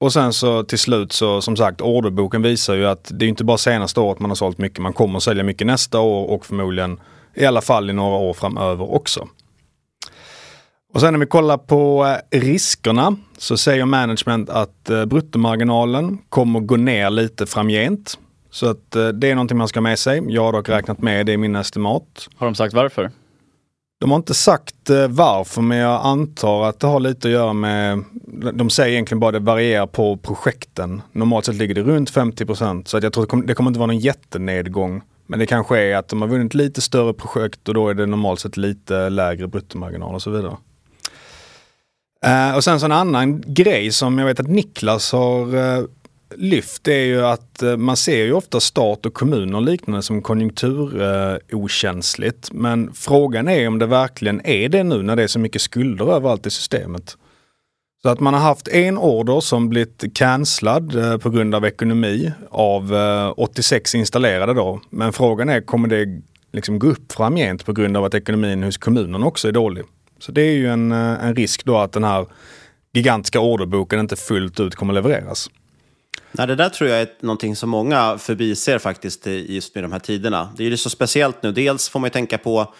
Och 0.00 0.12
sen 0.12 0.32
så 0.32 0.62
till 0.62 0.78
slut 0.78 1.12
så 1.12 1.40
som 1.40 1.56
sagt 1.56 1.80
orderboken 1.80 2.42
visar 2.42 2.74
ju 2.74 2.86
att 2.86 3.10
det 3.14 3.24
är 3.26 3.28
inte 3.28 3.44
bara 3.44 3.58
senaste 3.58 4.00
året 4.00 4.20
man 4.20 4.30
har 4.30 4.34
sålt 4.34 4.58
mycket. 4.58 4.78
Man 4.78 4.92
kommer 4.92 5.16
att 5.16 5.22
sälja 5.22 5.44
mycket 5.44 5.66
nästa 5.66 6.00
år 6.00 6.30
och 6.30 6.46
förmodligen 6.46 7.00
i 7.34 7.44
alla 7.44 7.60
fall 7.60 7.90
i 7.90 7.92
några 7.92 8.16
år 8.16 8.34
framöver 8.34 8.94
också. 8.94 9.28
Och 10.94 11.00
sen 11.00 11.12
när 11.12 11.20
vi 11.20 11.26
kollar 11.26 11.58
på 11.58 12.06
eh, 12.32 12.40
riskerna 12.40 13.16
så 13.38 13.56
säger 13.56 13.84
management 13.84 14.50
att 14.50 14.90
eh, 14.90 15.04
bruttomarginalen 15.04 16.18
kommer 16.28 16.60
gå 16.60 16.76
ner 16.76 17.10
lite 17.10 17.46
framgent. 17.46 18.18
Så 18.50 18.70
att 18.70 18.96
eh, 18.96 19.08
det 19.08 19.30
är 19.30 19.34
någonting 19.34 19.58
man 19.58 19.68
ska 19.68 19.78
ha 19.78 19.82
med 19.82 19.98
sig. 19.98 20.22
Jag 20.28 20.42
har 20.42 20.52
dock 20.52 20.68
räknat 20.68 20.98
med 20.98 21.26
det 21.26 21.32
i 21.32 21.36
min 21.36 21.56
estimat. 21.56 22.28
Har 22.36 22.46
de 22.46 22.54
sagt 22.54 22.74
varför? 22.74 23.10
De 23.98 24.10
har 24.10 24.16
inte 24.16 24.34
sagt 24.34 24.90
eh, 24.90 25.08
varför 25.08 25.62
men 25.62 25.78
jag 25.78 26.00
antar 26.06 26.64
att 26.64 26.80
det 26.80 26.86
har 26.86 27.00
lite 27.00 27.28
att 27.28 27.32
göra 27.32 27.52
med, 27.52 28.04
de 28.54 28.70
säger 28.70 28.92
egentligen 28.92 29.20
bara 29.20 29.28
att 29.28 29.34
det 29.34 29.46
varierar 29.46 29.86
på 29.86 30.16
projekten. 30.16 31.02
Normalt 31.12 31.44
sett 31.44 31.54
ligger 31.54 31.74
det 31.74 31.82
runt 31.82 32.10
50 32.10 32.54
så 32.84 32.96
att 32.96 33.02
jag 33.02 33.12
tror 33.12 33.24
det 33.24 33.28
kommer, 33.28 33.46
det 33.46 33.54
kommer 33.54 33.70
inte 33.70 33.80
vara 33.80 33.86
någon 33.86 33.98
jättenedgång. 33.98 35.02
Men 35.26 35.38
det 35.38 35.46
kanske 35.46 35.78
är 35.78 35.96
att 35.96 36.08
de 36.08 36.22
har 36.22 36.28
vunnit 36.28 36.54
lite 36.54 36.80
större 36.80 37.12
projekt 37.12 37.68
och 37.68 37.74
då 37.74 37.88
är 37.88 37.94
det 37.94 38.06
normalt 38.06 38.40
sett 38.40 38.56
lite 38.56 39.08
lägre 39.08 39.46
bruttomarginal 39.46 40.14
och 40.14 40.22
så 40.22 40.30
vidare. 40.30 40.56
Uh, 42.26 42.56
och 42.56 42.64
sen 42.64 42.80
så 42.80 42.86
en 42.86 42.92
annan 42.92 43.42
grej 43.46 43.92
som 43.92 44.18
jag 44.18 44.26
vet 44.26 44.40
att 44.40 44.50
Niklas 44.50 45.12
har 45.12 45.54
uh, 45.54 45.84
lyft 46.38 46.88
är 46.88 47.04
ju 47.04 47.24
att 47.24 47.62
eh, 47.62 47.76
man 47.76 47.96
ser 47.96 48.24
ju 48.24 48.32
ofta 48.32 48.60
stat 48.60 49.06
och 49.06 49.14
kommuner 49.14 49.56
och 49.56 49.62
liknande 49.62 50.02
som 50.02 50.22
konjunkturokänsligt. 50.22 52.52
Men 52.52 52.92
frågan 52.94 53.48
är 53.48 53.68
om 53.68 53.78
det 53.78 53.86
verkligen 53.86 54.46
är 54.46 54.68
det 54.68 54.82
nu 54.82 55.02
när 55.02 55.16
det 55.16 55.22
är 55.22 55.26
så 55.26 55.38
mycket 55.38 55.62
skulder 55.62 56.12
överallt 56.12 56.46
i 56.46 56.50
systemet. 56.50 57.16
Så 58.02 58.08
att 58.08 58.20
man 58.20 58.34
har 58.34 58.40
haft 58.40 58.68
en 58.68 58.98
order 58.98 59.40
som 59.40 59.68
blivit 59.68 60.04
cancellad 60.14 60.94
eh, 60.94 61.18
på 61.18 61.30
grund 61.30 61.54
av 61.54 61.64
ekonomi 61.64 62.32
av 62.50 62.94
eh, 62.94 63.32
86 63.36 63.94
installerade 63.94 64.54
då. 64.54 64.80
Men 64.90 65.12
frågan 65.12 65.48
är, 65.48 65.60
kommer 65.60 65.88
det 65.88 66.22
liksom 66.52 66.78
gå 66.78 66.86
upp 66.86 67.12
framgent 67.12 67.64
på 67.64 67.72
grund 67.72 67.96
av 67.96 68.04
att 68.04 68.14
ekonomin 68.14 68.62
hos 68.62 68.76
kommunen 68.76 69.22
också 69.22 69.48
är 69.48 69.52
dålig? 69.52 69.84
Så 70.18 70.32
det 70.32 70.42
är 70.42 70.52
ju 70.52 70.68
en, 70.68 70.92
en 70.92 71.36
risk 71.36 71.64
då 71.64 71.78
att 71.78 71.92
den 71.92 72.04
här 72.04 72.26
gigantiska 72.92 73.40
orderboken 73.40 74.00
inte 74.00 74.16
fullt 74.16 74.60
ut 74.60 74.74
kommer 74.74 74.94
levereras. 74.94 75.50
Nej, 76.32 76.46
det 76.46 76.54
där 76.54 76.68
tror 76.68 76.90
jag 76.90 77.00
är 77.00 77.08
någonting 77.20 77.56
som 77.56 77.70
många 77.70 78.18
förbiser 78.18 78.78
faktiskt 78.78 79.26
just 79.26 79.74
med 79.74 79.84
de 79.84 79.92
här 79.92 79.98
tiderna. 79.98 80.52
Det 80.56 80.64
är 80.64 80.70
ju 80.70 80.76
så 80.76 80.90
speciellt 80.90 81.42
nu. 81.42 81.52
Dels 81.52 81.88
får 81.88 82.00
man 82.00 82.06
ju 82.06 82.12
tänka 82.12 82.38
på, 82.38 82.74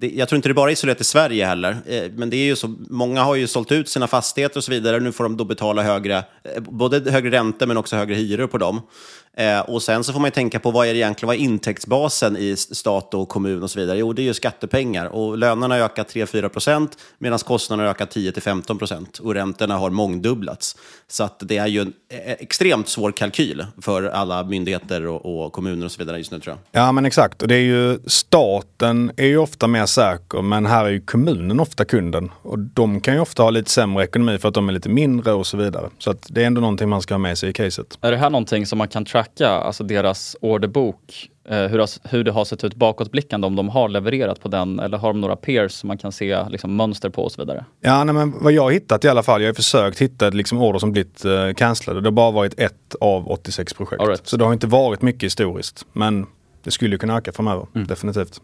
jag 0.00 0.28
tror 0.28 0.36
inte 0.36 0.48
det 0.48 0.54
bara 0.54 0.70
är 0.70 0.72
isolerat 0.72 1.00
i 1.00 1.04
Sverige 1.04 1.46
heller, 1.46 1.76
eh, 1.86 2.10
men 2.16 2.30
det 2.30 2.36
är 2.36 2.44
ju 2.44 2.56
så, 2.56 2.74
många 2.90 3.22
har 3.22 3.34
ju 3.34 3.46
sålt 3.46 3.72
ut 3.72 3.88
sina 3.88 4.06
fastigheter 4.06 4.56
och 4.56 4.64
så 4.64 4.70
vidare. 4.70 5.00
Nu 5.00 5.12
får 5.12 5.24
de 5.24 5.36
då 5.36 5.44
betala 5.44 5.82
högre, 5.82 6.16
eh, 6.16 6.62
både 6.62 7.10
högre 7.10 7.30
räntor 7.30 7.66
men 7.66 7.76
också 7.76 7.96
högre 7.96 8.14
hyror 8.14 8.46
på 8.46 8.58
dem. 8.58 8.80
Eh, 9.36 9.60
och 9.60 9.82
sen 9.82 10.04
så 10.04 10.12
får 10.12 10.20
man 10.20 10.26
ju 10.26 10.32
tänka 10.32 10.58
på 10.58 10.70
vad 10.70 10.86
är 10.86 10.92
det 10.92 10.98
egentligen, 10.98 11.26
vad 11.26 11.36
är 11.36 11.40
intäktsbasen 11.40 12.36
i 12.36 12.56
stat 12.56 13.14
och 13.14 13.28
kommun 13.28 13.62
och 13.62 13.70
så 13.70 13.80
vidare? 13.80 13.98
Jo, 13.98 14.12
det 14.12 14.22
är 14.22 14.24
ju 14.24 14.34
skattepengar 14.34 15.06
och 15.06 15.38
lönerna 15.38 15.74
har 15.74 15.82
ökat 15.82 16.14
3-4 16.14 16.48
procent 16.48 16.98
medan 17.18 17.38
kostnaderna 17.38 17.88
har 17.88 17.94
ökat 17.94 18.16
10-15 18.16 18.78
procent 18.78 19.18
och 19.18 19.34
räntorna 19.34 19.76
har 19.76 19.90
mångdubblats. 19.90 20.76
Så 21.08 21.24
att 21.24 21.36
det 21.40 21.56
är 21.56 21.66
ju 21.66 21.80
en 21.80 21.92
eh, 22.08 22.32
extremt 22.32 22.88
svår 22.88 23.12
kalkyl 23.12 23.66
för 23.80 24.02
alla 24.02 24.44
myndigheter 24.44 25.06
och, 25.06 25.44
och 25.44 25.52
kommuner 25.52 25.84
och 25.84 25.92
så 25.92 25.98
vidare 25.98 26.18
just 26.18 26.32
nu 26.32 26.40
tror 26.40 26.56
jag. 26.72 26.82
Ja 26.82 26.92
men 26.92 27.06
exakt 27.06 27.42
och 27.42 27.48
det 27.48 27.54
är 27.54 27.58
ju 27.58 27.98
staten 28.06 29.12
är 29.16 29.26
ju 29.26 29.38
ofta 29.38 29.66
mer 29.66 29.81
säker 29.86 30.42
men 30.42 30.66
här 30.66 30.84
är 30.84 30.90
ju 30.90 31.00
kommunen 31.00 31.60
ofta 31.60 31.84
kunden. 31.84 32.30
Och 32.42 32.58
de 32.58 33.00
kan 33.00 33.14
ju 33.14 33.20
ofta 33.20 33.42
ha 33.42 33.50
lite 33.50 33.70
sämre 33.70 34.04
ekonomi 34.04 34.38
för 34.38 34.48
att 34.48 34.54
de 34.54 34.68
är 34.68 34.72
lite 34.72 34.88
mindre 34.88 35.32
och 35.32 35.46
så 35.46 35.56
vidare. 35.56 35.90
Så 35.98 36.10
att 36.10 36.26
det 36.30 36.42
är 36.42 36.46
ändå 36.46 36.60
någonting 36.60 36.88
man 36.88 37.02
ska 37.02 37.14
ha 37.14 37.18
med 37.18 37.38
sig 37.38 37.50
i 37.50 37.52
caset. 37.52 37.98
Är 38.00 38.10
det 38.10 38.16
här 38.16 38.30
någonting 38.30 38.66
som 38.66 38.78
man 38.78 38.88
kan 38.88 39.04
tracka, 39.04 39.48
alltså 39.48 39.84
deras 39.84 40.36
orderbok, 40.40 41.30
eh, 41.48 41.58
hur, 41.58 42.08
hur 42.08 42.24
det 42.24 42.30
har 42.30 42.44
sett 42.44 42.64
ut 42.64 42.74
bakåtblickande, 42.74 43.46
om 43.46 43.56
de 43.56 43.68
har 43.68 43.88
levererat 43.88 44.40
på 44.40 44.48
den 44.48 44.78
eller 44.78 44.98
har 44.98 45.08
de 45.08 45.20
några 45.20 45.36
peers 45.36 45.72
som 45.72 45.88
man 45.88 45.98
kan 45.98 46.12
se 46.12 46.48
liksom, 46.48 46.76
mönster 46.76 47.08
på 47.08 47.24
och 47.24 47.32
så 47.32 47.42
vidare? 47.42 47.64
Ja, 47.80 48.04
nej, 48.04 48.14
men 48.14 48.34
vad 48.40 48.52
jag 48.52 48.62
har 48.62 48.70
hittat 48.70 49.04
i 49.04 49.08
alla 49.08 49.22
fall, 49.22 49.42
jag 49.42 49.48
har 49.48 49.54
försökt 49.54 49.98
hitta 49.98 50.30
liksom 50.30 50.62
order 50.62 50.78
som 50.78 50.92
blivit 50.92 51.24
uh, 51.24 51.52
cancellade. 51.54 52.00
Det 52.00 52.06
har 52.06 52.12
bara 52.12 52.30
varit 52.30 52.60
ett 52.60 52.94
av 53.00 53.28
86 53.28 53.74
projekt. 53.74 54.28
Så 54.28 54.36
det 54.36 54.44
har 54.44 54.52
inte 54.52 54.66
varit 54.66 55.02
mycket 55.02 55.22
historiskt. 55.22 55.86
Men 55.92 56.26
det 56.64 56.70
skulle 56.70 56.94
ju 56.94 56.98
kunna 56.98 57.16
öka 57.16 57.32
framöver, 57.32 57.66
definitivt. 57.72 58.40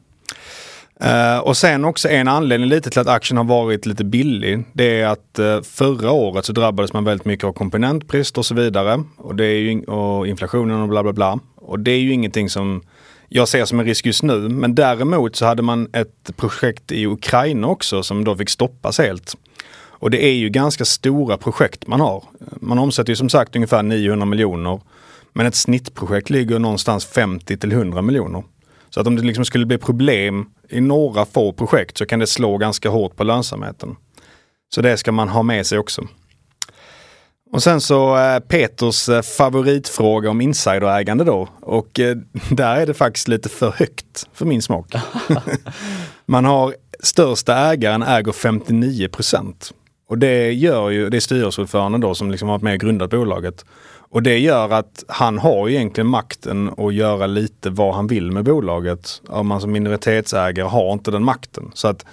Uh, 1.04 1.38
och 1.38 1.56
sen 1.56 1.84
också 1.84 2.08
en 2.08 2.28
anledning 2.28 2.68
lite 2.68 2.90
till 2.90 3.00
att 3.00 3.06
aktien 3.06 3.36
har 3.36 3.44
varit 3.44 3.86
lite 3.86 4.04
billig. 4.04 4.64
Det 4.72 5.00
är 5.00 5.06
att 5.06 5.38
uh, 5.38 5.62
förra 5.62 6.10
året 6.10 6.44
så 6.44 6.52
drabbades 6.52 6.92
man 6.92 7.04
väldigt 7.04 7.24
mycket 7.24 7.44
av 7.44 7.52
komponentbrist 7.52 8.38
och 8.38 8.46
så 8.46 8.54
vidare. 8.54 9.04
Och, 9.16 9.34
det 9.34 9.44
är 9.44 9.58
ju, 9.58 9.70
in- 9.70 9.84
och 9.84 10.26
inflationen 10.26 10.80
och 10.80 10.88
bla 10.88 11.02
bla 11.02 11.12
bla. 11.12 11.38
Och 11.56 11.80
det 11.80 11.90
är 11.90 11.98
ju 11.98 12.12
ingenting 12.12 12.50
som 12.50 12.82
jag 13.28 13.48
ser 13.48 13.64
som 13.64 13.80
en 13.80 13.86
risk 13.86 14.06
just 14.06 14.22
nu. 14.22 14.38
Men 14.38 14.74
däremot 14.74 15.36
så 15.36 15.46
hade 15.46 15.62
man 15.62 15.88
ett 15.92 16.36
projekt 16.36 16.92
i 16.92 17.06
Ukraina 17.06 17.66
också 17.66 18.02
som 18.02 18.24
då 18.24 18.36
fick 18.36 18.50
stoppas 18.50 18.98
helt. 18.98 19.36
Och 20.00 20.10
det 20.10 20.24
är 20.24 20.34
ju 20.34 20.48
ganska 20.48 20.84
stora 20.84 21.36
projekt 21.36 21.86
man 21.86 22.00
har. 22.00 22.24
Man 22.60 22.78
omsätter 22.78 23.10
ju 23.10 23.16
som 23.16 23.28
sagt 23.28 23.56
ungefär 23.56 23.82
900 23.82 24.26
miljoner. 24.26 24.80
Men 25.32 25.46
ett 25.46 25.54
snittprojekt 25.54 26.30
ligger 26.30 26.58
någonstans 26.58 27.06
50 27.06 27.56
till 27.56 27.72
100 27.72 28.02
miljoner. 28.02 28.42
Så 28.90 29.00
att 29.00 29.06
om 29.06 29.16
det 29.16 29.22
liksom 29.22 29.44
skulle 29.44 29.66
bli 29.66 29.78
problem 29.78 30.46
i 30.68 30.80
några 30.80 31.24
få 31.24 31.52
projekt 31.52 31.98
så 31.98 32.06
kan 32.06 32.18
det 32.18 32.26
slå 32.26 32.58
ganska 32.58 32.88
hårt 32.88 33.16
på 33.16 33.24
lönsamheten. 33.24 33.96
Så 34.74 34.80
det 34.80 34.96
ska 34.96 35.12
man 35.12 35.28
ha 35.28 35.42
med 35.42 35.66
sig 35.66 35.78
också. 35.78 36.02
Och 37.52 37.62
sen 37.62 37.80
så 37.80 38.16
eh, 38.18 38.38
Peters 38.38 39.08
eh, 39.08 39.22
favoritfråga 39.22 40.30
om 40.30 40.40
insiderägande 40.40 41.24
då. 41.24 41.48
Och 41.60 42.00
eh, 42.00 42.16
där 42.50 42.76
är 42.76 42.86
det 42.86 42.94
faktiskt 42.94 43.28
lite 43.28 43.48
för 43.48 43.70
högt 43.70 44.26
för 44.32 44.46
min 44.46 44.62
smak. 44.62 44.94
Man 46.26 46.44
har 46.44 46.74
största 47.00 47.56
ägaren 47.56 48.02
äger 48.02 48.32
59 48.32 49.08
procent. 49.08 49.72
Och 50.08 50.18
det 50.18 50.52
gör 50.52 50.90
ju, 50.90 51.10
det 51.10 51.16
är 51.16 51.20
styrelseordföranden 51.20 52.00
då 52.00 52.14
som 52.14 52.30
liksom 52.30 52.48
har 52.48 52.54
varit 52.54 52.62
med 52.62 52.74
och 52.74 52.80
grundat 52.80 53.10
bolaget. 53.10 53.64
Och 54.10 54.22
det 54.22 54.38
gör 54.38 54.70
att 54.70 55.04
han 55.08 55.38
har 55.38 55.68
egentligen 55.68 56.08
makten 56.08 56.70
att 56.76 56.94
göra 56.94 57.26
lite 57.26 57.70
vad 57.70 57.94
han 57.94 58.06
vill 58.06 58.32
med 58.32 58.44
bolaget. 58.44 59.22
Om 59.28 59.46
man 59.46 59.60
som 59.60 59.72
minoritetsägare 59.72 60.68
har 60.68 60.92
inte 60.92 61.10
den 61.10 61.24
makten. 61.24 61.70
Så 61.74 61.88
att 61.88 62.04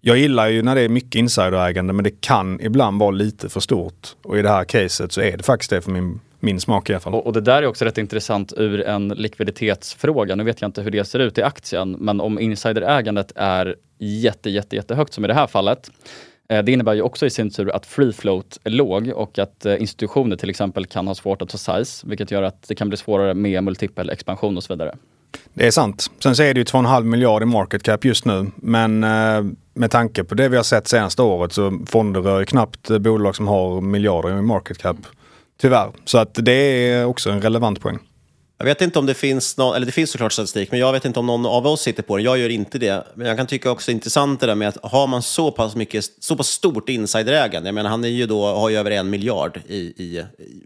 jag 0.00 0.18
gillar 0.18 0.48
ju 0.48 0.62
när 0.62 0.74
det 0.74 0.80
är 0.80 0.88
mycket 0.88 1.14
insiderägande 1.14 1.92
men 1.92 2.04
det 2.04 2.20
kan 2.20 2.60
ibland 2.60 3.00
vara 3.00 3.10
lite 3.10 3.48
för 3.48 3.60
stort. 3.60 4.08
Och 4.22 4.38
i 4.38 4.42
det 4.42 4.48
här 4.48 4.64
caset 4.64 5.12
så 5.12 5.20
är 5.20 5.36
det 5.36 5.42
faktiskt 5.42 5.70
det 5.70 5.80
för 5.80 5.90
min, 5.90 6.20
min 6.40 6.60
smak 6.60 6.90
i 6.90 6.92
alla 6.92 7.00
fall. 7.00 7.14
Och, 7.14 7.26
och 7.26 7.32
det 7.32 7.40
där 7.40 7.62
är 7.62 7.66
också 7.66 7.84
rätt 7.84 7.98
intressant 7.98 8.52
ur 8.56 8.80
en 8.80 9.08
likviditetsfråga. 9.08 10.34
Nu 10.34 10.44
vet 10.44 10.60
jag 10.60 10.68
inte 10.68 10.82
hur 10.82 10.90
det 10.90 11.04
ser 11.04 11.18
ut 11.18 11.38
i 11.38 11.42
aktien, 11.42 11.96
men 11.98 12.20
om 12.20 12.38
insiderägandet 12.38 13.32
är 13.34 13.76
jätte, 13.98 14.50
jätte, 14.50 14.76
jättehögt 14.76 15.12
som 15.12 15.24
i 15.24 15.28
det 15.28 15.34
här 15.34 15.46
fallet, 15.46 15.90
Eh, 16.54 16.64
det 16.64 16.72
innebär 16.72 16.94
ju 16.94 17.02
också 17.02 17.26
i 17.26 17.30
sin 17.30 17.50
tur 17.50 17.70
att 17.76 17.86
free 17.86 18.12
float 18.12 18.58
är 18.64 18.70
låg 18.70 19.08
och 19.08 19.38
att 19.38 19.66
eh, 19.66 19.80
institutioner 19.80 20.36
till 20.36 20.50
exempel 20.50 20.86
kan 20.86 21.06
ha 21.06 21.14
svårt 21.14 21.42
att 21.42 21.48
ta 21.48 21.58
size, 21.58 22.06
vilket 22.06 22.30
gör 22.30 22.42
att 22.42 22.68
det 22.68 22.74
kan 22.74 22.88
bli 22.88 22.96
svårare 22.96 23.34
med 23.34 23.64
multipel 23.64 24.10
expansion 24.10 24.56
och 24.56 24.64
så 24.64 24.72
vidare. 24.72 24.96
Det 25.54 25.66
är 25.66 25.70
sant. 25.70 26.10
Sen 26.22 26.36
så 26.36 26.42
är 26.42 26.54
det 26.54 26.60
ju 26.60 26.64
2,5 26.64 27.04
miljard 27.04 27.42
i 27.42 27.46
market 27.46 27.82
cap 27.82 28.04
just 28.04 28.24
nu. 28.24 28.46
Men 28.56 29.04
eh, 29.04 29.44
med 29.74 29.90
tanke 29.90 30.24
på 30.24 30.34
det 30.34 30.48
vi 30.48 30.56
har 30.56 30.64
sett 30.64 30.88
senaste 30.88 31.22
året 31.22 31.52
så 31.52 31.80
fonder 31.86 32.20
rör 32.20 32.40
ju 32.40 32.46
knappt 32.46 32.88
bolag 32.88 33.36
som 33.36 33.48
har 33.48 33.80
miljarder 33.80 34.38
i 34.38 34.42
market 34.42 34.78
cap. 34.78 34.96
Tyvärr. 35.60 35.90
Så 36.04 36.18
att 36.18 36.34
det 36.34 36.52
är 36.52 37.04
också 37.04 37.30
en 37.30 37.42
relevant 37.42 37.80
poäng. 37.80 37.98
Jag 38.58 38.64
vet 38.64 38.80
inte 38.80 38.98
om 38.98 39.06
det 39.06 39.14
finns 39.14 39.56
någon, 39.56 39.76
eller 39.76 39.86
det 39.86 39.92
finns 39.92 40.10
såklart 40.10 40.32
statistik, 40.32 40.70
men 40.70 40.80
jag 40.80 40.92
vet 40.92 41.04
inte 41.04 41.18
om 41.18 41.26
någon 41.26 41.46
av 41.46 41.66
oss 41.66 41.80
sitter 41.80 42.02
på 42.02 42.16
den. 42.16 42.24
Jag 42.24 42.38
gör 42.38 42.48
inte 42.48 42.78
det. 42.78 43.06
Men 43.14 43.26
jag 43.26 43.36
kan 43.36 43.46
tycka 43.46 43.70
också 43.70 43.90
intressant 43.90 44.40
det 44.40 44.46
där 44.46 44.54
med 44.54 44.68
att 44.68 44.92
har 44.92 45.06
man 45.06 45.22
så 45.22 45.50
pass 45.50 45.74
mycket, 45.76 46.04
så 46.20 46.36
pass 46.36 46.48
stort 46.48 46.88
insiderägande, 46.88 47.68
jag 47.68 47.74
menar 47.74 47.90
han 47.90 48.04
är 48.04 48.08
ju 48.08 48.26
då, 48.26 48.46
har 48.46 48.68
ju 48.68 48.76
över 48.76 48.90
en 48.90 49.10
miljard 49.10 49.60
i, 49.68 49.76
i, 49.76 50.24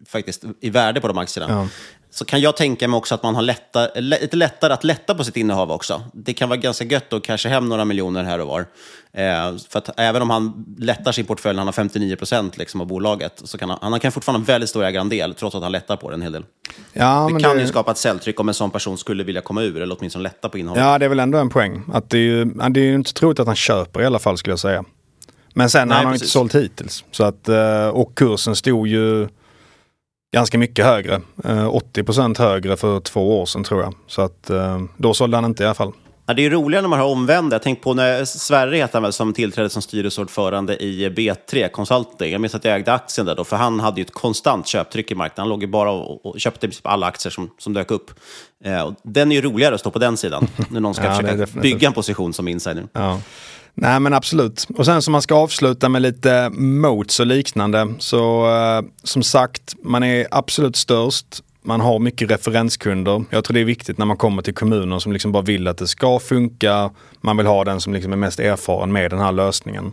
faktiskt, 0.08 0.44
i 0.60 0.70
värde 0.70 1.00
på 1.00 1.08
de 1.08 1.18
aktierna. 1.18 1.52
Ja. 1.52 1.68
Så 2.10 2.24
kan 2.24 2.40
jag 2.40 2.56
tänka 2.56 2.88
mig 2.88 2.98
också 2.98 3.14
att 3.14 3.22
man 3.22 3.34
har 3.34 3.42
lätta, 3.42 3.88
lä- 3.94 4.18
lite 4.20 4.36
lättare 4.36 4.72
att 4.72 4.84
lätta 4.84 5.14
på 5.14 5.24
sitt 5.24 5.36
innehav 5.36 5.72
också. 5.72 6.02
Det 6.14 6.34
kan 6.34 6.48
vara 6.48 6.56
ganska 6.56 6.84
gött 6.84 7.12
att 7.12 7.22
casha 7.22 7.48
hem 7.48 7.68
några 7.68 7.84
miljoner 7.84 8.24
här 8.24 8.38
och 8.40 8.48
var. 8.48 8.66
Eh, 9.12 9.56
för 9.68 9.78
att 9.78 9.90
även 10.00 10.22
om 10.22 10.30
han 10.30 10.64
lättar 10.78 11.12
sin 11.12 11.26
portfölj, 11.26 11.58
han 11.58 11.66
har 11.68 11.72
59 11.72 12.16
procent 12.16 12.58
liksom 12.58 12.80
av 12.80 12.86
bolaget, 12.86 13.42
så 13.44 13.58
kan 13.58 13.70
han, 13.70 13.78
han 13.82 14.00
kan 14.00 14.12
fortfarande 14.12 14.38
ha 14.38 14.42
en 14.42 14.46
väldigt 14.46 14.70
stor 14.70 14.84
ägarandel, 14.84 15.34
trots 15.34 15.56
att 15.56 15.62
han 15.62 15.72
lättar 15.72 15.96
på 15.96 16.10
den 16.10 16.18
en 16.20 16.22
hel 16.22 16.32
del. 16.32 16.44
Ja, 16.92 17.30
det 17.34 17.40
kan 17.42 17.56
det- 17.56 17.62
ju 17.62 17.68
skapa 17.68 17.90
ett 17.90 17.98
säljtryck 17.98 18.40
om 18.40 18.48
en 18.48 18.54
sån 18.54 18.70
person 18.70 18.98
skulle 18.98 19.24
vilja 19.24 19.40
komma 19.40 19.62
ur, 19.62 19.80
eller 19.82 19.96
åtminstone 19.98 20.22
lätta 20.22 20.48
på 20.48 20.58
innehavet. 20.58 20.82
Ja, 20.84 20.98
det 20.98 21.04
är 21.04 21.08
väl 21.08 21.20
ändå 21.20 21.38
en 21.38 21.48
poäng. 21.50 21.82
Att 21.92 22.10
det, 22.10 22.18
är 22.18 22.22
ju, 22.22 22.44
det 22.44 22.80
är 22.80 22.84
ju 22.84 22.94
inte 22.94 23.14
troligt 23.14 23.40
att 23.40 23.46
han 23.46 23.56
köper 23.56 24.02
i 24.02 24.06
alla 24.06 24.18
fall 24.18 24.38
skulle 24.38 24.52
jag 24.52 24.58
säga. 24.60 24.84
Men 25.54 25.70
sen 25.70 25.88
Nej, 25.88 25.96
har 25.96 26.04
han 26.04 26.12
inte 26.12 26.22
precis. 26.22 26.32
sålt 26.32 26.54
hittills. 26.54 27.04
Så 27.10 27.24
att, 27.24 27.48
eh, 27.48 27.88
och 27.88 28.14
kursen 28.14 28.56
stod 28.56 28.88
ju 28.88 29.28
ganska 30.34 30.58
mycket 30.58 30.84
högre. 30.84 31.20
Eh, 31.44 31.68
80% 31.68 32.38
högre 32.38 32.76
för 32.76 33.00
två 33.00 33.40
år 33.40 33.46
sedan 33.46 33.64
tror 33.64 33.82
jag. 33.82 33.94
Så 34.06 34.22
att 34.22 34.50
eh, 34.50 34.80
då 34.96 35.14
sålde 35.14 35.36
han 35.36 35.44
inte 35.44 35.62
i 35.62 35.66
alla 35.66 35.74
fall. 35.74 35.92
Ja, 36.28 36.34
det 36.34 36.46
är 36.46 36.50
roligare 36.50 36.82
när 36.82 36.88
man 36.88 36.98
har 36.98 37.06
omvända. 37.06 37.54
Jag 37.54 37.62
tänkte 37.62 37.84
på 37.84 37.94
när 37.94 38.24
Sverre 38.24 38.76
heter 38.76 39.00
väl, 39.00 39.12
som 39.12 39.32
tillträdde 39.32 39.70
som 39.70 39.82
styrelseordförande 39.82 40.76
i 40.76 41.08
B3 41.08 41.68
Consulting. 41.68 42.32
Jag 42.32 42.40
minns 42.40 42.54
att 42.54 42.64
jag 42.64 42.74
ägde 42.74 42.92
aktien 42.92 43.26
där 43.26 43.34
då, 43.34 43.44
för 43.44 43.56
han 43.56 43.80
hade 43.80 44.00
ju 44.00 44.04
ett 44.04 44.12
konstant 44.12 44.66
köptryck 44.66 45.10
i 45.10 45.14
marknaden. 45.14 45.42
Han 45.42 45.48
låg 45.48 45.62
ju 45.62 45.68
bara 45.68 45.90
och, 45.90 46.26
och 46.26 46.40
köpte 46.40 46.66
i 46.66 46.68
princip 46.68 46.86
alla 46.86 47.06
aktier 47.06 47.30
som, 47.30 47.50
som 47.58 47.72
dök 47.72 47.90
upp. 47.90 48.10
Eh, 48.64 48.80
och 48.80 48.94
den 49.02 49.32
är 49.32 49.36
ju 49.36 49.42
roligare 49.42 49.74
att 49.74 49.80
stå 49.80 49.90
på 49.90 49.98
den 49.98 50.16
sidan, 50.16 50.46
när 50.70 50.80
någon 50.80 50.94
ska 50.94 51.04
Ja, 51.06 51.14
försöka 51.14 51.60
bygga 51.60 51.88
en 51.88 51.94
position 51.94 52.32
som 52.32 52.48
insider. 52.48 52.86
Ja. 52.92 53.20
Nej 53.74 54.00
men 54.00 54.14
absolut. 54.14 54.66
Och 54.76 54.84
sen 54.84 55.02
så 55.02 55.10
man 55.10 55.22
ska 55.22 55.34
avsluta 55.34 55.88
med 55.88 56.02
lite 56.02 56.50
moats 56.50 57.20
och 57.20 57.26
liknande. 57.26 57.94
Så 57.98 58.46
eh, 58.56 58.82
som 59.02 59.22
sagt, 59.22 59.74
man 59.82 60.02
är 60.02 60.26
absolut 60.30 60.76
störst. 60.76 61.42
Man 61.68 61.80
har 61.80 61.98
mycket 61.98 62.30
referenskunder. 62.30 63.24
Jag 63.30 63.44
tror 63.44 63.54
det 63.54 63.60
är 63.60 63.64
viktigt 63.64 63.98
när 63.98 64.06
man 64.06 64.16
kommer 64.16 64.42
till 64.42 64.54
kommuner 64.54 64.98
som 64.98 65.12
liksom 65.12 65.32
bara 65.32 65.42
vill 65.42 65.68
att 65.68 65.78
det 65.78 65.86
ska 65.86 66.18
funka. 66.18 66.90
Man 67.20 67.36
vill 67.36 67.46
ha 67.46 67.64
den 67.64 67.80
som 67.80 67.92
liksom 67.92 68.12
är 68.12 68.16
mest 68.16 68.40
erfaren 68.40 68.92
med 68.92 69.10
den 69.10 69.20
här 69.20 69.32
lösningen. 69.32 69.92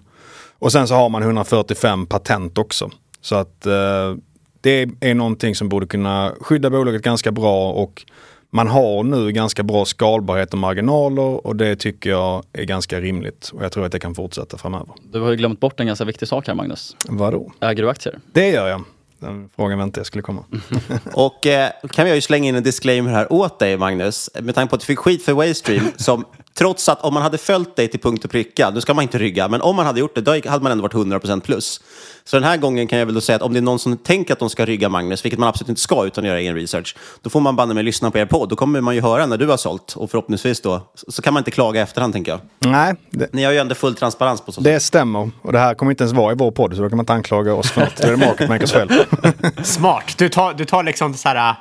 Och 0.59 0.71
sen 0.71 0.87
så 0.87 0.95
har 0.95 1.09
man 1.09 1.21
145 1.23 2.05
patent 2.05 2.57
också. 2.57 2.89
Så 3.21 3.35
att 3.35 3.65
eh, 3.65 4.15
det 4.61 4.89
är 4.99 5.13
någonting 5.13 5.55
som 5.55 5.69
borde 5.69 5.87
kunna 5.87 6.33
skydda 6.41 6.69
bolaget 6.69 7.01
ganska 7.01 7.31
bra 7.31 7.71
och 7.71 8.05
man 8.49 8.67
har 8.67 9.03
nu 9.03 9.31
ganska 9.31 9.63
bra 9.63 9.85
skalbarhet 9.85 10.53
och 10.53 10.59
marginaler 10.59 11.47
och 11.47 11.55
det 11.55 11.75
tycker 11.75 12.09
jag 12.09 12.43
är 12.53 12.63
ganska 12.63 13.01
rimligt. 13.01 13.51
Och 13.53 13.63
jag 13.63 13.71
tror 13.71 13.85
att 13.85 13.91
det 13.91 13.99
kan 13.99 14.15
fortsätta 14.15 14.57
framöver. 14.57 14.93
Du 15.11 15.21
har 15.21 15.29
ju 15.29 15.35
glömt 15.35 15.59
bort 15.59 15.79
en 15.79 15.87
ganska 15.87 16.05
viktig 16.05 16.27
sak 16.27 16.47
här 16.47 16.55
Magnus. 16.55 16.95
Vadå? 17.07 17.51
Äger 17.59 17.83
du 17.83 17.89
aktier? 17.89 18.19
Det 18.33 18.49
gör 18.49 18.67
jag. 18.67 18.83
Den 19.19 19.49
frågan 19.55 19.79
väntade 19.79 19.99
jag 19.99 20.07
skulle 20.07 20.21
komma. 20.21 20.43
Och 21.13 21.45
eh, 21.45 21.69
kan 21.91 22.07
jag 22.07 22.15
ju 22.15 22.21
slänga 22.21 22.49
in 22.49 22.55
en 22.55 22.63
disclaimer 22.63 23.11
här 23.11 23.33
åt 23.33 23.59
dig, 23.59 23.77
Magnus. 23.77 24.29
Med 24.41 24.55
tanke 24.55 24.69
på 24.69 24.75
att 24.75 24.81
du 24.81 24.85
fick 24.85 24.99
skit 24.99 25.25
för 25.25 25.33
Waystream, 25.33 25.85
som 25.95 26.25
trots 26.57 26.89
att 26.89 27.01
om 27.01 27.13
man 27.13 27.23
hade 27.23 27.37
följt 27.37 27.75
dig 27.75 27.87
till 27.87 27.99
punkt 27.99 28.25
och 28.25 28.31
pricka, 28.31 28.69
nu 28.69 28.81
ska 28.81 28.93
man 28.93 29.01
inte 29.03 29.17
rygga, 29.17 29.47
men 29.47 29.61
om 29.61 29.75
man 29.75 29.85
hade 29.85 29.99
gjort 29.99 30.15
det, 30.15 30.21
då 30.21 30.31
hade 30.31 30.63
man 30.63 30.71
ändå 30.71 30.81
varit 30.81 30.93
100% 30.93 31.41
plus. 31.41 31.81
Så 32.23 32.35
den 32.35 32.43
här 32.43 32.57
gången 32.57 32.87
kan 32.87 32.99
jag 32.99 33.05
väl 33.05 33.15
då 33.15 33.21
säga 33.21 33.35
att 33.35 33.41
om 33.41 33.53
det 33.53 33.59
är 33.59 33.61
någon 33.61 33.79
som 33.79 33.97
tänker 33.97 34.33
att 34.33 34.39
de 34.39 34.49
ska 34.49 34.65
rygga 34.65 34.89
Magnus, 34.89 35.25
vilket 35.25 35.39
man 35.39 35.49
absolut 35.49 35.69
inte 35.69 35.81
ska 35.81 36.05
utan 36.05 36.23
att 36.23 36.27
göra 36.27 36.39
egen 36.39 36.55
research, 36.55 36.95
då 37.21 37.29
får 37.29 37.39
man 37.39 37.55
banne 37.55 37.73
med 37.73 37.85
lyssna 37.85 38.11
på 38.11 38.17
er 38.17 38.25
podd. 38.25 38.49
Då 38.49 38.55
kommer 38.55 38.81
man 38.81 38.95
ju 38.95 39.01
höra 39.01 39.25
när 39.25 39.37
du 39.37 39.47
har 39.47 39.57
sålt 39.57 39.93
och 39.95 40.11
förhoppningsvis 40.11 40.61
då, 40.61 40.81
så 41.07 41.21
kan 41.21 41.33
man 41.33 41.41
inte 41.41 41.51
klaga 41.51 41.79
i 41.79 41.83
efterhand 41.83 42.13
tänker 42.13 42.31
jag. 42.31 42.41
Nej. 42.71 42.95
Det, 43.09 43.33
Ni 43.33 43.43
har 43.43 43.51
ju 43.51 43.57
ändå 43.57 43.75
full 43.75 43.95
transparens 43.95 44.41
på 44.41 44.51
så 44.51 44.61
sätt. 44.61 44.63
det 44.63 44.79
stämmer. 44.79 45.31
Och 45.41 45.51
det 45.51 45.59
här 45.59 45.73
kommer 45.73 45.91
inte 45.91 46.03
ens 46.03 46.13
vara 46.13 46.31
i 46.31 46.35
vår 46.35 46.51
podd 46.51 46.75
så 46.75 46.81
då 46.81 46.89
kan 46.89 46.97
man 46.97 47.03
inte 47.03 47.13
anklaga 47.13 47.53
oss 47.53 47.71
för 47.71 47.81
något. 47.81 47.95
Det 47.97 48.07
är 48.07 48.17
Market 48.17 48.49
Makers 48.49 48.71
fel. 48.71 48.89
Smart. 49.63 50.13
Du 50.17 50.29
tar, 50.29 50.53
du 50.53 50.65
tar 50.65 50.83
liksom 50.83 51.13
så 51.13 51.29
här 51.29 51.55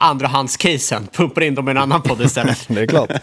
andrahandscasen, 0.00 1.06
pumpar 1.12 1.42
in 1.42 1.54
dem 1.54 1.68
i 1.68 1.70
en 1.70 1.78
annan 1.78 2.02
podd 2.02 2.20
istället. 2.20 2.64
det 2.68 2.80
är 2.80 2.86
klart. 2.86 3.10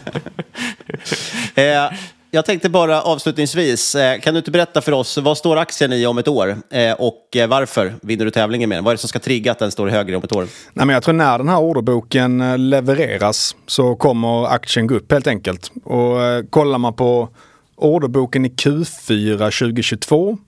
Eh, 1.54 1.90
jag 2.30 2.44
tänkte 2.44 2.68
bara 2.68 3.02
avslutningsvis, 3.02 3.94
eh, 3.94 4.20
kan 4.20 4.34
du 4.34 4.38
inte 4.38 4.50
berätta 4.50 4.80
för 4.80 4.92
oss, 4.92 5.18
vad 5.18 5.38
står 5.38 5.56
aktien 5.56 5.92
i 5.92 6.06
om 6.06 6.18
ett 6.18 6.28
år? 6.28 6.56
Eh, 6.70 6.92
och 6.92 7.36
eh, 7.36 7.48
varför 7.48 7.94
vinner 8.02 8.24
du 8.24 8.30
tävlingen 8.30 8.68
med 8.68 8.78
den? 8.78 8.84
Vad 8.84 8.92
är 8.92 8.94
det 8.94 9.00
som 9.00 9.08
ska 9.08 9.18
trigga 9.18 9.52
att 9.52 9.58
den 9.58 9.70
står 9.70 9.88
högre 9.88 10.16
om 10.16 10.22
ett 10.22 10.32
år? 10.32 10.46
Nej, 10.72 10.86
men 10.86 10.88
jag 10.88 11.02
tror 11.02 11.14
när 11.14 11.38
den 11.38 11.48
här 11.48 11.60
orderboken 11.60 12.40
eh, 12.40 12.58
levereras 12.58 13.56
så 13.66 13.96
kommer 13.96 14.46
aktien 14.46 14.86
gå 14.86 14.94
upp 14.94 15.12
helt 15.12 15.26
enkelt. 15.26 15.72
Och 15.84 16.22
eh, 16.22 16.44
kollar 16.50 16.78
man 16.78 16.94
på 16.94 17.28
orderboken 17.76 18.44
i 18.44 18.48
Q4 18.48 19.36
2022 19.38 20.38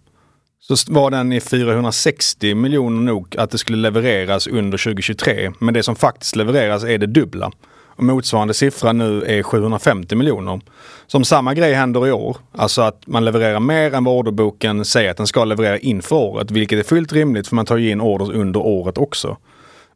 så 0.61 0.93
var 0.93 1.11
den 1.11 1.33
i 1.33 1.41
460 1.41 2.55
miljoner 2.55 3.01
nog 3.01 3.37
att 3.39 3.51
det 3.51 3.59
skulle 3.59 3.79
levereras 3.79 4.47
under 4.47 4.79
2023. 4.79 5.53
Men 5.59 5.75
det 5.75 5.83
som 5.83 5.97
faktiskt 5.97 6.37
levereras 6.37 6.85
är 6.85 6.99
det 6.99 7.07
dubbla. 7.07 7.53
Och 7.97 8.05
motsvarande 8.05 8.55
siffra 8.55 8.93
nu 8.93 9.23
är 9.23 9.43
750 9.43 10.17
miljoner. 10.17 10.61
Så 11.07 11.19
om 11.19 11.25
samma 11.25 11.55
grej 11.55 11.75
händer 11.75 12.07
i 12.07 12.13
år, 12.13 12.37
alltså 12.53 12.83
att 12.83 13.07
man 13.07 13.25
levererar 13.25 13.61
mer 13.61 13.95
än 13.95 14.05
vad 14.05 14.15
orderboken 14.15 14.85
säger 14.85 15.11
att 15.11 15.17
den 15.17 15.27
ska 15.27 15.45
leverera 15.45 15.79
inför 15.79 16.17
året, 16.17 16.51
vilket 16.51 16.79
är 16.79 16.83
fullt 16.83 17.13
rimligt 17.13 17.49
för 17.49 17.57
man 17.57 17.67
tar 17.67 17.77
ju 17.77 17.91
in 17.91 18.01
orders 18.01 18.29
under 18.29 18.61
året 18.61 18.99
också. 18.99 19.37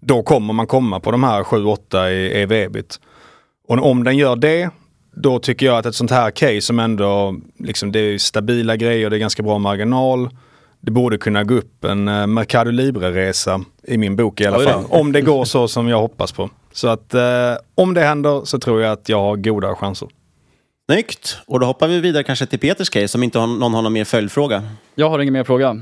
Då 0.00 0.22
kommer 0.22 0.54
man 0.54 0.66
komma 0.66 1.00
på 1.00 1.10
de 1.10 1.24
här 1.24 1.42
7-8 1.42 2.08
i 2.10 2.42
ev-ebit. 2.42 3.00
Och 3.68 3.90
om 3.90 4.04
den 4.04 4.16
gör 4.16 4.36
det, 4.36 4.70
då 5.16 5.38
tycker 5.38 5.66
jag 5.66 5.78
att 5.78 5.86
ett 5.86 5.94
sånt 5.94 6.10
här 6.10 6.30
case 6.30 6.60
som 6.60 6.78
ändå, 6.78 7.36
liksom 7.58 7.92
det 7.92 7.98
är 7.98 8.18
stabila 8.18 8.76
grejer, 8.76 9.10
det 9.10 9.16
är 9.16 9.20
ganska 9.20 9.42
bra 9.42 9.58
marginal. 9.58 10.28
Det 10.84 10.90
borde 10.90 11.18
kunna 11.18 11.44
gå 11.44 11.54
upp 11.54 11.84
en 11.84 12.08
eh, 12.08 12.26
Mercado 12.26 12.70
Libre-resa 12.70 13.64
i 13.82 13.98
min 13.98 14.16
bok 14.16 14.40
i 14.40 14.46
alla 14.46 14.58
fall. 14.72 14.84
Om 14.88 15.12
det 15.12 15.20
går 15.20 15.44
så 15.44 15.68
som 15.68 15.88
jag 15.88 16.00
hoppas 16.00 16.32
på. 16.32 16.50
Så 16.72 16.88
att 16.88 17.14
eh, 17.14 17.22
om 17.74 17.94
det 17.94 18.00
händer 18.00 18.44
så 18.44 18.58
tror 18.58 18.82
jag 18.82 18.92
att 18.92 19.08
jag 19.08 19.20
har 19.20 19.36
goda 19.36 19.74
chanser. 19.74 20.08
Snyggt! 20.90 21.38
Och 21.46 21.60
då 21.60 21.66
hoppar 21.66 21.88
vi 21.88 22.00
vidare 22.00 22.22
kanske 22.22 22.46
till 22.46 22.58
Peters 22.58 22.90
case, 22.90 23.18
om 23.18 23.22
inte 23.22 23.38
har- 23.38 23.46
någon 23.46 23.74
har 23.74 23.82
någon 23.82 23.92
mer 23.92 24.04
följdfråga. 24.04 24.62
Jag 24.94 25.10
har 25.10 25.18
ingen 25.18 25.32
mer 25.32 25.44
fråga. 25.44 25.80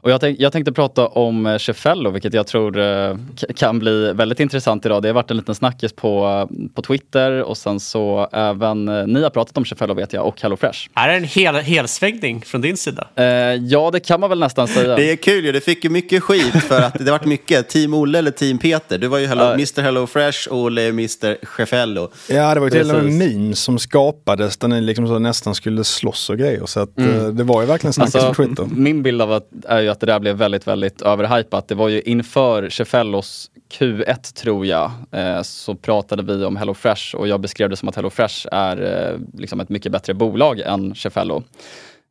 Och 0.00 0.10
jag, 0.10 0.20
tänk, 0.20 0.40
jag 0.40 0.52
tänkte 0.52 0.72
prata 0.72 1.06
om 1.06 1.46
eh, 1.46 1.58
Cefello, 1.58 2.10
vilket 2.10 2.34
jag 2.34 2.46
tror 2.46 2.78
eh, 2.78 3.16
kan 3.56 3.78
bli 3.78 4.12
väldigt 4.12 4.40
intressant 4.40 4.86
idag. 4.86 5.02
Det 5.02 5.08
har 5.08 5.14
varit 5.14 5.30
en 5.30 5.36
liten 5.36 5.54
snackis 5.54 5.92
på, 5.92 6.26
eh, 6.50 6.56
på 6.74 6.82
Twitter 6.82 7.42
och 7.42 7.56
sen 7.56 7.80
så 7.80 8.28
även 8.32 8.88
eh, 8.88 9.06
ni 9.06 9.22
har 9.22 9.30
pratat 9.30 9.56
om 9.58 9.64
Cefello 9.64 9.94
vet 9.94 10.12
jag 10.12 10.26
och 10.26 10.40
HelloFresh. 10.42 10.78
Är 10.94 11.08
det 11.08 11.14
en 11.14 11.24
hel, 11.24 11.54
helsvängning 11.54 12.42
från 12.46 12.60
din 12.60 12.76
sida? 12.76 13.08
Eh, 13.16 13.24
ja, 13.54 13.90
det 13.92 14.00
kan 14.00 14.20
man 14.20 14.30
väl 14.30 14.38
nästan 14.38 14.68
säga. 14.68 14.96
Det 14.96 15.12
är 15.12 15.16
kul 15.16 15.44
ju, 15.44 15.52
du 15.52 15.60
fick 15.60 15.84
ju 15.84 15.90
mycket 15.90 16.22
skit 16.22 16.62
för 16.62 16.82
att 16.82 16.94
det 16.98 17.04
har 17.04 17.10
varit 17.18 17.24
mycket 17.26 17.68
Team 17.68 17.94
Olle 17.94 18.18
eller 18.18 18.30
Team 18.30 18.58
Peter. 18.58 18.98
Du 18.98 19.06
var 19.08 19.18
ju 19.18 19.26
hello, 19.26 19.42
Ja. 19.44 19.52
Mr 19.52 19.82
Hello 19.82 20.06
Fresh 20.06 20.48
och 20.48 20.58
Olle 20.58 20.82
är 20.82 20.88
Mr 20.88 21.44
Chefello. 21.46 22.10
Ja, 22.28 22.54
det 22.54 22.60
var 22.60 22.66
ju 22.66 22.70
till 22.70 22.80
och 22.80 22.86
med 22.86 22.96
Precis. 23.02 23.18
memes 23.34 23.60
som 23.60 23.78
skapades 23.78 24.56
där 24.56 24.68
ni 24.68 24.80
liksom 24.80 25.06
så 25.08 25.18
nästan 25.18 25.54
skulle 25.54 25.84
slåss 25.84 26.30
och 26.30 26.38
grejer. 26.38 26.66
Så 26.66 26.80
att, 26.80 26.98
Mm. 26.98 27.20
eh, 27.20 27.26
det 27.28 27.44
var 27.44 27.60
ju 27.60 27.66
verkligen 27.66 27.92
snackis 27.92 28.14
Alltså, 28.14 28.34
på 28.34 28.48
Twitter. 28.48 28.66
min 28.76 29.02
bild 29.02 29.22
av 29.22 29.32
att, 29.32 29.48
är 29.68 29.80
ju 29.80 29.88
att 29.88 30.00
det 30.00 30.06
där 30.06 30.20
blev 30.20 30.36
väldigt, 30.36 30.66
väldigt 30.66 31.02
överhypat. 31.02 31.68
Det 31.68 31.74
var 31.74 31.88
ju 31.88 32.00
inför 32.00 32.70
Cefellos 32.70 33.50
Q1 33.78 34.34
tror 34.34 34.66
jag, 34.66 34.90
eh, 35.12 35.42
så 35.42 35.74
pratade 35.74 36.22
vi 36.22 36.44
om 36.44 36.56
HelloFresh 36.56 37.16
och 37.16 37.28
jag 37.28 37.40
beskrev 37.40 37.70
det 37.70 37.76
som 37.76 37.88
att 37.88 37.96
HelloFresh 37.96 38.46
är 38.52 38.82
eh, 38.82 39.20
liksom 39.38 39.60
ett 39.60 39.68
mycket 39.68 39.92
bättre 39.92 40.14
bolag 40.14 40.60
än 40.60 40.94
Cefello. 40.94 41.42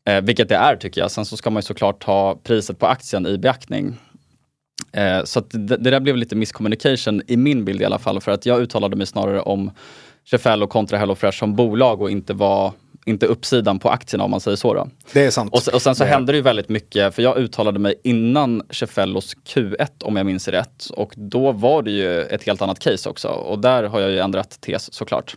Eh, 0.08 0.22
vilket 0.22 0.50
det 0.50 0.56
är 0.56 0.76
tycker 0.76 1.02
jag. 1.02 1.12
Sen 1.12 1.26
så 1.26 1.38
ska 1.38 1.50
man 1.50 1.58
ju 1.58 1.66
såklart 1.66 2.04
ta 2.04 2.40
priset 2.44 2.80
på 2.80 2.88
aktien 2.88 3.28
i 3.28 3.38
beaktning. 3.38 3.98
Eh, 4.92 5.24
så 5.24 5.40
att 5.40 5.50
det, 5.50 5.78
det 5.78 5.92
där 5.92 6.00
blev 6.00 6.18
lite 6.18 6.36
miscommunication 6.36 7.22
i 7.28 7.38
min 7.38 7.66
bild 7.66 7.82
i 7.82 7.86
alla 7.86 8.00
fall. 8.00 8.22
För 8.22 8.32
att 8.32 8.46
jag 8.46 8.62
uttalade 8.62 8.96
mig 8.96 9.06
snarare 9.06 9.42
om 9.42 9.72
Cefello 10.32 10.68
kontra 10.68 10.98
HelloFresh 10.98 11.38
som 11.38 11.56
bolag 11.56 12.02
och 12.02 12.12
inte 12.12 12.34
var 12.34 12.74
inte 13.06 13.26
uppsidan 13.26 13.80
på 13.80 13.90
aktierna 13.90 14.24
om 14.24 14.32
man 14.32 14.40
säger 14.40 14.58
så. 14.58 14.74
Då. 14.74 14.88
Det 15.14 15.26
är 15.26 15.32
sant. 15.32 15.54
Och, 15.54 15.74
och 15.74 15.82
sen 15.82 15.96
så 15.96 16.04
Det 16.04 16.10
hände 16.10 16.32
det 16.32 16.36
ju 16.36 16.42
väldigt 16.42 16.70
mycket, 16.70 17.16
för 17.16 17.22
jag 17.22 17.38
uttalade 17.38 17.80
mig 17.80 17.96
innan 18.04 18.62
Cefellos 18.70 19.36
Q1 19.48 19.88
om 20.04 20.16
jag 20.16 20.26
minns 20.26 20.48
rätt. 20.48 20.86
Och 20.90 21.14
då 21.16 21.52
var 21.52 21.82
det 21.82 21.92
ju 21.92 22.22
ett 22.22 22.44
helt 22.44 22.62
annat 22.62 22.80
case 22.80 23.10
också. 23.10 23.28
Och 23.28 23.60
där 23.60 23.84
har 23.84 24.00
jag 24.00 24.12
ju 24.12 24.20
ändrat 24.20 24.62
tes 24.62 24.94
såklart. 24.94 25.36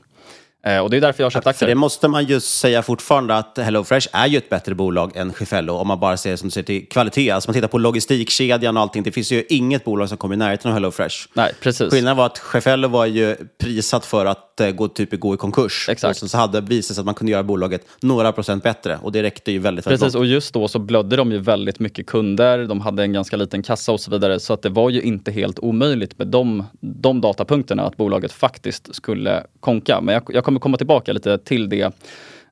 Eh, 0.67 0.79
och 0.79 0.91
det 0.91 0.97
är 0.97 1.01
därför 1.01 1.23
jag 1.23 1.27
har 1.27 1.31
köpt 1.31 1.45
För 1.45 1.51
aktier. 1.51 1.69
det 1.69 1.75
måste 1.75 2.09
man 2.09 2.25
ju 2.25 2.41
säga 2.41 2.83
fortfarande 2.83 3.35
att 3.35 3.59
HelloFresh 3.59 4.09
är 4.13 4.27
ju 4.27 4.39
ett 4.39 4.49
bättre 4.49 4.75
bolag 4.75 5.17
än 5.17 5.33
Chefello 5.33 5.73
om 5.75 5.89
man 5.89 6.01
bara 6.01 6.17
ser 6.17 6.31
det 6.31 6.37
som 6.37 6.51
ser 6.51 6.63
till 6.63 6.89
kvalitet. 6.89 7.31
Alltså 7.31 7.51
man 7.51 7.55
tittar 7.55 7.69
på 7.69 7.79
logistikkedjan 7.79 8.77
och 8.77 8.83
allting. 8.83 9.03
Det 9.03 9.13
finns 9.13 9.33
ju 9.33 9.45
inget 9.49 9.85
bolag 9.85 10.09
som 10.09 10.19
kommer 10.19 10.35
i 10.35 10.39
närheten 10.39 10.69
av 10.71 10.75
HelloFresh. 10.75 11.17
Nej, 11.35 11.53
precis. 11.61 11.91
Skillnaden 11.91 12.17
var 12.17 12.27
att 12.27 12.39
Chefello 12.39 12.89
var 12.89 13.07
ju 13.07 13.37
prisat 13.59 14.07
för 14.07 14.27
att 14.27 14.61
eh, 14.61 14.71
gå, 14.71 14.89
typ, 14.89 15.21
gå 15.21 15.35
i 15.35 15.37
konkurs. 15.37 15.87
Exakt. 15.89 16.11
Och 16.11 16.17
sen 16.17 16.29
så 16.29 16.39
hade 16.39 16.61
det 16.61 16.67
visat 16.67 16.95
sig 16.95 17.03
att 17.03 17.07
man 17.07 17.15
kunde 17.15 17.33
göra 17.33 17.43
bolaget 17.43 17.87
några 18.01 18.33
procent 18.33 18.63
bättre. 18.63 18.99
Och 19.03 19.13
det 19.13 19.23
räckte 19.23 19.53
ju 19.53 19.59
väldigt, 19.59 19.87
väldigt 19.87 20.01
Precis, 20.01 20.15
långt. 20.15 20.23
och 20.23 20.27
just 20.27 20.55
då 20.55 20.69
så 20.69 20.79
blödde 20.79 21.17
de 21.17 21.33
ju 21.33 21.39
väldigt 21.39 21.79
mycket 21.79 22.07
kunder. 22.07 22.59
De 22.67 22.81
hade 22.81 23.03
en 23.03 23.13
ganska 23.13 23.37
liten 23.37 23.63
kassa 23.63 23.93
och 23.93 24.01
så 24.01 24.11
vidare. 24.11 24.41
Så 24.41 24.53
att 24.53 24.63
det 24.63 24.69
var 24.69 24.91
ju 24.91 25.03
inte 25.03 25.31
helt 25.31 25.59
omöjligt 25.59 26.19
med 26.19 26.27
de, 26.27 26.65
de 26.81 27.21
datapunkterna 27.21 27.83
att 27.83 27.97
bolaget 27.97 28.33
faktiskt 28.33 28.95
skulle 28.95 29.45
konka. 29.61 30.01
Men 30.01 30.15
jag, 30.15 30.23
jag 30.29 30.45
kommer 30.49 30.61
komma 30.61 30.77
tillbaka 30.77 31.13
lite 31.13 31.39
till 31.39 31.69
det 31.69 31.93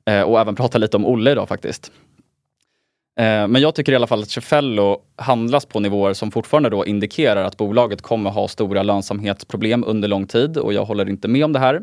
eh, 0.05 0.21
och 0.21 0.39
även 0.39 0.55
prata 0.55 0.77
lite 0.77 0.97
om 0.97 1.05
Olle 1.05 1.31
idag 1.31 1.47
faktiskt. 1.47 1.91
Eh, 3.19 3.47
men 3.47 3.55
jag 3.55 3.75
tycker 3.75 3.91
i 3.91 3.95
alla 3.95 4.07
fall 4.07 4.21
att 4.21 4.29
Cefello 4.29 5.01
handlas 5.15 5.65
på 5.65 5.79
nivåer 5.79 6.13
som 6.13 6.31
fortfarande 6.31 6.69
då 6.69 6.85
indikerar 6.85 7.43
att 7.43 7.57
bolaget 7.57 8.01
kommer 8.01 8.29
ha 8.29 8.47
stora 8.47 8.83
lönsamhetsproblem 8.83 9.83
under 9.87 10.07
lång 10.07 10.27
tid 10.27 10.57
och 10.57 10.73
jag 10.73 10.85
håller 10.85 11.09
inte 11.09 11.27
med 11.27 11.45
om 11.45 11.53
det 11.53 11.59
här. 11.59 11.81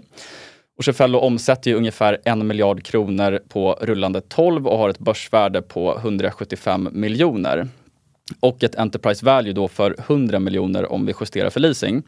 Och 0.79 0.85
Cefello 0.85 1.19
omsätter 1.19 1.71
ju 1.71 1.77
ungefär 1.77 2.19
en 2.25 2.47
miljard 2.47 2.83
kronor 2.83 3.41
på 3.49 3.79
rullande 3.81 4.21
12 4.21 4.67
och 4.69 4.79
har 4.79 4.89
ett 4.89 4.99
börsvärde 4.99 5.63
på 5.63 5.99
175 5.99 6.89
miljoner. 6.93 7.69
Och 8.41 8.65
ett 8.65 8.77
Enterprise 8.77 9.27
Value 9.27 9.53
då 9.53 9.69
för 9.69 9.97
100 9.99 10.39
miljoner 10.39 10.93
om 10.93 11.07
vi 11.07 11.15
justerar 11.21 11.51
för 11.51 11.61
leasing. 11.61 12.03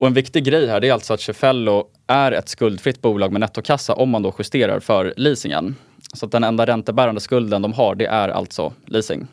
Och 0.00 0.06
en 0.06 0.14
viktig 0.14 0.44
grej 0.44 0.66
här 0.66 0.84
är 0.84 0.92
alltså 0.92 1.14
att 1.14 1.20
Cefello 1.20 1.86
är 2.06 2.32
ett 2.32 2.48
skuldfritt 2.48 3.02
bolag 3.02 3.32
med 3.32 3.40
nettokassa 3.40 3.94
om 3.94 4.10
man 4.10 4.22
då 4.22 4.34
justerar 4.38 4.80
för 4.80 5.14
leasingen. 5.16 5.76
Så 6.14 6.26
att 6.26 6.32
den 6.32 6.44
enda 6.44 6.66
räntebärande 6.66 7.20
skulden 7.20 7.62
de 7.62 7.72
har 7.72 7.94
det 7.94 8.06
är 8.06 8.28
alltså 8.28 8.72
leasing. 8.86 9.26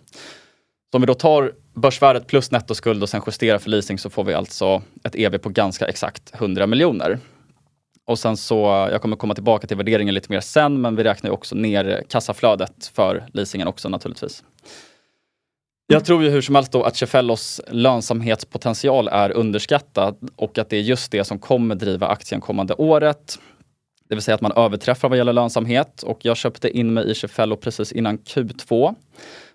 Så 0.92 0.98
om 0.98 1.02
vi 1.02 1.06
då 1.06 1.14
tar 1.14 1.54
börsvärdet 1.74 2.28
plus 2.28 2.52
nettoskuld 2.52 3.04
och 3.04 3.10
sen 3.10 3.22
justerar 3.28 3.58
för 3.58 3.70
leasing 3.70 4.00
så 4.00 4.10
får 4.10 4.24
vi 4.24 4.34
alltså 4.34 4.82
ett 5.04 5.16
EV 5.16 5.38
på 5.38 5.50
ganska 5.50 5.86
exakt 5.86 6.32
100 6.34 6.68
miljoner. 6.68 7.20
Och 8.06 8.20
sen 8.20 8.38
så, 8.38 8.88
jag 8.92 9.02
kommer 9.02 9.16
komma 9.16 9.34
tillbaka 9.34 9.68
till 9.68 9.78
värderingen 9.78 10.16
lite 10.16 10.32
mer 10.32 10.40
sen, 10.40 10.82
men 10.82 10.96
vi 10.96 11.04
räknar 11.04 11.30
ju 11.30 11.34
också 11.34 11.56
ner 11.56 12.04
kassaflödet 12.10 12.92
för 12.94 13.26
leasingen 13.34 13.68
också 13.68 13.90
naturligtvis. 13.90 14.44
Jag 15.92 16.06
tror 16.06 16.24
ju 16.24 16.30
hur 16.30 16.42
som 16.42 16.56
helst 16.56 16.72
då 16.72 16.84
att 16.84 16.96
Cefellos 16.96 17.62
lönsamhetspotential 17.68 19.08
är 19.08 19.32
underskattad 19.32 20.30
och 20.36 20.58
att 20.58 20.70
det 20.70 20.78
är 20.78 20.82
just 20.82 21.12
det 21.12 21.24
som 21.24 21.40
kommer 21.40 21.76
driva 21.76 22.08
aktien 22.08 22.42
kommande 22.42 22.74
året. 22.74 23.40
Det 24.10 24.16
vill 24.16 24.22
säga 24.22 24.36
att 24.36 24.42
man 24.42 24.52
överträffar 24.56 25.10
vad 25.10 25.18
gäller 25.18 25.34
lönsamhet 25.34 26.04
och 26.04 26.26
jag 26.26 26.38
köpte 26.38 26.78
in 26.78 26.94
mig 26.94 27.12
i 27.12 27.16
Cefello 27.16 27.56
precis 27.56 27.92
innan 27.92 28.18
Q2. 28.18 28.96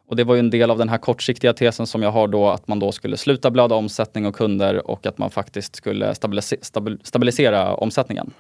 Och 0.09 0.17
det 0.17 0.25
var 0.25 0.35
ju 0.35 0.39
en 0.39 0.51
del 0.51 0.71
av 0.71 0.79
den 0.79 0.89
här 0.89 0.99
kortsiktiga 0.99 1.53
tesen 1.53 1.87
som 1.87 2.03
jag 2.03 2.13
har 2.13 2.29
då 2.29 2.49
att 2.49 2.69
man 2.69 2.79
då 2.79 2.93
skulle 2.93 3.17
sluta 3.17 3.51
blöda 3.51 3.75
omsättning 3.75 4.27
och 4.27 4.35
kunder 4.35 4.91
och 4.91 5.07
att 5.07 5.19
man 5.19 5.31
faktiskt 5.31 5.77
skulle 5.77 6.15
stabil- 6.15 6.99
stabilisera 7.03 7.75
omsättningen. 7.75 8.31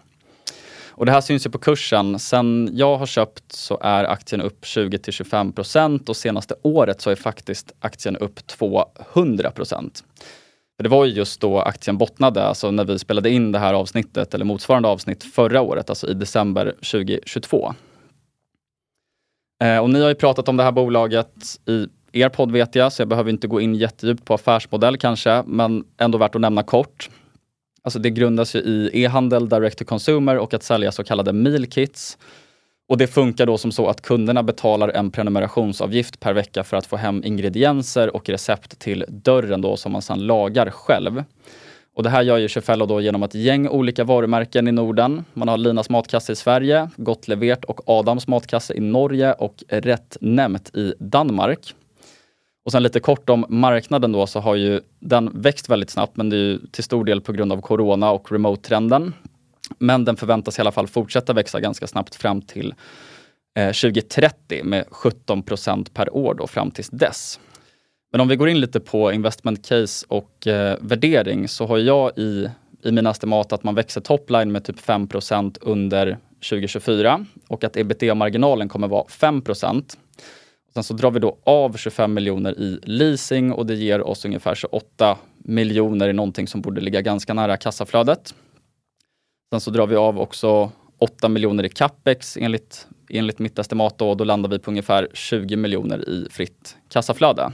Och 0.97 1.07
det 1.07 1.13
här 1.13 1.21
syns 1.21 1.47
ju 1.47 1.51
på 1.51 1.59
kursen. 1.59 2.19
Sen 2.19 2.71
jag 2.73 2.97
har 2.97 3.07
köpt 3.07 3.53
så 3.53 3.79
är 3.83 4.05
aktien 4.05 4.41
upp 4.41 4.65
20-25 4.65 5.53
procent 5.53 6.09
och 6.09 6.17
senaste 6.17 6.55
året 6.63 7.01
så 7.01 7.11
är 7.11 7.15
faktiskt 7.15 7.73
aktien 7.81 8.17
upp 8.17 8.47
200 8.47 9.51
procent. 9.51 10.05
Det 10.83 10.89
var 10.89 11.05
ju 11.05 11.13
just 11.13 11.41
då 11.41 11.61
aktien 11.61 11.99
bottnade, 11.99 12.43
alltså 12.43 12.71
när 12.71 12.85
vi 12.85 12.99
spelade 12.99 13.31
in 13.31 13.53
det 13.53 13.59
här 13.59 13.75
avsnittet 13.75 14.35
eller 14.35 14.45
motsvarande 14.45 14.89
avsnitt 14.89 15.25
förra 15.25 15.61
året, 15.61 15.91
alltså 15.91 16.09
i 16.09 16.15
december 16.15 16.73
2022. 16.73 17.75
Eh, 19.65 19.79
och 19.79 19.91
ni 19.91 20.01
har 20.01 20.09
ju 20.09 20.15
pratat 20.15 20.49
om 20.49 20.57
det 20.57 20.63
här 20.63 20.73
bolaget 20.73 21.61
i 21.67 21.87
er 22.13 22.29
podd 22.29 22.53
vet 22.53 22.75
jag, 22.75 22.93
så 22.93 23.03
jag 23.03 23.09
behöver 23.09 23.31
inte 23.31 23.47
gå 23.47 23.61
in 23.61 23.75
jättedjupt 23.75 24.25
på 24.25 24.35
affärsmodell 24.35 24.97
kanske, 24.97 25.43
men 25.47 25.85
ändå 25.99 26.19
värt 26.19 26.35
att 26.35 26.41
nämna 26.41 26.63
kort. 26.63 27.11
Alltså 27.87 27.99
det 27.99 28.11
grundas 28.11 28.55
ju 28.55 28.59
i 28.59 28.91
e-handel, 28.93 29.49
direct 29.49 29.79
to 29.79 29.85
consumer 29.85 30.39
och 30.39 30.55
att 30.55 30.63
sälja 30.63 30.93
så 30.93 31.05
kallade 31.05 31.33
meal 31.33 31.67
kits. 31.67 32.19
Och 32.89 32.99
det 32.99 33.07
funkar 33.07 33.47
då 33.47 33.59
som 33.59 33.73
så 33.73 33.89
att 33.89 34.03
kunderna 34.03 34.43
betalar 34.43 34.89
en 34.89 35.11
prenumerationsavgift 35.11 36.21
per 36.21 36.33
vecka 36.33 36.65
för 36.65 36.77
att 36.77 36.87
få 36.87 36.97
hem 36.97 37.25
ingredienser 37.25 38.17
och 38.17 38.29
recept 38.29 38.79
till 38.79 39.05
dörren 39.09 39.61
då 39.61 39.77
som 39.77 39.93
man 39.93 40.03
sedan 40.03 40.27
lagar 40.27 40.71
själv. 40.71 41.25
Och 41.95 42.03
det 42.03 42.11
här 42.11 42.23
gör 42.23 42.39
ju 42.39 42.49
Cefello 42.49 42.87
då 42.87 43.01
genom 43.01 43.23
ett 43.23 43.35
gäng 43.35 43.69
olika 43.69 44.05
varumärken 44.05 44.69
i 44.69 44.73
Norden. 44.73 45.25
Man 45.35 45.49
har 45.49 45.59
Linas 45.59 45.91
matkasse 45.91 46.33
i 46.33 46.37
Sverige, 46.37 46.91
Gott 46.97 47.29
Levert 47.29 47.65
och 47.65 47.81
Adams 47.91 48.29
matkasse 48.29 48.75
i 48.75 48.81
Norge 48.81 49.33
och 49.33 49.65
Rätt 49.69 50.17
Nämnt 50.21 50.77
i 50.77 50.95
Danmark. 50.99 51.75
Och 52.67 52.73
sen 52.73 52.83
lite 52.83 53.01
kort 53.01 53.31
om 53.31 53.47
marknaden 53.49 54.13
då 54.13 54.27
så 54.27 54.41
har 54.41 54.55
ju 54.55 54.81
den 55.01 55.41
växt 55.41 55.69
väldigt 55.69 55.91
snabbt 55.91 56.17
men 56.17 56.31
det 56.31 56.37
är 56.37 56.41
ju 56.41 56.59
till 56.59 56.85
stor 56.85 57.05
del 57.05 57.21
på 57.21 57.33
grund 57.33 57.53
av 57.53 57.61
corona 57.61 58.11
och 58.11 58.33
remote-trenden. 58.33 59.13
Men 59.79 60.05
den 60.05 60.17
förväntas 60.17 60.59
i 60.59 60.61
alla 60.61 60.73
fall 60.73 60.87
fortsätta 60.87 61.33
växa 61.33 61.61
ganska 61.61 61.87
snabbt 61.87 62.15
fram 62.15 62.43
till 62.43 62.75
eh, 63.59 63.67
2030 63.67 64.65
med 64.65 64.85
17 64.91 65.43
procent 65.43 65.95
per 65.95 66.17
år 66.17 66.35
då 66.35 66.47
fram 66.47 66.71
tills 66.71 66.89
dess. 66.91 67.41
Men 68.13 68.21
om 68.21 68.29
vi 68.29 68.37
går 68.37 68.49
in 68.49 68.61
lite 68.61 68.81
på 68.81 69.13
investment 69.13 69.69
case 69.69 70.07
och 70.09 70.47
eh, 70.47 70.77
värdering 70.81 71.49
så 71.49 71.67
har 71.67 71.79
jag 71.79 72.19
i, 72.19 72.51
i 72.83 72.93
mina 72.93 73.11
estimat 73.11 73.53
att 73.53 73.65
man 73.65 73.75
växer 73.75 74.01
topline 74.01 74.53
med 74.53 74.65
typ 74.65 74.81
5% 74.81 75.59
under 75.61 76.19
2024 76.51 77.27
och 77.49 77.65
att 77.65 77.77
ebitda-marginalen 77.77 78.69
kommer 78.69 78.89
vara 78.89 79.09
5 79.09 79.43
Sen 80.77 80.85
så 80.85 80.95
drar 80.95 81.11
vi 81.11 81.21
då 81.21 81.39
av 81.45 81.77
25 81.77 82.15
miljoner 82.15 82.59
i 82.59 82.81
leasing 82.83 83.53
och 83.53 83.67
det 83.67 83.75
ger 83.75 84.03
oss 84.03 84.25
ungefär 84.25 84.55
28 84.55 85.19
miljoner 85.39 86.09
i 86.09 86.13
någonting 86.13 86.49
som 86.49 86.61
borde 86.61 86.81
ligga 86.81 87.01
ganska 87.01 87.35
nära 87.35 87.57
kassaflödet. 87.57 88.35
Sen 89.53 89.61
så 89.61 89.71
drar 89.71 89.87
vi 89.87 89.97
av 89.97 90.21
också 90.21 90.71
8 90.99 91.29
miljoner 91.29 91.65
i 91.65 91.69
capex 91.69 92.37
enligt, 92.37 92.87
enligt 93.11 93.39
mitt 93.39 93.59
estimat 93.59 93.99
då, 93.99 94.11
och 94.11 94.17
då 94.17 94.25
landar 94.25 94.51
vi 94.51 94.59
på 94.59 94.71
ungefär 94.71 95.09
20 95.15 95.57
miljoner 95.57 96.09
i 96.09 96.27
fritt 96.31 96.77
kassaflöde. 96.89 97.53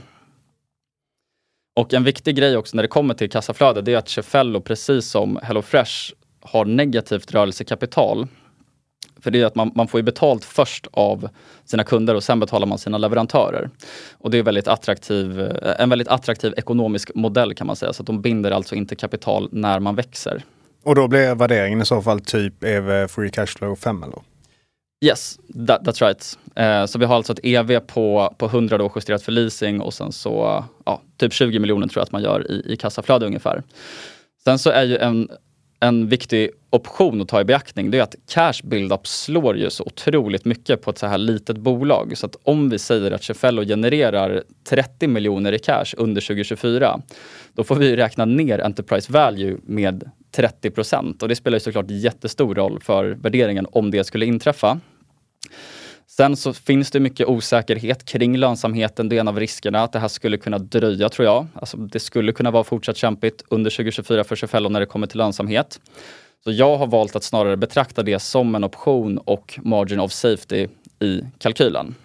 Och 1.79 1.93
en 1.93 2.03
viktig 2.03 2.35
grej 2.35 2.57
också 2.57 2.75
när 2.75 2.83
det 2.83 2.89
kommer 2.89 3.13
till 3.13 3.29
kassaflöde, 3.29 3.81
det 3.81 3.93
är 3.93 3.97
att 3.97 4.09
Cefello, 4.09 4.61
precis 4.61 5.09
som 5.09 5.39
HelloFresh, 5.43 6.13
har 6.41 6.65
negativt 6.65 7.31
rörelsekapital. 7.31 8.27
För 9.23 9.31
det 9.31 9.41
är 9.41 9.45
att 9.45 9.55
man, 9.55 9.71
man 9.75 9.87
får 9.87 9.97
ju 9.99 10.03
betalt 10.03 10.45
först 10.45 10.87
av 10.91 11.29
sina 11.65 11.83
kunder 11.83 12.15
och 12.15 12.23
sen 12.23 12.39
betalar 12.39 12.67
man 12.67 12.77
sina 12.77 12.97
leverantörer. 12.97 13.69
Och 14.11 14.31
det 14.31 14.37
är 14.37 14.43
väldigt 14.43 14.67
attraktiv, 14.67 15.51
en 15.79 15.89
väldigt 15.89 16.07
attraktiv 16.07 16.53
ekonomisk 16.57 17.11
modell 17.15 17.53
kan 17.53 17.67
man 17.67 17.75
säga. 17.75 17.93
Så 17.93 18.03
att 18.03 18.07
de 18.07 18.21
binder 18.21 18.51
alltså 18.51 18.75
inte 18.75 18.95
kapital 18.95 19.49
när 19.51 19.79
man 19.79 19.95
växer. 19.95 20.43
Och 20.83 20.95
då 20.95 21.07
blir 21.07 21.35
värderingen 21.35 21.81
i 21.81 21.85
så 21.85 22.01
fall 22.01 22.19
typ 22.19 22.63
EV 22.63 23.07
Free 23.07 23.29
Cashflow 23.29 23.75
5 23.75 24.03
eller? 24.03 24.19
Yes, 25.05 25.39
that, 25.67 25.81
that's 25.81 26.05
right. 26.05 26.37
Eh, 26.55 26.85
så 26.85 26.99
vi 26.99 27.05
har 27.05 27.15
alltså 27.15 27.33
ett 27.33 27.39
EV 27.43 27.79
på, 27.79 28.35
på 28.37 28.45
100 28.45 28.77
då 28.77 28.91
justerat 28.95 29.23
för 29.23 29.31
leasing 29.31 29.81
och 29.81 29.93
sen 29.93 30.11
så 30.11 30.65
ja, 30.85 31.01
typ 31.17 31.33
20 31.33 31.59
miljoner 31.59 31.87
tror 31.87 32.01
jag 32.01 32.03
att 32.03 32.11
man 32.11 32.23
gör 32.23 32.51
i, 32.51 32.73
i 32.73 32.77
kassaflöde 32.77 33.25
ungefär. 33.25 33.63
Sen 34.43 34.59
så 34.59 34.69
är 34.69 34.83
ju 34.83 34.97
en, 34.97 35.29
en 35.79 36.09
viktig 36.09 36.49
option 36.73 37.21
att 37.21 37.27
ta 37.27 37.41
i 37.41 37.43
beaktning 37.43 37.91
det 37.91 37.97
är 37.97 38.01
att 38.01 38.15
cash 38.27 38.53
build-up 38.63 39.07
slår 39.07 39.57
ju 39.57 39.69
så 39.69 39.83
otroligt 39.83 40.45
mycket 40.45 40.81
på 40.81 40.89
ett 40.89 40.97
så 40.97 41.07
här 41.07 41.17
litet 41.17 41.57
bolag. 41.57 42.17
Så 42.17 42.25
att 42.25 42.35
om 42.43 42.69
vi 42.69 42.79
säger 42.79 43.11
att 43.11 43.23
Cefello 43.23 43.63
genererar 43.63 44.43
30 44.63 45.07
miljoner 45.07 45.51
i 45.51 45.59
cash 45.59 45.85
under 45.97 46.21
2024, 46.21 47.01
då 47.53 47.63
får 47.63 47.75
vi 47.75 47.95
räkna 47.95 48.25
ner 48.25 48.59
Enterprise 48.59 49.11
Value 49.11 49.57
med 49.63 50.11
30 50.31 50.71
procent. 50.71 51.23
Och 51.23 51.29
det 51.29 51.35
spelar 51.35 51.55
ju 51.55 51.59
såklart 51.59 51.89
jättestor 51.89 52.55
roll 52.55 52.79
för 52.79 53.05
värderingen 53.05 53.67
om 53.71 53.91
det 53.91 54.03
skulle 54.03 54.25
inträffa. 54.25 54.79
Sen 56.07 56.35
så 56.35 56.53
finns 56.53 56.91
det 56.91 56.99
mycket 56.99 57.27
osäkerhet 57.27 58.05
kring 58.05 58.37
lönsamheten. 58.37 59.09
Det 59.09 59.15
är 59.15 59.19
en 59.19 59.27
av 59.27 59.39
riskerna 59.39 59.83
att 59.83 59.91
det 59.91 59.99
här 59.99 60.07
skulle 60.07 60.37
kunna 60.37 60.57
dröja 60.57 61.09
tror 61.09 61.25
jag. 61.25 61.47
Alltså, 61.53 61.77
det 61.77 61.99
skulle 61.99 62.31
kunna 62.31 62.51
vara 62.51 62.63
fortsatt 62.63 62.97
kämpigt 62.97 63.43
under 63.49 63.71
2024 63.71 64.23
för 64.23 64.35
Cefello 64.35 64.69
när 64.69 64.79
det 64.79 64.85
kommer 64.85 65.07
till 65.07 65.17
lönsamhet. 65.17 65.79
Så 66.43 66.51
jag 66.51 66.77
har 66.77 66.87
valt 66.87 67.15
att 67.15 67.23
snarare 67.23 67.57
betrakta 67.57 68.03
det 68.03 68.19
som 68.19 68.55
en 68.55 68.63
option 68.63 69.17
och 69.17 69.59
margin 69.63 69.99
of 69.99 70.11
safety 70.11 70.67
i 70.99 71.21
kalkylen. 71.37 71.95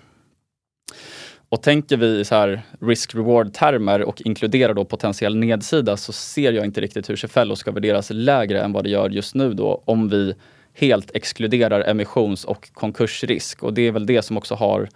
Och 1.49 1.63
tänker 1.63 1.97
vi 1.97 2.25
så 2.25 2.59
risk-reward-termer 2.81 4.03
och 4.03 4.23
inkluderar 4.23 4.75
då 4.75 4.85
potentiell 4.85 5.37
nedsida 5.37 5.97
så 5.97 6.13
ser 6.13 6.53
jag 6.53 6.65
inte 6.65 6.81
riktigt 6.81 7.11
hur 7.11 7.17
Cefello 7.17 7.57
ska 7.57 7.71
värderas 7.71 8.11
lägre 8.11 8.61
än 8.61 8.73
vad 8.73 8.85
det 8.85 8.91
gör 8.91 9.11
just 9.11 9.35
nu 9.35 9.55
då 9.55 9.83
om 9.85 10.09
vi 10.09 10.35
helt 10.75 11.11
exkluderar 11.15 11.81
emissions 11.81 12.45
och 12.45 12.73
konkursrisk. 12.73 13.63
Och 13.63 13.75
det 13.75 13.83
är 13.83 13.93
väl 13.93 14.07
det 14.07 14.23
som 14.23 14.37
också 14.37 14.55
har 14.55 14.89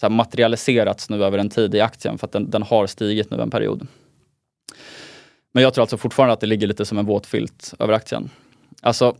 så 0.00 0.08
materialiserats 0.08 1.10
nu 1.10 1.24
över 1.24 1.38
en 1.38 1.50
tid 1.50 1.74
i 1.74 1.80
aktien 1.80 2.18
för 2.18 2.26
att 2.26 2.32
den, 2.32 2.50
den, 2.50 2.62
har 2.62 2.86
stigit 2.86 3.30
nu 3.30 3.40
en 3.40 3.50
period. 3.50 3.86
Men 5.52 5.62
jag 5.62 5.74
tror 5.74 5.82
alltså 5.82 5.96
fortfarande 5.96 6.32
att 6.32 6.40
det 6.40 6.46
ligger 6.46 6.66
lite 6.66 6.84
som 6.84 6.98
en 6.98 7.06
våt 7.06 7.26
filt 7.26 7.74
över 7.78 7.92
aktien. 7.92 8.30
Alltså, 8.80 9.16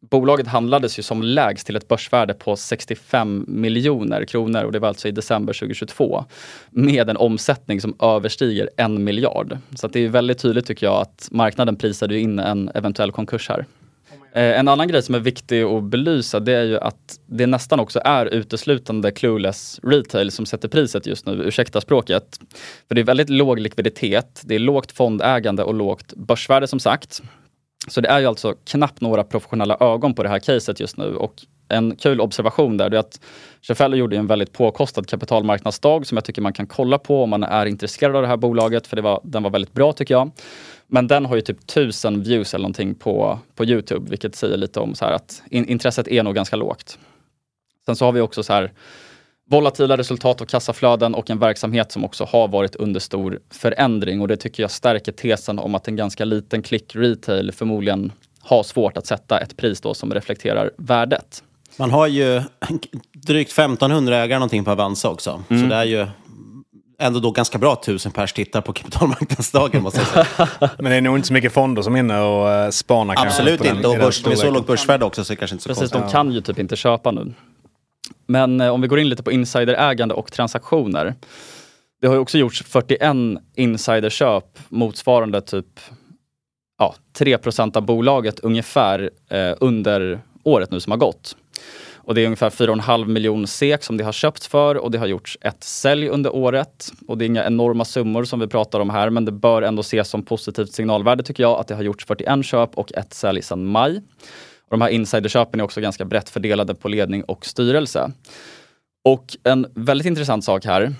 bolaget 0.00 0.46
handlades 0.46 0.98
ju 0.98 1.02
som 1.02 1.22
lägst 1.22 1.66
till 1.66 1.76
ett 1.76 1.88
börsvärde 1.88 2.34
på 2.34 2.56
65 2.56 3.44
miljoner 3.48 4.24
kronor 4.24 4.64
och 4.64 4.72
det 4.72 4.78
var 4.78 4.88
alltså 4.88 5.08
i 5.08 5.10
december 5.10 5.52
2022 5.52 6.24
med 6.70 7.10
en 7.10 7.16
omsättning 7.16 7.80
som 7.80 7.96
överstiger 8.00 8.70
en 8.76 9.04
miljard. 9.04 9.58
Så 9.74 9.88
det 9.88 10.00
är 10.00 10.08
väldigt 10.08 10.38
tydligt 10.38 10.66
tycker 10.66 10.86
jag 10.86 11.00
att 11.00 11.28
marknaden 11.30 11.76
prisade 11.76 12.18
in 12.18 12.38
en 12.38 12.70
eventuell 12.74 13.12
konkurs 13.12 13.48
här. 13.48 13.66
Eh, 14.32 14.58
en 14.58 14.68
annan 14.68 14.88
grej 14.88 15.02
som 15.02 15.14
är 15.14 15.18
viktig 15.18 15.62
att 15.62 15.84
belysa 15.84 16.40
det 16.40 16.52
är 16.52 16.64
ju 16.64 16.78
att 16.78 17.20
det 17.26 17.46
nästan 17.46 17.80
också 17.80 18.00
är 18.04 18.26
uteslutande 18.26 19.10
clueless 19.10 19.80
retail 19.82 20.30
som 20.30 20.46
sätter 20.46 20.68
priset 20.68 21.06
just 21.06 21.26
nu, 21.26 21.32
ursäkta 21.32 21.80
språket. 21.80 22.40
För 22.88 22.94
det 22.94 23.00
är 23.00 23.04
väldigt 23.04 23.30
låg 23.30 23.58
likviditet, 23.58 24.42
det 24.44 24.54
är 24.54 24.58
lågt 24.58 24.92
fondägande 24.92 25.62
och 25.62 25.74
lågt 25.74 26.12
börsvärde 26.16 26.66
som 26.66 26.80
sagt. 26.80 27.22
Så 27.88 28.00
det 28.00 28.08
är 28.08 28.18
ju 28.20 28.26
alltså 28.26 28.54
knappt 28.64 29.00
några 29.00 29.24
professionella 29.24 29.76
ögon 29.80 30.14
på 30.14 30.22
det 30.22 30.28
här 30.28 30.38
caset 30.38 30.80
just 30.80 30.96
nu 30.96 31.14
och 31.16 31.34
en 31.68 31.96
kul 31.96 32.20
observation 32.20 32.76
där 32.76 32.94
är 32.94 32.98
att 32.98 33.20
Cefello 33.66 33.96
gjorde 33.96 34.16
en 34.16 34.26
väldigt 34.26 34.52
påkostad 34.52 35.06
kapitalmarknadsdag 35.06 36.06
som 36.06 36.16
jag 36.16 36.24
tycker 36.24 36.42
man 36.42 36.52
kan 36.52 36.66
kolla 36.66 36.98
på 36.98 37.22
om 37.22 37.30
man 37.30 37.42
är 37.42 37.66
intresserad 37.66 38.16
av 38.16 38.22
det 38.22 38.28
här 38.28 38.36
bolaget 38.36 38.86
för 38.86 38.96
det 38.96 39.02
var, 39.02 39.20
den 39.24 39.42
var 39.42 39.50
väldigt 39.50 39.72
bra 39.72 39.92
tycker 39.92 40.14
jag. 40.14 40.30
Men 40.86 41.06
den 41.06 41.26
har 41.26 41.36
ju 41.36 41.42
typ 41.42 41.66
tusen 41.66 42.22
views 42.22 42.54
eller 42.54 42.62
någonting 42.62 42.94
på, 42.94 43.38
på 43.54 43.64
Youtube, 43.64 44.10
vilket 44.10 44.34
säger 44.36 44.56
lite 44.56 44.80
om 44.80 44.94
så 44.94 45.04
här 45.04 45.12
att 45.12 45.42
in, 45.50 45.68
intresset 45.68 46.08
är 46.08 46.22
nog 46.22 46.34
ganska 46.34 46.56
lågt. 46.56 46.98
Sen 47.86 47.96
så 47.96 48.04
har 48.04 48.12
vi 48.12 48.20
också 48.20 48.42
så 48.42 48.52
här 48.52 48.72
volatila 49.50 49.96
resultat 49.96 50.40
och 50.40 50.48
kassaflöden 50.48 51.14
och 51.14 51.30
en 51.30 51.38
verksamhet 51.38 51.92
som 51.92 52.04
också 52.04 52.24
har 52.24 52.48
varit 52.48 52.74
under 52.74 53.00
stor 53.00 53.40
förändring 53.50 54.20
och 54.20 54.28
det 54.28 54.36
tycker 54.36 54.62
jag 54.62 54.70
stärker 54.70 55.12
tesen 55.12 55.58
om 55.58 55.74
att 55.74 55.88
en 55.88 55.96
ganska 55.96 56.24
liten 56.24 56.62
klick 56.62 56.96
retail 56.96 57.52
förmodligen 57.52 58.12
har 58.40 58.62
svårt 58.62 58.96
att 58.96 59.06
sätta 59.06 59.40
ett 59.40 59.56
pris 59.56 59.80
då 59.80 59.94
som 59.94 60.14
reflekterar 60.14 60.70
värdet. 60.76 61.42
Man 61.76 61.90
har 61.90 62.06
ju 62.06 62.42
drygt 63.26 63.52
1500 63.52 64.16
ägare 64.16 64.38
någonting 64.38 64.64
på 64.64 64.70
Avanza 64.70 65.08
också. 65.08 65.42
Mm. 65.48 65.62
Så 65.62 65.68
det 65.68 65.76
är 65.76 65.84
ju 65.84 66.06
ändå 66.98 67.20
då 67.20 67.30
ganska 67.30 67.58
bra 67.58 67.76
tusen 67.76 68.12
pers 68.12 68.32
tittar 68.32 68.60
på 68.60 68.72
kapitalmarknadsdagen. 68.72 69.82
Måste 69.82 70.00
jag 70.00 70.26
säga. 70.26 70.70
Men 70.78 70.84
det 70.84 70.96
är 70.96 71.00
nog 71.00 71.16
inte 71.16 71.28
så 71.28 71.34
mycket 71.34 71.52
fonder 71.52 71.82
som 71.82 71.94
är 71.94 71.98
inne 71.98 72.20
och 72.20 72.64
uh, 72.64 72.70
spanar 72.70 73.14
Absolut 73.26 73.64
inte. 73.64 73.88
Och 73.88 73.96
börs, 73.98 74.26
med 74.26 74.38
så 74.38 74.50
lågt 74.50 74.66
börsvärde 74.66 75.04
också 75.04 75.24
så 75.24 75.32
är 75.32 75.34
det 75.34 75.38
kanske 75.38 75.54
inte 75.54 75.62
så 75.62 75.68
Precis, 75.68 75.80
konstigt. 75.80 76.02
de 76.02 76.12
kan 76.12 76.32
ju 76.32 76.40
typ 76.40 76.58
inte 76.58 76.76
köpa 76.76 77.10
nu. 77.10 77.34
Men 78.28 78.60
eh, 78.60 78.68
om 78.68 78.80
vi 78.80 78.88
går 78.88 78.98
in 78.98 79.08
lite 79.08 79.22
på 79.22 79.32
insiderägande 79.32 80.14
och 80.14 80.32
transaktioner. 80.32 81.14
Det 82.00 82.06
har 82.06 82.14
ju 82.14 82.20
också 82.20 82.38
gjorts 82.38 82.62
41 82.62 83.16
insiderköp 83.54 84.58
motsvarande 84.68 85.40
typ 85.40 85.80
ja, 86.78 86.94
3% 87.18 87.76
av 87.76 87.82
bolaget 87.82 88.40
ungefär 88.40 89.10
eh, 89.30 89.54
under 89.60 90.20
året 90.42 90.70
nu 90.70 90.80
som 90.80 90.90
har 90.90 90.98
gått. 90.98 91.36
Och 91.94 92.14
det 92.14 92.20
är 92.20 92.24
ungefär 92.24 92.50
4,5 92.50 93.06
miljoner 93.06 93.46
SEK 93.46 93.82
som 93.82 93.96
det 93.96 94.04
har 94.04 94.12
köpts 94.12 94.48
för 94.48 94.74
och 94.76 94.90
det 94.90 94.98
har 94.98 95.06
gjorts 95.06 95.38
ett 95.40 95.64
sälj 95.64 96.08
under 96.08 96.34
året. 96.34 96.92
Och 97.08 97.18
det 97.18 97.24
är 97.24 97.26
inga 97.26 97.46
enorma 97.46 97.84
summor 97.84 98.24
som 98.24 98.40
vi 98.40 98.46
pratar 98.46 98.80
om 98.80 98.90
här 98.90 99.10
men 99.10 99.24
det 99.24 99.32
bör 99.32 99.62
ändå 99.62 99.80
ses 99.80 100.08
som 100.08 100.22
positivt 100.22 100.72
signalvärde 100.72 101.22
tycker 101.22 101.42
jag 101.42 101.60
att 101.60 101.68
det 101.68 101.74
har 101.74 101.82
gjorts 101.82 102.04
41 102.06 102.44
köp 102.44 102.74
och 102.74 102.92
ett 102.92 103.14
sälj 103.14 103.42
sedan 103.42 103.66
maj. 103.66 104.02
Och 104.68 104.78
de 104.78 104.80
här 104.80 104.88
insiderköpen 104.88 105.60
är 105.60 105.64
också 105.64 105.80
ganska 105.80 106.04
brett 106.04 106.28
fördelade 106.28 106.74
på 106.74 106.88
ledning 106.88 107.22
och 107.24 107.46
styrelse. 107.46 108.12
Och 109.04 109.36
en 109.44 109.66
väldigt 109.74 110.06
intressant 110.06 110.44
sak 110.44 110.64
här 110.64 110.94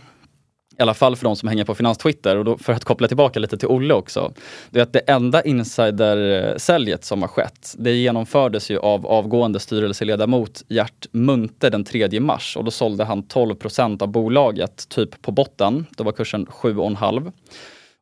i 0.79 0.83
alla 0.83 0.95
fall 0.95 1.16
för 1.16 1.25
de 1.25 1.37
som 1.37 1.49
hänger 1.49 1.64
på 1.64 1.75
Finanstwitter, 1.75 2.37
och 2.37 2.45
då, 2.45 2.59
för 2.59 2.73
att 2.73 2.85
koppla 2.85 3.09
tillbaka 3.09 3.41
lite 3.41 3.59
till 3.59 3.69
Olle 3.69 3.95
också. 3.95 4.33
Det 4.71 4.79
är 4.79 4.83
att 4.83 4.93
det 4.93 4.99
enda 4.99 5.43
insidersäljet 5.43 7.05
som 7.05 7.23
har 7.23 7.29
skett, 7.29 7.75
det 7.79 7.95
genomfördes 7.95 8.71
ju 8.71 8.79
av 8.79 9.07
avgående 9.07 9.61
styrelseledamot 9.61 10.64
Gert 10.69 11.07
Munte 11.12 11.71
den 11.71 11.85
3 11.85 12.21
mars 12.21 12.57
och 12.57 12.64
då 12.64 12.71
sålde 12.71 13.05
han 13.05 13.23
12% 13.23 14.03
av 14.03 14.09
bolaget, 14.09 14.89
typ 14.89 15.23
på 15.23 15.33
botten. 15.33 15.87
Då 15.91 16.05
var 16.05 16.12
kursen 16.12 16.47
7,5. 16.47 17.33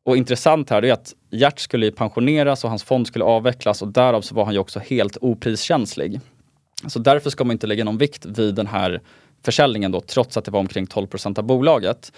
Och 0.07 0.17
intressant 0.17 0.69
här 0.69 0.85
är 0.85 0.93
att 0.93 1.15
Gert 1.29 1.59
skulle 1.59 1.91
pensioneras 1.91 2.63
och 2.63 2.69
hans 2.69 2.83
fond 2.83 3.07
skulle 3.07 3.25
avvecklas 3.25 3.81
och 3.81 3.87
därav 3.87 4.21
så 4.21 4.35
var 4.35 4.45
han 4.45 4.53
ju 4.53 4.59
också 4.59 4.79
helt 4.79 5.17
opriskänslig. 5.21 6.19
Så 6.87 6.99
därför 6.99 7.29
ska 7.29 7.43
man 7.43 7.51
inte 7.51 7.67
lägga 7.67 7.83
någon 7.83 7.97
vikt 7.97 8.25
vid 8.25 8.55
den 8.55 8.67
här 8.67 9.01
försäljningen 9.43 9.91
då, 9.91 10.01
trots 10.01 10.37
att 10.37 10.45
det 10.45 10.51
var 10.51 10.59
omkring 10.59 10.85
12% 10.85 11.39
av 11.39 11.45
bolaget. 11.45 12.11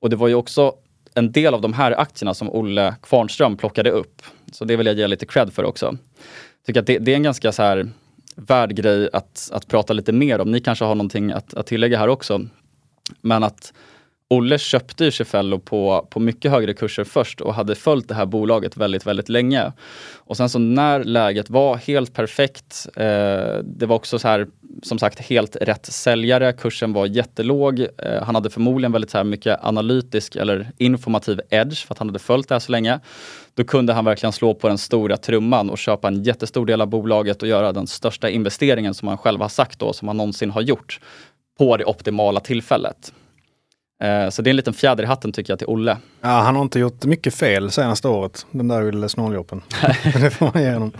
Och 0.00 0.10
det 0.10 0.16
var 0.16 0.28
ju 0.28 0.34
också 0.34 0.72
en 1.14 1.32
del 1.32 1.54
av 1.54 1.60
de 1.60 1.72
här 1.72 2.00
aktierna 2.00 2.34
som 2.34 2.50
Olle 2.50 2.94
Kvarnström 3.02 3.56
plockade 3.56 3.90
upp. 3.90 4.22
Så 4.52 4.64
det 4.64 4.76
vill 4.76 4.86
jag 4.86 4.96
ge 4.96 5.06
lite 5.06 5.26
cred 5.26 5.52
för 5.52 5.64
också. 5.64 5.86
Jag 5.86 6.66
tycker 6.66 6.80
att 6.80 6.86
det, 6.86 6.98
det 6.98 7.12
är 7.12 7.16
en 7.16 7.22
ganska 7.22 7.52
så 7.52 7.62
här 7.62 7.90
värd 8.36 8.74
grej 8.76 9.08
att, 9.12 9.50
att 9.52 9.68
prata 9.68 9.92
lite 9.92 10.12
mer 10.12 10.40
om. 10.40 10.50
Ni 10.50 10.60
kanske 10.60 10.84
har 10.84 10.94
någonting 10.94 11.32
att, 11.32 11.54
att 11.54 11.66
tillägga 11.66 11.98
här 11.98 12.08
också. 12.08 12.46
Men 13.20 13.44
att 13.44 13.72
Olle 14.28 14.58
köpte 14.58 15.04
ju 15.04 15.10
Cefello 15.10 15.58
på, 15.58 16.06
på 16.10 16.20
mycket 16.20 16.50
högre 16.50 16.74
kurser 16.74 17.04
först 17.04 17.40
och 17.40 17.54
hade 17.54 17.74
följt 17.74 18.08
det 18.08 18.14
här 18.14 18.26
bolaget 18.26 18.76
väldigt, 18.76 19.06
väldigt 19.06 19.28
länge. 19.28 19.72
Och 20.14 20.36
sen 20.36 20.48
så 20.48 20.58
när 20.58 21.04
läget 21.04 21.50
var 21.50 21.76
helt 21.76 22.14
perfekt, 22.14 22.86
eh, 22.96 23.04
det 23.64 23.86
var 23.86 23.96
också 23.96 24.18
så 24.18 24.28
här, 24.28 24.46
som 24.82 24.98
sagt 24.98 25.20
helt 25.20 25.56
rätt 25.56 25.86
säljare, 25.86 26.52
kursen 26.52 26.92
var 26.92 27.06
jättelåg. 27.06 27.80
Eh, 27.80 28.22
han 28.22 28.34
hade 28.34 28.50
förmodligen 28.50 28.92
väldigt 28.92 29.10
så 29.10 29.16
här 29.16 29.24
mycket 29.24 29.58
analytisk 29.62 30.36
eller 30.36 30.72
informativ 30.78 31.40
edge 31.50 31.86
för 31.86 31.94
att 31.94 31.98
han 31.98 32.08
hade 32.08 32.18
följt 32.18 32.48
det 32.48 32.54
här 32.54 32.60
så 32.60 32.72
länge. 32.72 33.00
Då 33.54 33.64
kunde 33.64 33.92
han 33.92 34.04
verkligen 34.04 34.32
slå 34.32 34.54
på 34.54 34.68
den 34.68 34.78
stora 34.78 35.16
trumman 35.16 35.70
och 35.70 35.78
köpa 35.78 36.08
en 36.08 36.22
jättestor 36.22 36.66
del 36.66 36.80
av 36.80 36.88
bolaget 36.88 37.42
och 37.42 37.48
göra 37.48 37.72
den 37.72 37.86
största 37.86 38.30
investeringen 38.30 38.94
som 38.94 39.08
han 39.08 39.18
själv 39.18 39.40
har 39.40 39.48
sagt 39.48 39.78
då, 39.78 39.92
som 39.92 40.08
han 40.08 40.16
någonsin 40.16 40.50
har 40.50 40.60
gjort 40.60 41.00
på 41.58 41.76
det 41.76 41.84
optimala 41.84 42.40
tillfället. 42.40 43.12
Eh, 44.02 44.28
så 44.28 44.42
det 44.42 44.48
är 44.48 44.52
en 44.52 44.56
liten 44.56 44.74
fjäder 44.74 45.04
i 45.04 45.06
hatten 45.06 45.32
tycker 45.32 45.52
jag 45.52 45.58
till 45.58 45.68
Olle. 45.68 45.96
Ja, 46.20 46.28
han 46.28 46.56
har 46.56 46.62
inte 46.62 46.78
gjort 46.78 47.04
mycket 47.04 47.34
fel 47.34 47.70
senaste 47.70 48.08
året, 48.08 48.46
den 48.50 48.68
där 48.68 48.92
lilla 48.92 49.08
snåljåpen. 49.08 49.62
det 50.20 50.30
får 50.30 50.50
man 50.54 50.62
ge 50.62 50.72
honom. 50.72 50.92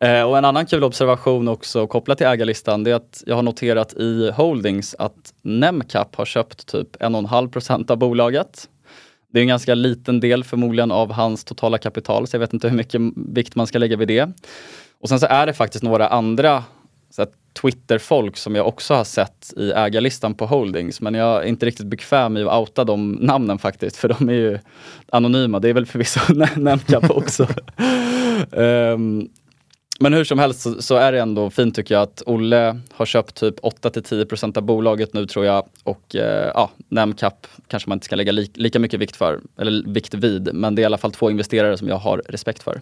Eh, 0.00 0.22
och 0.22 0.38
en 0.38 0.44
annan 0.44 0.66
kul 0.66 0.84
observation 0.84 1.48
också 1.48 1.86
kopplat 1.86 2.18
till 2.18 2.26
ägarlistan, 2.26 2.84
det 2.84 2.90
är 2.90 2.94
att 2.94 3.22
jag 3.26 3.36
har 3.36 3.42
noterat 3.42 3.92
i 3.92 4.30
Holdings 4.30 4.94
att 4.98 5.34
Nemcap 5.42 6.16
har 6.16 6.24
köpt 6.24 6.66
typ 6.66 6.96
1,5 6.96 7.50
procent 7.50 7.90
av 7.90 7.96
bolaget. 7.96 8.68
Det 9.32 9.38
är 9.38 9.42
en 9.42 9.48
ganska 9.48 9.74
liten 9.74 10.20
del 10.20 10.44
förmodligen 10.44 10.90
av 10.90 11.12
hans 11.12 11.44
totala 11.44 11.78
kapital, 11.78 12.26
så 12.26 12.34
jag 12.34 12.40
vet 12.40 12.52
inte 12.52 12.68
hur 12.68 12.76
mycket 12.76 13.00
vikt 13.16 13.54
man 13.54 13.66
ska 13.66 13.78
lägga 13.78 13.96
vid 13.96 14.08
det. 14.08 14.32
Och 15.00 15.08
sen 15.08 15.20
så 15.20 15.26
är 15.26 15.46
det 15.46 15.52
faktiskt 15.52 15.84
några 15.84 16.08
andra 16.08 16.64
så 17.10 17.26
Twitter-folk 17.62 18.36
som 18.36 18.54
jag 18.54 18.66
också 18.68 18.94
har 18.94 19.04
sett 19.04 19.52
i 19.56 19.70
ägarlistan 19.70 20.34
på 20.34 20.46
Holdings. 20.46 21.00
Men 21.00 21.14
jag 21.14 21.42
är 21.42 21.46
inte 21.46 21.66
riktigt 21.66 21.86
bekväm 21.86 22.36
i 22.36 22.42
att 22.42 22.60
outa 22.60 22.84
de 22.84 23.12
namnen 23.12 23.58
faktiskt, 23.58 23.96
för 23.96 24.08
de 24.08 24.28
är 24.28 24.32
ju 24.32 24.58
anonyma. 25.12 25.58
Det 25.58 25.68
är 25.68 25.74
väl 25.74 25.86
förvisso 25.86 26.20
Nemcap 26.56 27.10
också. 27.10 27.46
um, 28.50 29.28
men 30.00 30.12
hur 30.12 30.24
som 30.24 30.38
helst 30.38 30.60
så, 30.60 30.82
så, 30.82 30.96
är 30.96 31.12
det 31.12 31.20
ändå 31.20 31.50
fint 31.50 31.74
tycker 31.74 31.94
jag 31.94 32.02
att 32.02 32.22
Olle 32.26 32.80
har 32.92 33.06
köpt 33.06 33.34
typ 33.34 33.60
8-10% 33.60 34.58
av 34.58 34.62
bolaget 34.62 35.14
nu 35.14 35.26
tror 35.26 35.44
jag. 35.44 35.64
Och 35.82 36.16
eh, 36.16 36.50
ja, 36.54 36.70
Nemcap 36.88 37.46
kanske 37.68 37.88
man 37.88 37.96
inte 37.96 38.04
ska 38.04 38.16
lägga 38.16 38.32
li 38.32 38.50
lika 38.54 38.78
mycket 38.78 39.00
vikt 39.00 39.16
för, 39.16 39.40
eller 39.58 39.92
vikt 39.92 40.14
vid. 40.14 40.54
Men 40.54 40.74
det 40.74 40.80
är 40.80 40.82
i 40.82 40.86
alla 40.86 40.98
fall 40.98 41.12
två 41.12 41.30
investerare 41.30 41.76
som 41.76 41.88
jag 41.88 41.98
har 41.98 42.22
respekt 42.28 42.62
för. 42.62 42.80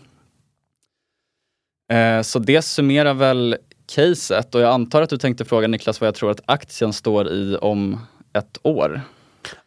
Eh, 1.93 2.22
så 2.22 2.39
det 2.39 2.62
summerar 2.62 3.14
väl 3.14 3.57
caset 3.87 4.55
och 4.55 4.61
jag 4.61 4.72
antar 4.72 5.03
att 5.03 5.11
du 5.11 5.18
tänkte 5.18 5.45
fråga 5.45 5.68
Niklas 5.68 6.01
vad 6.01 6.09
jag 6.09 6.14
tror 6.14 6.30
att 6.30 6.41
aktien 6.47 6.93
står 6.93 7.28
i 7.28 7.57
om 7.57 8.01
ett 8.32 8.59
år. 8.62 9.01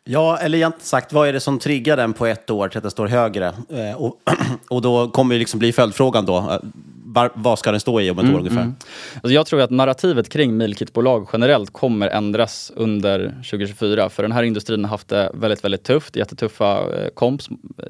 Ja, 0.04 0.38
eller 0.38 0.58
egentligen 0.58 0.86
sagt, 0.86 1.14
vad 1.14 1.28
är 1.28 1.34
det 1.34 1.40
som 1.40 1.60
triggar 1.60 1.98
den 1.98 2.14
på 2.14 2.26
ett 2.26 2.50
år 2.50 2.68
till 2.68 2.78
att 2.78 2.84
den 2.84 2.92
står 2.92 3.08
högre? 3.08 3.48
Eh, 3.70 4.02
och, 4.02 4.22
och 4.70 4.82
då 4.82 5.10
kommer 5.10 5.36
det 5.36 5.40
liksom 5.40 5.60
bli 5.60 5.74
följdfrågan 5.74 6.26
då. 6.26 6.38
Eh, 6.38 6.60
var, 7.06 7.32
vad 7.34 7.60
ska 7.60 7.72
den 7.72 7.80
stå 7.80 8.02
i 8.02 8.12
om 8.12 8.20
ett 8.20 8.24
mm, 8.24 8.36
år 8.36 8.40
ungefär? 8.40 8.62
Mm. 8.62 8.76
Alltså 9.14 9.30
jag 9.30 9.46
tror 9.46 9.62
att 9.62 9.70
narrativet 9.70 10.30
kring 10.30 10.58
mealkitbolag 10.58 11.30
generellt 11.34 11.74
kommer 11.74 12.08
ändras 12.08 12.72
under 12.76 13.30
2024. 13.30 14.10
För 14.10 14.24
den 14.24 14.32
här 14.32 14.44
industrin 14.44 14.84
har 14.84 14.90
haft 14.90 15.08
det 15.08 15.32
väldigt, 15.34 15.64
väldigt 15.64 15.84
tufft. 15.84 16.16
Jättetuffa 16.16 16.80
eh, 16.80 17.10
komps 17.14 17.50
eh, 17.50 17.86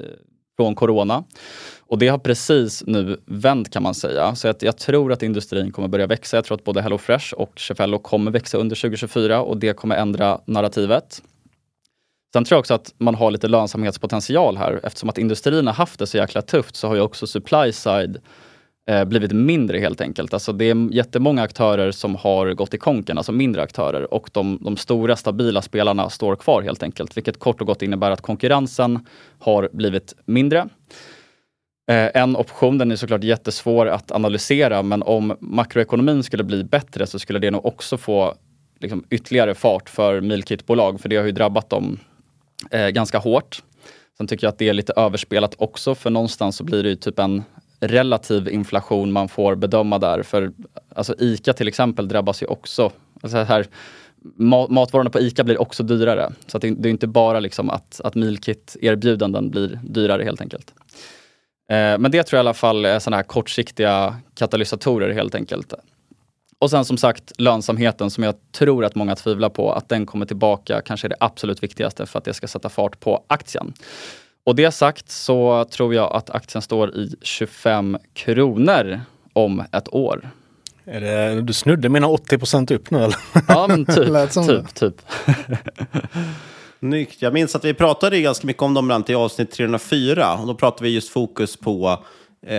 från 0.56 0.74
corona. 0.74 1.24
Och 1.88 1.98
det 1.98 2.08
har 2.08 2.18
precis 2.18 2.82
nu 2.86 3.20
vänt 3.26 3.70
kan 3.70 3.82
man 3.82 3.94
säga. 3.94 4.34
Så 4.34 4.48
att 4.48 4.62
jag 4.62 4.78
tror 4.78 5.12
att 5.12 5.22
industrin 5.22 5.72
kommer 5.72 5.88
börja 5.88 6.06
växa. 6.06 6.36
Jag 6.36 6.44
tror 6.44 6.56
att 6.56 6.64
både 6.64 6.82
HelloFresh 6.82 7.34
och 7.34 7.60
Cefello 7.60 7.98
kommer 7.98 8.30
växa 8.30 8.58
under 8.58 8.76
2024 8.76 9.42
och 9.42 9.56
det 9.56 9.72
kommer 9.72 9.96
ändra 9.96 10.40
narrativet. 10.44 11.22
Sen 12.32 12.44
tror 12.44 12.56
jag 12.56 12.60
också 12.60 12.74
att 12.74 12.94
man 12.98 13.14
har 13.14 13.30
lite 13.30 13.48
lönsamhetspotential 13.48 14.56
här. 14.56 14.80
Eftersom 14.82 15.08
att 15.08 15.18
industrin 15.18 15.66
har 15.66 15.74
haft 15.74 15.98
det 15.98 16.06
så 16.06 16.16
jäkla 16.16 16.42
tufft 16.42 16.76
så 16.76 16.88
har 16.88 16.94
ju 16.94 17.00
också 17.00 17.26
supply 17.26 17.72
side 17.72 18.18
eh, 18.88 19.04
blivit 19.04 19.32
mindre 19.32 19.78
helt 19.78 20.00
enkelt. 20.00 20.34
Alltså 20.34 20.52
det 20.52 20.64
är 20.64 20.94
jättemånga 20.94 21.42
aktörer 21.42 21.90
som 21.90 22.16
har 22.16 22.52
gått 22.52 22.74
i 22.74 22.78
konken, 22.78 23.18
alltså 23.18 23.32
mindre 23.32 23.62
aktörer. 23.62 24.14
Och 24.14 24.30
de, 24.32 24.58
de 24.60 24.76
stora 24.76 25.16
stabila 25.16 25.62
spelarna 25.62 26.10
står 26.10 26.36
kvar 26.36 26.62
helt 26.62 26.82
enkelt. 26.82 27.16
Vilket 27.16 27.38
kort 27.38 27.60
och 27.60 27.66
gott 27.66 27.82
innebär 27.82 28.10
att 28.10 28.20
konkurrensen 28.20 29.06
har 29.38 29.68
blivit 29.72 30.14
mindre. 30.24 30.68
Eh, 31.88 32.10
en 32.14 32.36
option, 32.36 32.78
den 32.78 32.90
är 32.90 32.96
såklart 32.96 33.24
jättesvår 33.24 33.86
att 33.86 34.10
analysera, 34.10 34.82
men 34.82 35.02
om 35.02 35.36
makroekonomin 35.40 36.22
skulle 36.22 36.44
bli 36.44 36.64
bättre 36.64 37.06
så 37.06 37.18
skulle 37.18 37.38
det 37.38 37.50
nog 37.50 37.66
också 37.66 37.96
få 37.96 38.34
liksom, 38.80 39.04
ytterligare 39.10 39.54
fart 39.54 39.90
för 39.90 40.20
milkitbolag, 40.20 41.00
för 41.00 41.08
det 41.08 41.16
har 41.16 41.24
ju 41.24 41.32
drabbat 41.32 41.70
dem 41.70 41.98
eh, 42.70 42.88
ganska 42.88 43.18
hårt. 43.18 43.62
Sen 44.16 44.26
tycker 44.26 44.46
jag 44.46 44.52
att 44.52 44.58
det 44.58 44.68
är 44.68 44.72
lite 44.72 44.92
överspelat 44.96 45.54
också, 45.58 45.94
för 45.94 46.10
någonstans 46.10 46.56
så 46.56 46.64
blir 46.64 46.82
det 46.82 46.88
ju 46.88 46.96
typ 46.96 47.18
en 47.18 47.42
relativ 47.80 48.48
inflation 48.48 49.12
man 49.12 49.28
får 49.28 49.54
bedöma 49.54 49.98
där. 49.98 50.22
För 50.22 50.52
alltså 50.94 51.14
ICA 51.18 51.52
till 51.52 51.68
exempel 51.68 52.08
drabbas 52.08 52.42
ju 52.42 52.46
också. 52.46 52.92
Alltså 53.20 53.38
här, 53.38 53.66
matvarorna 54.68 55.10
på 55.10 55.20
ICA 55.20 55.44
blir 55.44 55.60
också 55.60 55.82
dyrare. 55.82 56.32
Så 56.46 56.58
det, 56.58 56.70
det, 56.70 56.88
är 56.88 56.90
inte 56.90 57.06
bara 57.06 57.40
liksom 57.40 57.70
att, 57.70 58.00
att 58.04 58.14
mealkit-erbjudanden 58.14 59.50
blir 59.50 59.80
dyrare 59.82 60.22
helt 60.22 60.40
enkelt. 60.40 60.74
Eh, 61.68 61.98
men 61.98 62.10
det 62.10 62.22
tror 62.22 62.36
jag 62.36 62.44
i 62.44 62.46
alla 62.46 62.54
fall 62.54 62.84
är 62.84 62.98
sådana 62.98 63.16
här 63.16 63.24
kortsiktiga 63.24 64.16
katalysatorer 64.34 65.14
helt 65.14 65.34
enkelt. 65.34 65.74
Och 66.58 66.70
sen 66.70 66.84
som 66.84 66.96
sagt 66.96 67.32
lönsamheten 67.38 68.10
som 68.10 68.24
jag 68.24 68.34
tror 68.52 68.84
att 68.84 68.94
många 68.94 69.16
tvivlar 69.16 69.48
på, 69.48 69.72
att 69.72 69.88
den 69.88 70.06
kommer 70.06 70.26
tillbaka 70.26 70.80
kanske 70.80 71.06
är 71.06 71.08
det 71.08 71.16
absolut 71.20 71.62
viktigaste 71.62 72.06
för 72.06 72.18
att 72.18 72.24
det 72.24 72.34
ska 72.34 72.48
sätta 72.48 72.68
fart 72.68 73.00
på 73.00 73.24
aktien. 73.26 73.72
Och 74.44 74.54
det 74.54 74.70
sagt 74.70 75.10
så 75.10 75.64
tror 75.64 75.94
jag 75.94 76.12
att 76.12 76.30
aktien 76.30 76.62
står 76.62 76.94
i 76.94 77.16
25 77.22 77.98
kronor 78.14 79.00
om 79.32 79.64
ett 79.72 79.94
år. 79.94 80.30
Är 80.84 81.00
det, 81.00 81.42
du 81.42 81.52
snudde 81.52 81.88
mina 81.88 82.06
80 82.06 82.74
upp 82.74 82.90
nu 82.90 82.98
eller? 82.98 83.16
Ja 83.48 83.66
men 83.68 83.84
typ. 83.86 84.32
typ, 84.48 84.74
typ. 84.74 84.94
Snyggt. 86.78 87.22
Jag 87.22 87.32
minns 87.32 87.56
att 87.56 87.64
vi 87.64 87.74
pratade 87.74 88.20
ganska 88.20 88.46
mycket 88.46 88.62
om 88.62 88.74
dem 88.74 89.04
i 89.08 89.14
avsnitt 89.14 89.50
304. 89.50 90.34
Och 90.34 90.46
då 90.46 90.54
pratade 90.54 90.84
vi 90.84 90.90
just 90.94 91.08
fokus 91.08 91.56
på 91.56 92.04
eh, 92.46 92.56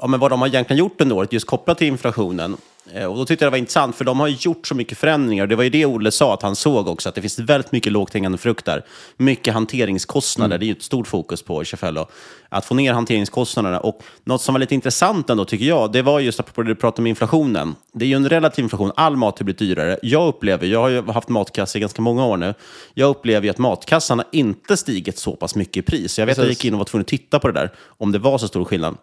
ja, 0.00 0.06
men 0.08 0.20
vad 0.20 0.30
de 0.30 0.40
har 0.40 0.48
egentligen 0.48 0.78
gjort 0.78 1.00
under 1.00 1.16
året, 1.16 1.32
just 1.32 1.46
kopplat 1.46 1.78
till 1.78 1.86
inflationen. 1.86 2.56
Eh, 2.94 3.04
och 3.04 3.16
då 3.16 3.24
tyckte 3.24 3.44
jag 3.44 3.52
det 3.52 3.54
var 3.54 3.58
intressant, 3.58 3.96
för 3.96 4.04
de 4.04 4.20
har 4.20 4.28
gjort 4.28 4.66
så 4.66 4.74
mycket 4.74 4.98
förändringar. 4.98 5.46
Det 5.46 5.56
var 5.56 5.64
ju 5.64 5.70
det 5.70 5.86
Olle 5.86 6.10
sa, 6.10 6.34
att 6.34 6.42
han 6.42 6.56
såg 6.56 6.88
också, 6.88 7.08
att 7.08 7.14
det 7.14 7.20
finns 7.20 7.38
väldigt 7.38 7.72
mycket 7.72 7.92
lågt 7.92 8.14
hängande 8.14 8.38
frukt 8.38 8.64
där. 8.64 8.84
Mycket 9.16 9.54
hanteringskostnader, 9.54 10.54
mm. 10.54 10.60
det 10.60 10.64
är 10.64 10.66
ju 10.66 10.72
ett 10.72 10.82
stort 10.82 11.06
fokus 11.06 11.42
på 11.42 11.64
Cefello. 11.64 12.06
Att 12.48 12.64
få 12.64 12.74
ner 12.74 12.92
hanteringskostnaderna. 12.92 13.80
Och 13.80 14.02
något 14.24 14.42
som 14.42 14.54
var 14.54 14.58
lite 14.58 14.74
intressant 14.74 15.30
ändå, 15.30 15.44
tycker 15.44 15.64
jag, 15.64 15.92
det 15.92 16.02
var 16.02 16.20
just 16.20 16.40
apropå 16.40 16.62
det 16.62 16.68
du 16.68 16.74
pratade 16.74 17.02
om 17.02 17.06
inflationen. 17.06 17.74
Det 17.92 18.04
är 18.04 18.08
ju 18.08 18.16
en 18.16 18.28
relativ 18.28 18.62
inflation, 18.62 18.92
all 18.96 19.16
mat 19.16 19.38
har 19.38 19.44
blivit 19.44 19.58
dyrare. 19.58 19.98
Jag 20.02 20.28
upplever, 20.28 20.66
jag 20.66 20.80
har 20.80 20.88
ju 20.88 21.02
haft 21.02 21.28
matkassa 21.28 21.78
i 21.78 21.80
ganska 21.80 22.02
många 22.02 22.26
år 22.26 22.36
nu, 22.36 22.54
jag 22.94 23.10
upplever 23.10 23.44
ju 23.44 23.50
att 23.50 23.58
matkassan 23.58 24.18
har 24.18 24.26
inte 24.32 24.76
stigit 24.76 25.18
så 25.18 25.36
pass 25.36 25.54
mycket 25.54 25.76
i 25.76 25.82
pris. 25.82 26.18
Jag 26.18 26.26
vet 26.26 26.36
Precis. 26.36 26.38
att 26.38 26.46
jag 26.46 26.50
gick 26.50 26.64
in 26.64 26.74
och 26.74 26.78
var 26.78 26.84
tvungen 26.84 27.02
att 27.02 27.08
titta 27.08 27.38
på 27.38 27.48
det 27.48 27.60
där, 27.60 27.72
om 27.86 28.12
det 28.12 28.18
var 28.18 28.38
så 28.38 28.48
stor 28.48 28.64
skillnad. 28.64 28.96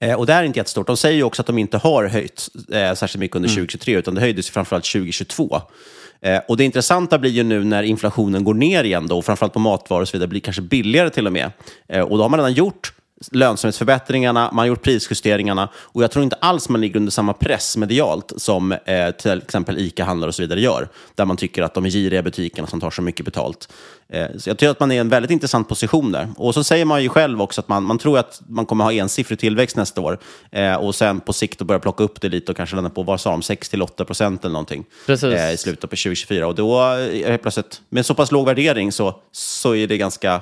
Eh, 0.00 0.14
och 0.14 0.26
det 0.26 0.32
är 0.32 0.42
inte 0.42 0.58
jättestort. 0.58 0.86
De 0.86 0.96
säger 0.96 1.16
ju 1.16 1.22
också 1.22 1.42
att 1.42 1.46
de 1.46 1.58
inte 1.58 1.78
har 1.78 2.04
höjt 2.04 2.48
eh, 2.72 2.94
särskilt 2.94 3.20
mycket 3.20 3.36
under 3.36 3.48
mm. 3.48 3.56
2023, 3.56 3.94
utan 3.94 4.14
det 4.14 4.20
höjdes 4.20 4.50
framförallt 4.50 4.84
2022. 4.84 5.60
Eh, 6.20 6.40
och 6.48 6.56
det 6.56 6.64
intressanta 6.64 7.18
blir 7.18 7.30
ju 7.30 7.42
nu 7.42 7.64
när 7.64 7.82
inflationen 7.82 8.44
går 8.44 8.54
ner 8.54 8.84
igen, 8.84 9.06
då, 9.06 9.18
och 9.18 9.24
framförallt 9.24 9.52
på 9.52 9.58
matvaror 9.58 10.02
och 10.02 10.08
så 10.08 10.12
vidare, 10.12 10.28
blir 10.28 10.40
kanske 10.40 10.62
billigare 10.62 11.10
till 11.10 11.26
och 11.26 11.32
med. 11.32 11.50
Eh, 11.88 12.00
och 12.00 12.18
då 12.18 12.24
har 12.24 12.28
man 12.28 12.40
redan 12.40 12.52
gjort 12.52 12.92
lönsamhetsförbättringarna, 13.30 14.50
man 14.52 14.58
har 14.58 14.66
gjort 14.66 14.82
prisjusteringarna 14.82 15.68
och 15.76 16.02
jag 16.02 16.10
tror 16.10 16.22
inte 16.22 16.36
alls 16.36 16.68
man 16.68 16.80
ligger 16.80 16.96
under 16.96 17.10
samma 17.10 17.32
press 17.32 17.76
medialt 17.76 18.32
som 18.36 18.72
eh, 18.72 19.10
till 19.10 19.30
exempel 19.30 19.78
ICA-handlare 19.78 20.28
och 20.28 20.34
så 20.34 20.42
vidare 20.42 20.60
gör, 20.60 20.88
där 21.14 21.24
man 21.24 21.36
tycker 21.36 21.62
att 21.62 21.74
de 21.74 21.86
är 21.86 21.90
giriga 21.90 22.22
butikerna 22.22 22.68
som 22.68 22.80
tar 22.80 22.90
så 22.90 23.02
mycket 23.02 23.24
betalt. 23.24 23.68
Eh, 24.08 24.26
så 24.38 24.50
jag 24.50 24.58
tycker 24.58 24.70
att 24.70 24.80
man 24.80 24.90
är 24.90 24.94
i 24.94 24.98
en 24.98 25.08
väldigt 25.08 25.30
intressant 25.30 25.68
position 25.68 26.12
där. 26.12 26.28
Och 26.36 26.54
så 26.54 26.64
säger 26.64 26.84
man 26.84 27.02
ju 27.02 27.08
själv 27.08 27.42
också 27.42 27.60
att 27.60 27.68
man, 27.68 27.84
man 27.84 27.98
tror 27.98 28.18
att 28.18 28.42
man 28.48 28.66
kommer 28.66 28.84
ha 28.84 28.92
ensiffrig 28.92 29.38
tillväxt 29.38 29.76
nästa 29.76 30.00
år 30.00 30.18
eh, 30.50 30.74
och 30.74 30.94
sen 30.94 31.20
på 31.20 31.32
sikt 31.32 31.60
att 31.60 31.66
börja 31.66 31.80
plocka 31.80 32.04
upp 32.04 32.20
det 32.20 32.28
lite 32.28 32.52
och 32.52 32.56
kanske 32.56 32.76
landa 32.76 32.90
på, 32.90 33.02
vad 33.02 33.20
sa 33.20 33.30
de, 33.30 33.40
6-8 33.40 34.04
procent 34.04 34.44
eller 34.44 34.52
någonting 34.52 34.84
eh, 35.08 35.52
i 35.52 35.56
slutet 35.56 35.80
på 35.80 35.96
2024. 35.96 36.46
Och 36.46 36.54
då 36.54 36.80
är 36.80 37.30
det 37.30 37.38
plötsligt, 37.38 37.80
med 37.88 38.06
så 38.06 38.14
pass 38.14 38.32
låg 38.32 38.46
värdering 38.46 38.92
så, 38.92 39.20
så 39.32 39.74
är 39.74 39.86
det 39.86 39.96
ganska 39.98 40.40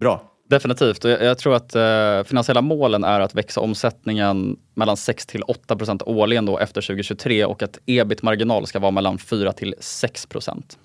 bra. 0.00 0.31
Definitivt. 0.52 1.04
Jag, 1.04 1.22
jag 1.22 1.38
tror 1.38 1.54
att 1.54 1.74
eh, 1.74 2.24
finansiella 2.24 2.60
målen 2.60 3.04
är 3.04 3.20
att 3.20 3.34
växa 3.34 3.60
omsättningen 3.60 4.56
mellan 4.74 4.96
6 4.96 5.26
till 5.26 5.42
8 5.42 5.76
procent 5.76 6.02
årligen 6.02 6.46
då 6.46 6.58
efter 6.58 6.80
2023 6.80 7.44
och 7.44 7.62
att 7.62 7.78
ebit-marginal 7.86 8.66
ska 8.66 8.78
vara 8.78 8.90
mellan 8.90 9.18
4 9.18 9.52
till 9.52 9.74
6 9.80 10.26
procent. 10.26 10.78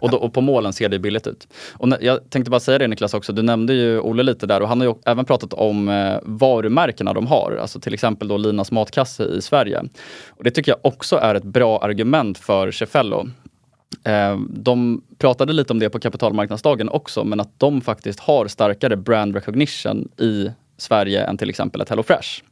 Och, 0.00 0.10
då, 0.10 0.16
och, 0.16 0.34
på 0.34 0.40
målen 0.40 0.72
ser 0.72 0.88
det 0.88 0.98
billigt 0.98 1.26
ut. 1.26 1.48
Och 1.72 1.88
när, 1.88 1.98
jag 2.00 2.30
tänkte 2.30 2.50
bara 2.50 2.60
säga 2.60 2.78
det 2.78 2.88
Niklas 2.88 3.14
också, 3.14 3.32
du 3.32 3.42
nämnde 3.42 3.74
ju 3.74 4.00
Olle 4.00 4.22
lite 4.22 4.46
där 4.46 4.62
och 4.62 4.68
han 4.68 4.80
har 4.80 4.86
ju 4.86 4.94
även 5.04 5.24
pratat 5.24 5.52
om 5.52 5.88
eh, 5.88 6.18
varumärkena 6.22 7.12
de 7.12 7.26
har. 7.26 7.58
Alltså 7.60 7.80
till 7.80 7.94
exempel 7.94 8.28
då 8.28 8.36
Linas 8.36 8.72
matkasse 8.72 9.24
i 9.24 9.42
Sverige. 9.42 9.82
Och 10.28 10.44
det 10.44 10.50
tycker 10.50 10.72
jag 10.72 10.78
också 10.82 11.16
är 11.16 11.34
ett 11.34 11.44
bra 11.44 11.78
argument 11.78 12.38
för 12.38 12.70
Cefello. 12.70 13.26
Eh, 14.04 14.38
de 14.48 15.02
pratade 15.18 15.52
lite 15.52 15.72
om 15.72 15.78
det 15.78 15.90
på 15.90 15.98
kapitalmarknadsdagen 15.98 16.88
också, 16.88 17.24
men 17.24 17.40
att 17.40 17.60
de 17.60 17.80
faktiskt 17.80 18.20
har 18.20 18.46
starkare 18.46 18.96
brand 18.96 19.34
recognition 19.34 20.08
i 20.18 20.50
Sverige 20.76 21.24
än 21.24 21.38
till 21.38 21.50
exempel 21.50 21.80
ett 21.80 21.88
HelloFresh. 21.88 22.42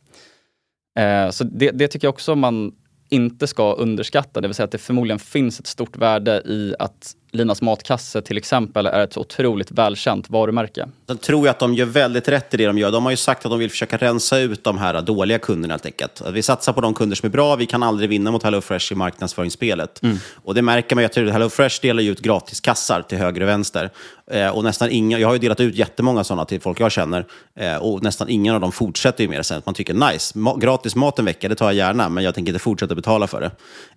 Eh, 0.99 1.30
så 1.30 1.45
det, 1.45 1.70
det 1.70 1.88
tycker 1.88 2.07
jag 2.07 2.12
också 2.12 2.34
man 2.34 2.72
inte 3.09 3.47
ska 3.47 3.72
underskatta, 3.72 4.40
det 4.40 4.49
vill 4.49 4.55
säga 4.55 4.64
att 4.64 4.72
det 4.72 4.78
förmodligen 4.78 5.18
finns 5.18 5.61
ett 5.61 5.66
stort 5.66 5.97
värde 5.97 6.42
i 6.47 6.74
att 6.78 7.16
Linas 7.35 7.62
matkasse 7.62 8.22
till 8.22 8.39
exempel 8.39 8.87
är 8.87 9.05
ett 9.05 9.16
otroligt 9.16 9.70
välkänt 9.70 10.30
varumärke. 10.30 10.89
Jag 11.07 11.20
tror 11.20 11.49
att 11.49 11.59
de 11.59 11.74
gör 11.74 11.87
väldigt 11.87 12.28
rätt 12.28 12.55
i 12.55 12.57
det 12.57 12.66
de 12.66 12.78
gör. 12.78 12.91
De 12.91 13.05
har 13.05 13.11
ju 13.11 13.16
sagt 13.16 13.45
att 13.45 13.51
de 13.51 13.59
vill 13.59 13.70
försöka 13.70 13.97
rensa 13.97 14.39
ut 14.39 14.64
de 14.64 14.78
här 14.78 15.03
dåliga 15.03 15.39
kunderna 15.39 15.72
helt 15.72 15.87
enkelt. 15.87 16.20
Att 16.20 16.35
vi 16.35 16.43
satsar 16.43 16.72
på 16.72 16.80
de 16.80 16.95
kunder 16.95 17.16
som 17.16 17.26
är 17.26 17.30
bra. 17.30 17.57
Vi 17.57 17.66
kan 17.66 17.82
aldrig 17.82 18.11
vinna 18.11 18.30
mot 18.30 18.43
HelloFresh 18.43 18.93
i 18.93 18.95
marknadsföringsspelet. 18.95 20.03
Mm. 20.03 20.16
Och 20.45 20.55
det 20.55 20.62
märker 20.62 20.97
man 20.97 21.03
ju 21.03 21.07
att 21.07 21.32
HelloFresh 21.32 21.78
delar 21.82 22.03
ju 22.03 22.11
ut 22.11 22.20
gratiskassar 22.20 23.03
till 23.03 23.18
höger 23.18 23.41
och 23.41 23.49
vänster. 23.49 23.91
Eh, 24.30 24.49
och 24.49 24.64
nästan 24.64 24.91
inga, 24.91 25.18
jag 25.18 25.28
har 25.28 25.35
ju 25.35 25.39
delat 25.39 25.61
ut 25.61 25.74
jättemånga 25.74 26.24
sådana 26.24 26.45
till 26.45 26.61
folk 26.61 26.80
jag 26.80 26.93
känner. 26.93 27.26
Eh, 27.57 27.76
och 27.76 28.03
nästan 28.03 28.28
ingen 28.28 28.55
av 28.55 28.61
dem 28.61 28.72
fortsätter 28.72 29.24
ju 29.24 29.30
med 29.30 29.39
det 29.39 29.45
sen. 29.45 29.62
Man 29.66 29.74
tycker 29.74 29.95
nice, 29.95 30.39
ma 30.39 30.57
gratis 30.57 30.97
mat 30.97 31.18
en 31.18 31.24
vecka, 31.24 31.49
det 31.49 31.55
tar 31.55 31.66
jag 31.66 31.74
gärna. 31.74 32.09
Men 32.09 32.24
jag 32.24 32.35
tänker 32.35 32.51
inte 32.53 32.62
fortsätta 32.62 32.95
betala 32.95 33.26
för 33.26 33.41
det. 33.41 33.51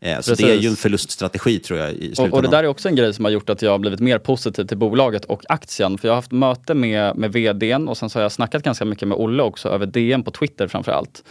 Eh, 0.10 0.20
så 0.22 0.34
det 0.34 0.44
är 0.44 0.56
ju 0.56 0.70
en 0.70 0.76
förluststrategi 0.76 1.60
tror 1.60 1.80
jag 1.80 1.92
i 1.92 1.96
slutändan. 1.96 2.32
Och, 2.32 2.38
och 2.38 2.44
det 2.44 2.50
där 2.50 2.64
är 2.64 2.68
också 2.68 2.90
en 2.90 2.96
grej 2.96 3.14
som 3.14 3.26
har 3.28 3.32
gjort 3.32 3.50
att 3.50 3.62
jag 3.62 3.72
har 3.72 3.80
blivit 3.80 4.00
mer 4.00 4.20
positiv 4.20 4.64
till 4.64 4.78
bolaget 4.78 5.26
och 5.26 5.44
aktien. 5.50 5.98
För 5.98 6.08
jag 6.08 6.14
har 6.14 6.18
haft 6.18 6.32
möte 6.32 6.74
med, 6.74 7.18
med 7.18 7.34
vdn 7.34 7.88
och 7.88 7.98
sen 7.98 8.10
så 8.10 8.20
har 8.20 8.24
jag 8.24 8.32
snackat 8.32 8.64
ganska 8.64 8.86
mycket 8.86 9.08
med 9.08 9.18
Olle 9.18 9.44
också 9.44 9.70
över 9.70 9.86
DM 9.86 10.24
på 10.24 10.32
Twitter 10.32 10.68
framför 10.68 10.92
allt. 10.92 11.24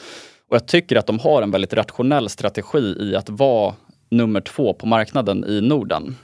Och 0.49 0.57
jag 0.57 0.68
tycker 0.68 0.97
att 0.97 1.07
de 1.07 1.18
har 1.18 1.42
en 1.42 1.51
väldigt 1.51 1.72
rationell 1.72 2.28
strategi 2.28 2.97
i 3.01 3.16
att 3.16 3.28
vara 3.28 3.74
nummer 4.11 4.40
två 4.40 4.74
på 4.74 4.86
marknaden 4.86 5.44
i 5.44 5.61
Norden. 5.61 6.16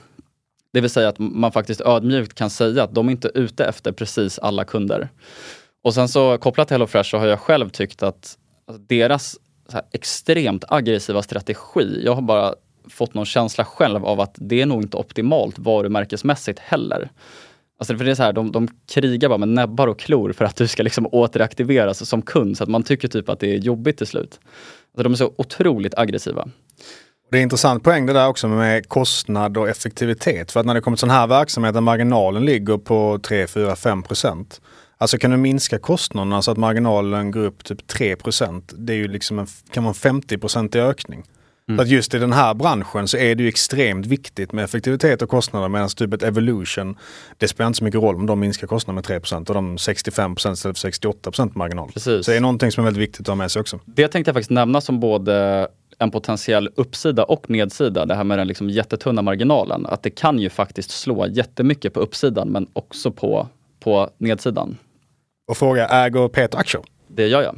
Det 0.73 0.81
vill 0.81 0.89
säga 0.89 1.09
att 1.09 1.19
man 1.19 1.51
faktiskt 1.51 1.81
ödmjukt 1.81 2.33
kan 2.33 2.49
säga 2.49 2.83
att 2.83 2.95
de 2.95 3.07
är 3.07 3.11
inte 3.11 3.27
är 3.27 3.37
ute 3.37 3.65
efter 3.65 3.91
precis 3.91 4.39
alla 4.39 4.65
kunder. 4.65 5.09
Och 5.83 5.93
sen 5.93 6.09
så 6.09 6.37
kopplat 6.37 6.67
till 6.67 6.75
HelloFresh 6.75 7.09
så 7.09 7.17
har 7.17 7.27
jag 7.27 7.39
själv 7.39 7.69
tyckt 7.69 8.03
att 8.03 8.37
deras 8.87 9.37
extremt 9.91 10.63
aggressiva 10.67 11.21
strategi, 11.21 12.01
jag 12.05 12.15
har 12.15 12.21
bara 12.21 12.55
fått 12.89 13.13
någon 13.13 13.25
känsla 13.25 13.65
själv 13.65 14.05
av 14.05 14.21
att 14.21 14.35
det 14.35 14.61
är 14.61 14.65
nog 14.65 14.81
inte 14.81 14.97
optimalt 14.97 15.59
varumärkesmässigt 15.59 16.59
heller. 16.59 17.09
Alltså 17.79 17.97
för 17.97 18.05
det 18.05 18.11
är 18.11 18.15
så 18.15 18.23
här, 18.23 18.33
de, 18.33 18.51
de 18.51 18.67
krigar 18.87 19.29
bara 19.29 19.37
med 19.37 19.49
näbbar 19.49 19.87
och 19.87 19.99
klor 19.99 20.33
för 20.33 20.45
att 20.45 20.55
du 20.55 20.67
ska 20.67 20.83
liksom 20.83 21.07
återaktiveras 21.11 22.09
som 22.09 22.21
kund 22.21 22.57
så 22.57 22.63
att 22.63 22.69
man 22.69 22.83
tycker 22.83 23.07
typ 23.07 23.29
att 23.29 23.39
det 23.39 23.53
är 23.53 23.57
jobbigt 23.57 23.97
till 23.97 24.07
slut. 24.07 24.39
Alltså 24.91 25.03
de 25.03 25.11
är 25.11 25.15
så 25.15 25.33
otroligt 25.37 25.97
aggressiva. 25.97 26.47
Det 27.31 27.37
är 27.37 27.41
intressant 27.41 27.83
poäng 27.83 28.05
det 28.05 28.13
där 28.13 28.27
också 28.27 28.47
med 28.47 28.89
kostnad 28.89 29.57
och 29.57 29.69
effektivitet. 29.69 30.51
För 30.51 30.59
att 30.59 30.65
när 30.65 30.73
det 30.73 30.81
kommer 30.81 30.97
till 30.97 30.99
sån 30.99 31.09
här 31.09 31.27
verksamhet 31.27 31.73
där 31.73 31.81
marginalen 31.81 32.45
ligger 32.45 32.77
på 32.77 33.19
3, 33.23 33.47
4, 33.47 33.75
5 33.75 34.03
procent. 34.03 34.61
Alltså 34.97 35.17
kan 35.17 35.31
du 35.31 35.37
minska 35.37 35.79
kostnaderna 35.79 36.41
så 36.41 36.51
att 36.51 36.57
marginalen 36.57 37.31
går 37.31 37.45
upp 37.45 37.63
typ 37.63 37.87
3 37.87 38.15
procent. 38.15 38.73
Det 38.77 38.93
är 38.93 38.97
ju 38.97 39.07
liksom 39.07 39.39
en, 39.39 39.47
kan 39.71 39.83
vara 39.83 39.91
en 39.91 39.95
50 39.95 40.37
procentig 40.37 40.79
ökning. 40.79 41.23
Mm. 41.67 41.77
Så 41.77 41.83
att 41.83 41.89
just 41.89 42.13
i 42.13 42.19
den 42.19 42.33
här 42.33 42.53
branschen 42.53 43.07
så 43.07 43.17
är 43.17 43.35
det 43.35 43.43
ju 43.43 43.49
extremt 43.49 44.05
viktigt 44.05 44.51
med 44.51 44.63
effektivitet 44.63 45.21
och 45.21 45.29
kostnader 45.29 45.69
medan 45.69 45.89
typ 45.89 46.13
ett 46.13 46.23
Evolution, 46.23 46.97
det 47.37 47.47
spelar 47.47 47.67
inte 47.67 47.77
så 47.77 47.83
mycket 47.83 48.01
roll 48.01 48.15
om 48.15 48.25
de 48.25 48.39
minskar 48.39 48.67
kostnaderna 48.67 48.95
med 48.95 49.21
3 49.21 49.37
och 49.37 49.53
de 49.53 49.77
65 49.77 50.33
istället 50.33 50.79
för 50.79 50.89
68% 50.89 51.51
marginal. 51.55 51.91
Precis. 51.91 52.25
Så 52.25 52.31
det 52.31 52.37
är 52.37 52.41
någonting 52.41 52.71
som 52.71 52.81
är 52.81 52.85
väldigt 52.85 53.01
viktigt 53.01 53.21
att 53.21 53.27
ha 53.27 53.35
med 53.35 53.51
sig 53.51 53.59
också. 53.59 53.79
Det 53.85 54.07
tänkte 54.07 54.29
jag 54.29 54.35
faktiskt 54.35 54.51
nämna 54.51 54.81
som 54.81 54.99
både 54.99 55.67
en 55.99 56.11
potentiell 56.11 56.69
uppsida 56.75 57.23
och 57.23 57.49
nedsida, 57.49 58.05
det 58.05 58.15
här 58.15 58.23
med 58.23 58.37
den 58.37 58.47
liksom 58.47 58.69
jättetunna 58.69 59.21
marginalen. 59.21 59.85
Att 59.85 60.03
det 60.03 60.09
kan 60.09 60.39
ju 60.39 60.49
faktiskt 60.49 60.91
slå 60.91 61.27
jättemycket 61.27 61.93
på 61.93 61.99
uppsidan 61.99 62.49
men 62.49 62.67
också 62.73 63.11
på, 63.11 63.47
på 63.79 64.09
nedsidan. 64.17 64.77
Och 65.47 65.57
fråga, 65.57 65.87
äger 65.87 66.27
Peter 66.27 66.57
aktier? 66.57 66.83
Det 67.07 67.27
gör 67.27 67.41
jag 67.41 67.55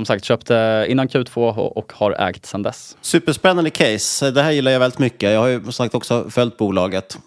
som 0.00 0.06
sagt 0.06 0.24
köpte 0.24 0.86
innan 0.88 1.08
Q2 1.08 1.56
och 1.56 1.92
har 1.92 2.12
ägt 2.12 2.46
sedan 2.46 2.62
dess. 2.62 2.96
Superspännande 3.00 3.70
case. 3.70 4.30
Det 4.30 4.42
här 4.42 4.50
gillar 4.50 4.72
jag 4.72 4.80
väldigt 4.80 4.98
mycket. 4.98 5.30
Jag 5.30 5.40
har 5.40 5.48
ju 5.48 5.62
som 5.62 5.72
sagt 5.72 5.94
också 5.94 6.30
följt 6.30 6.56
bolaget. 6.56 7.18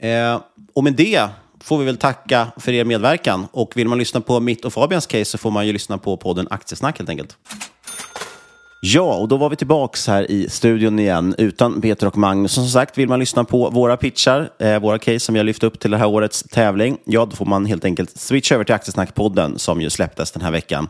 Eh, 0.00 0.40
och 0.74 0.84
med 0.84 0.92
det 0.92 1.28
får 1.60 1.78
vi 1.78 1.84
väl 1.84 1.96
tacka 1.96 2.52
för 2.56 2.72
er 2.72 2.84
medverkan. 2.84 3.46
Och 3.52 3.76
vill 3.76 3.88
man 3.88 3.98
lyssna 3.98 4.20
på 4.20 4.40
mitt 4.40 4.64
och 4.64 4.72
Fabians 4.72 5.06
case 5.06 5.24
så 5.24 5.38
får 5.38 5.50
man 5.50 5.66
ju 5.66 5.72
lyssna 5.72 5.98
på 5.98 6.16
podden 6.16 6.48
Aktiesnack 6.50 6.98
helt 6.98 7.10
enkelt. 7.10 7.36
Ja, 8.84 9.16
och 9.16 9.28
då 9.28 9.36
var 9.36 9.50
vi 9.50 9.56
tillbaks 9.56 10.06
här 10.06 10.30
i 10.30 10.48
studion 10.48 10.98
igen 10.98 11.34
utan 11.38 11.80
Peter 11.80 12.06
och 12.06 12.16
Magnus. 12.16 12.52
Som 12.52 12.66
sagt, 12.66 12.98
vill 12.98 13.08
man 13.08 13.20
lyssna 13.20 13.44
på 13.44 13.70
våra 13.70 13.96
pitchar, 13.96 14.50
eh, 14.58 14.80
våra 14.80 14.98
case 14.98 15.20
som 15.20 15.32
vi 15.32 15.38
har 15.38 15.44
lyft 15.44 15.62
upp 15.62 15.80
till 15.80 15.90
det 15.90 15.96
här 15.96 16.06
årets 16.06 16.42
tävling, 16.42 16.98
ja, 17.04 17.26
då 17.26 17.36
får 17.36 17.46
man 17.46 17.66
helt 17.66 17.84
enkelt 17.84 18.18
switcha 18.18 18.54
över 18.54 18.64
till 18.64 18.74
Aktiesnack-podden 18.74 19.58
som 19.58 19.80
ju 19.80 19.90
släpptes 19.90 20.32
den 20.32 20.42
här 20.42 20.50
veckan. 20.50 20.88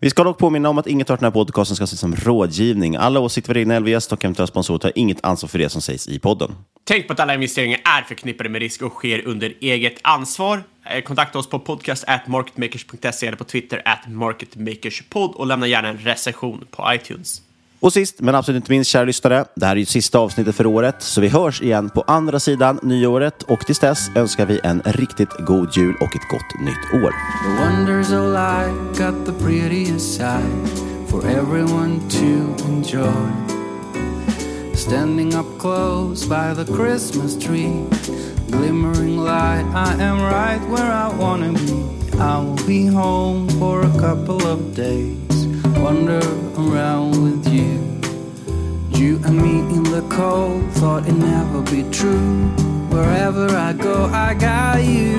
Vi 0.00 0.10
ska 0.10 0.24
dock 0.24 0.38
påminna 0.38 0.68
om 0.68 0.78
att 0.78 0.86
inget 0.86 1.10
av 1.10 1.16
den 1.16 1.24
här 1.24 1.30
podcasten 1.30 1.76
ska 1.76 1.84
ses 1.84 2.00
som 2.00 2.16
rådgivning. 2.16 2.96
Alla 2.96 3.20
åsikter 3.20 3.54
vi 3.54 3.60
egna 3.60 3.78
LVS 3.78 4.12
och 4.12 4.24
eventuella 4.24 4.46
sponsorer 4.46 4.78
tar 4.78 4.92
inget 4.94 5.24
ansvar 5.24 5.48
för 5.48 5.58
det 5.58 5.68
som 5.68 5.82
sägs 5.82 6.08
i 6.08 6.18
podden. 6.18 6.54
Tänk 6.84 7.06
på 7.06 7.12
att 7.12 7.20
alla 7.20 7.34
investeringar 7.34 7.80
är 7.84 8.02
förknippade 8.02 8.48
med 8.48 8.60
risk 8.60 8.82
och 8.82 8.92
sker 8.92 9.26
under 9.26 9.54
eget 9.60 9.98
ansvar. 10.02 10.62
Eh, 10.90 11.02
kontakta 11.02 11.38
oss 11.38 11.48
på 11.48 11.58
podcast.marketmakers.se 11.58 13.26
eller 13.26 13.36
på 13.36 13.44
Twitter 13.44 13.82
at 13.84 14.08
marketmakerspod 14.08 15.34
och 15.34 15.46
lämna 15.46 15.66
gärna 15.66 15.88
en 15.88 15.98
recension 15.98 16.64
på 16.70 16.94
iTunes. 16.94 17.42
Och 17.80 17.92
sist, 17.92 18.20
men 18.20 18.34
absolut 18.34 18.56
inte 18.56 18.72
minst, 18.72 18.90
kära 18.90 19.04
lyssnare, 19.04 19.44
det 19.56 19.66
här 19.66 19.76
är 19.76 19.80
ju 19.80 19.86
sista 19.86 20.18
avsnittet 20.18 20.56
för 20.56 20.66
året, 20.66 21.02
så 21.02 21.20
vi 21.20 21.28
hörs 21.28 21.62
igen 21.62 21.90
på 21.90 22.04
andra 22.06 22.40
sidan 22.40 22.78
nyåret 22.82 23.42
och 23.42 23.60
tills 23.60 23.78
dess 23.78 24.10
önskar 24.16 24.46
vi 24.46 24.60
en 24.64 24.82
riktigt 24.84 25.32
god 25.38 25.76
jul 25.76 25.94
och 26.00 26.16
ett 26.16 26.28
gott 26.30 26.60
nytt 26.60 27.04
år. 27.04 27.10
The 27.10 27.64
wonders 27.64 28.10
of 28.10 28.26
life 28.32 29.04
got 29.04 29.26
the 29.26 29.44
prettiest 29.44 30.14
side 30.14 30.68
for 31.08 31.26
everyone 31.26 32.00
to 32.10 32.64
enjoy. 32.68 33.56
Standing 34.74 35.34
up 35.34 35.58
close 35.58 36.28
by 36.28 36.64
the 36.64 36.72
Christmas 36.76 37.38
tree, 37.38 37.84
glimmering 38.50 39.18
light, 39.18 39.64
I 39.74 39.94
am 40.00 40.20
right 40.20 40.60
where 40.68 40.90
I 40.90 41.08
wanna 41.16 41.52
be. 41.52 41.96
I 42.18 42.38
will 42.38 42.66
be 42.66 42.86
home 42.86 43.48
for 43.58 43.82
a 43.82 43.90
couple 43.98 44.46
of 44.46 44.74
days, 44.74 45.46
wander 45.76 46.26
around 46.56 47.22
with 47.22 47.46
you. 47.52 47.96
You 48.98 49.20
and 49.24 49.36
me 49.36 49.58
in 49.76 49.82
the 49.82 50.06
cold, 50.08 50.64
thought 50.72 51.04
it'd 51.06 51.18
never 51.18 51.60
be 51.62 51.82
true. 51.90 52.48
Wherever 52.88 53.48
I 53.54 53.74
go, 53.74 54.06
I 54.06 54.32
got 54.32 54.82
you. 54.82 55.18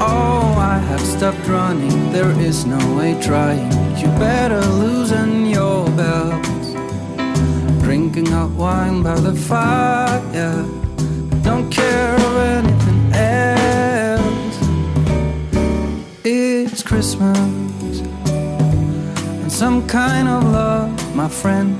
Oh, 0.00 0.56
I 0.58 0.78
have 0.78 1.00
stopped 1.00 1.46
running, 1.46 2.12
there 2.12 2.32
is 2.40 2.66
no 2.66 2.80
way 2.96 3.16
trying. 3.22 3.70
You 3.96 4.08
better 4.18 4.60
loosen 4.60 5.46
your 5.46 5.88
belts. 5.90 6.72
Drinking 7.84 8.26
hot 8.26 8.50
wine 8.50 9.02
by 9.02 9.20
the 9.20 9.34
fire. 9.34 10.81
Don't 11.42 11.70
care 11.70 12.14
of 12.14 12.36
anything 12.36 13.12
else. 13.12 14.58
It's 16.24 16.82
Christmas 16.82 18.00
and 19.42 19.50
some 19.50 19.86
kind 19.86 20.28
of 20.28 20.44
love, 20.44 21.16
my 21.16 21.28
friend. 21.28 21.76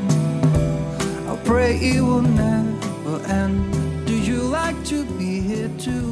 I 1.30 1.36
pray 1.44 1.78
it 1.78 2.00
will 2.02 2.22
never 2.22 3.20
end. 3.26 4.06
Do 4.06 4.14
you 4.18 4.42
like 4.42 4.84
to 4.86 5.04
be 5.18 5.40
here 5.40 5.70
too? 5.78 6.11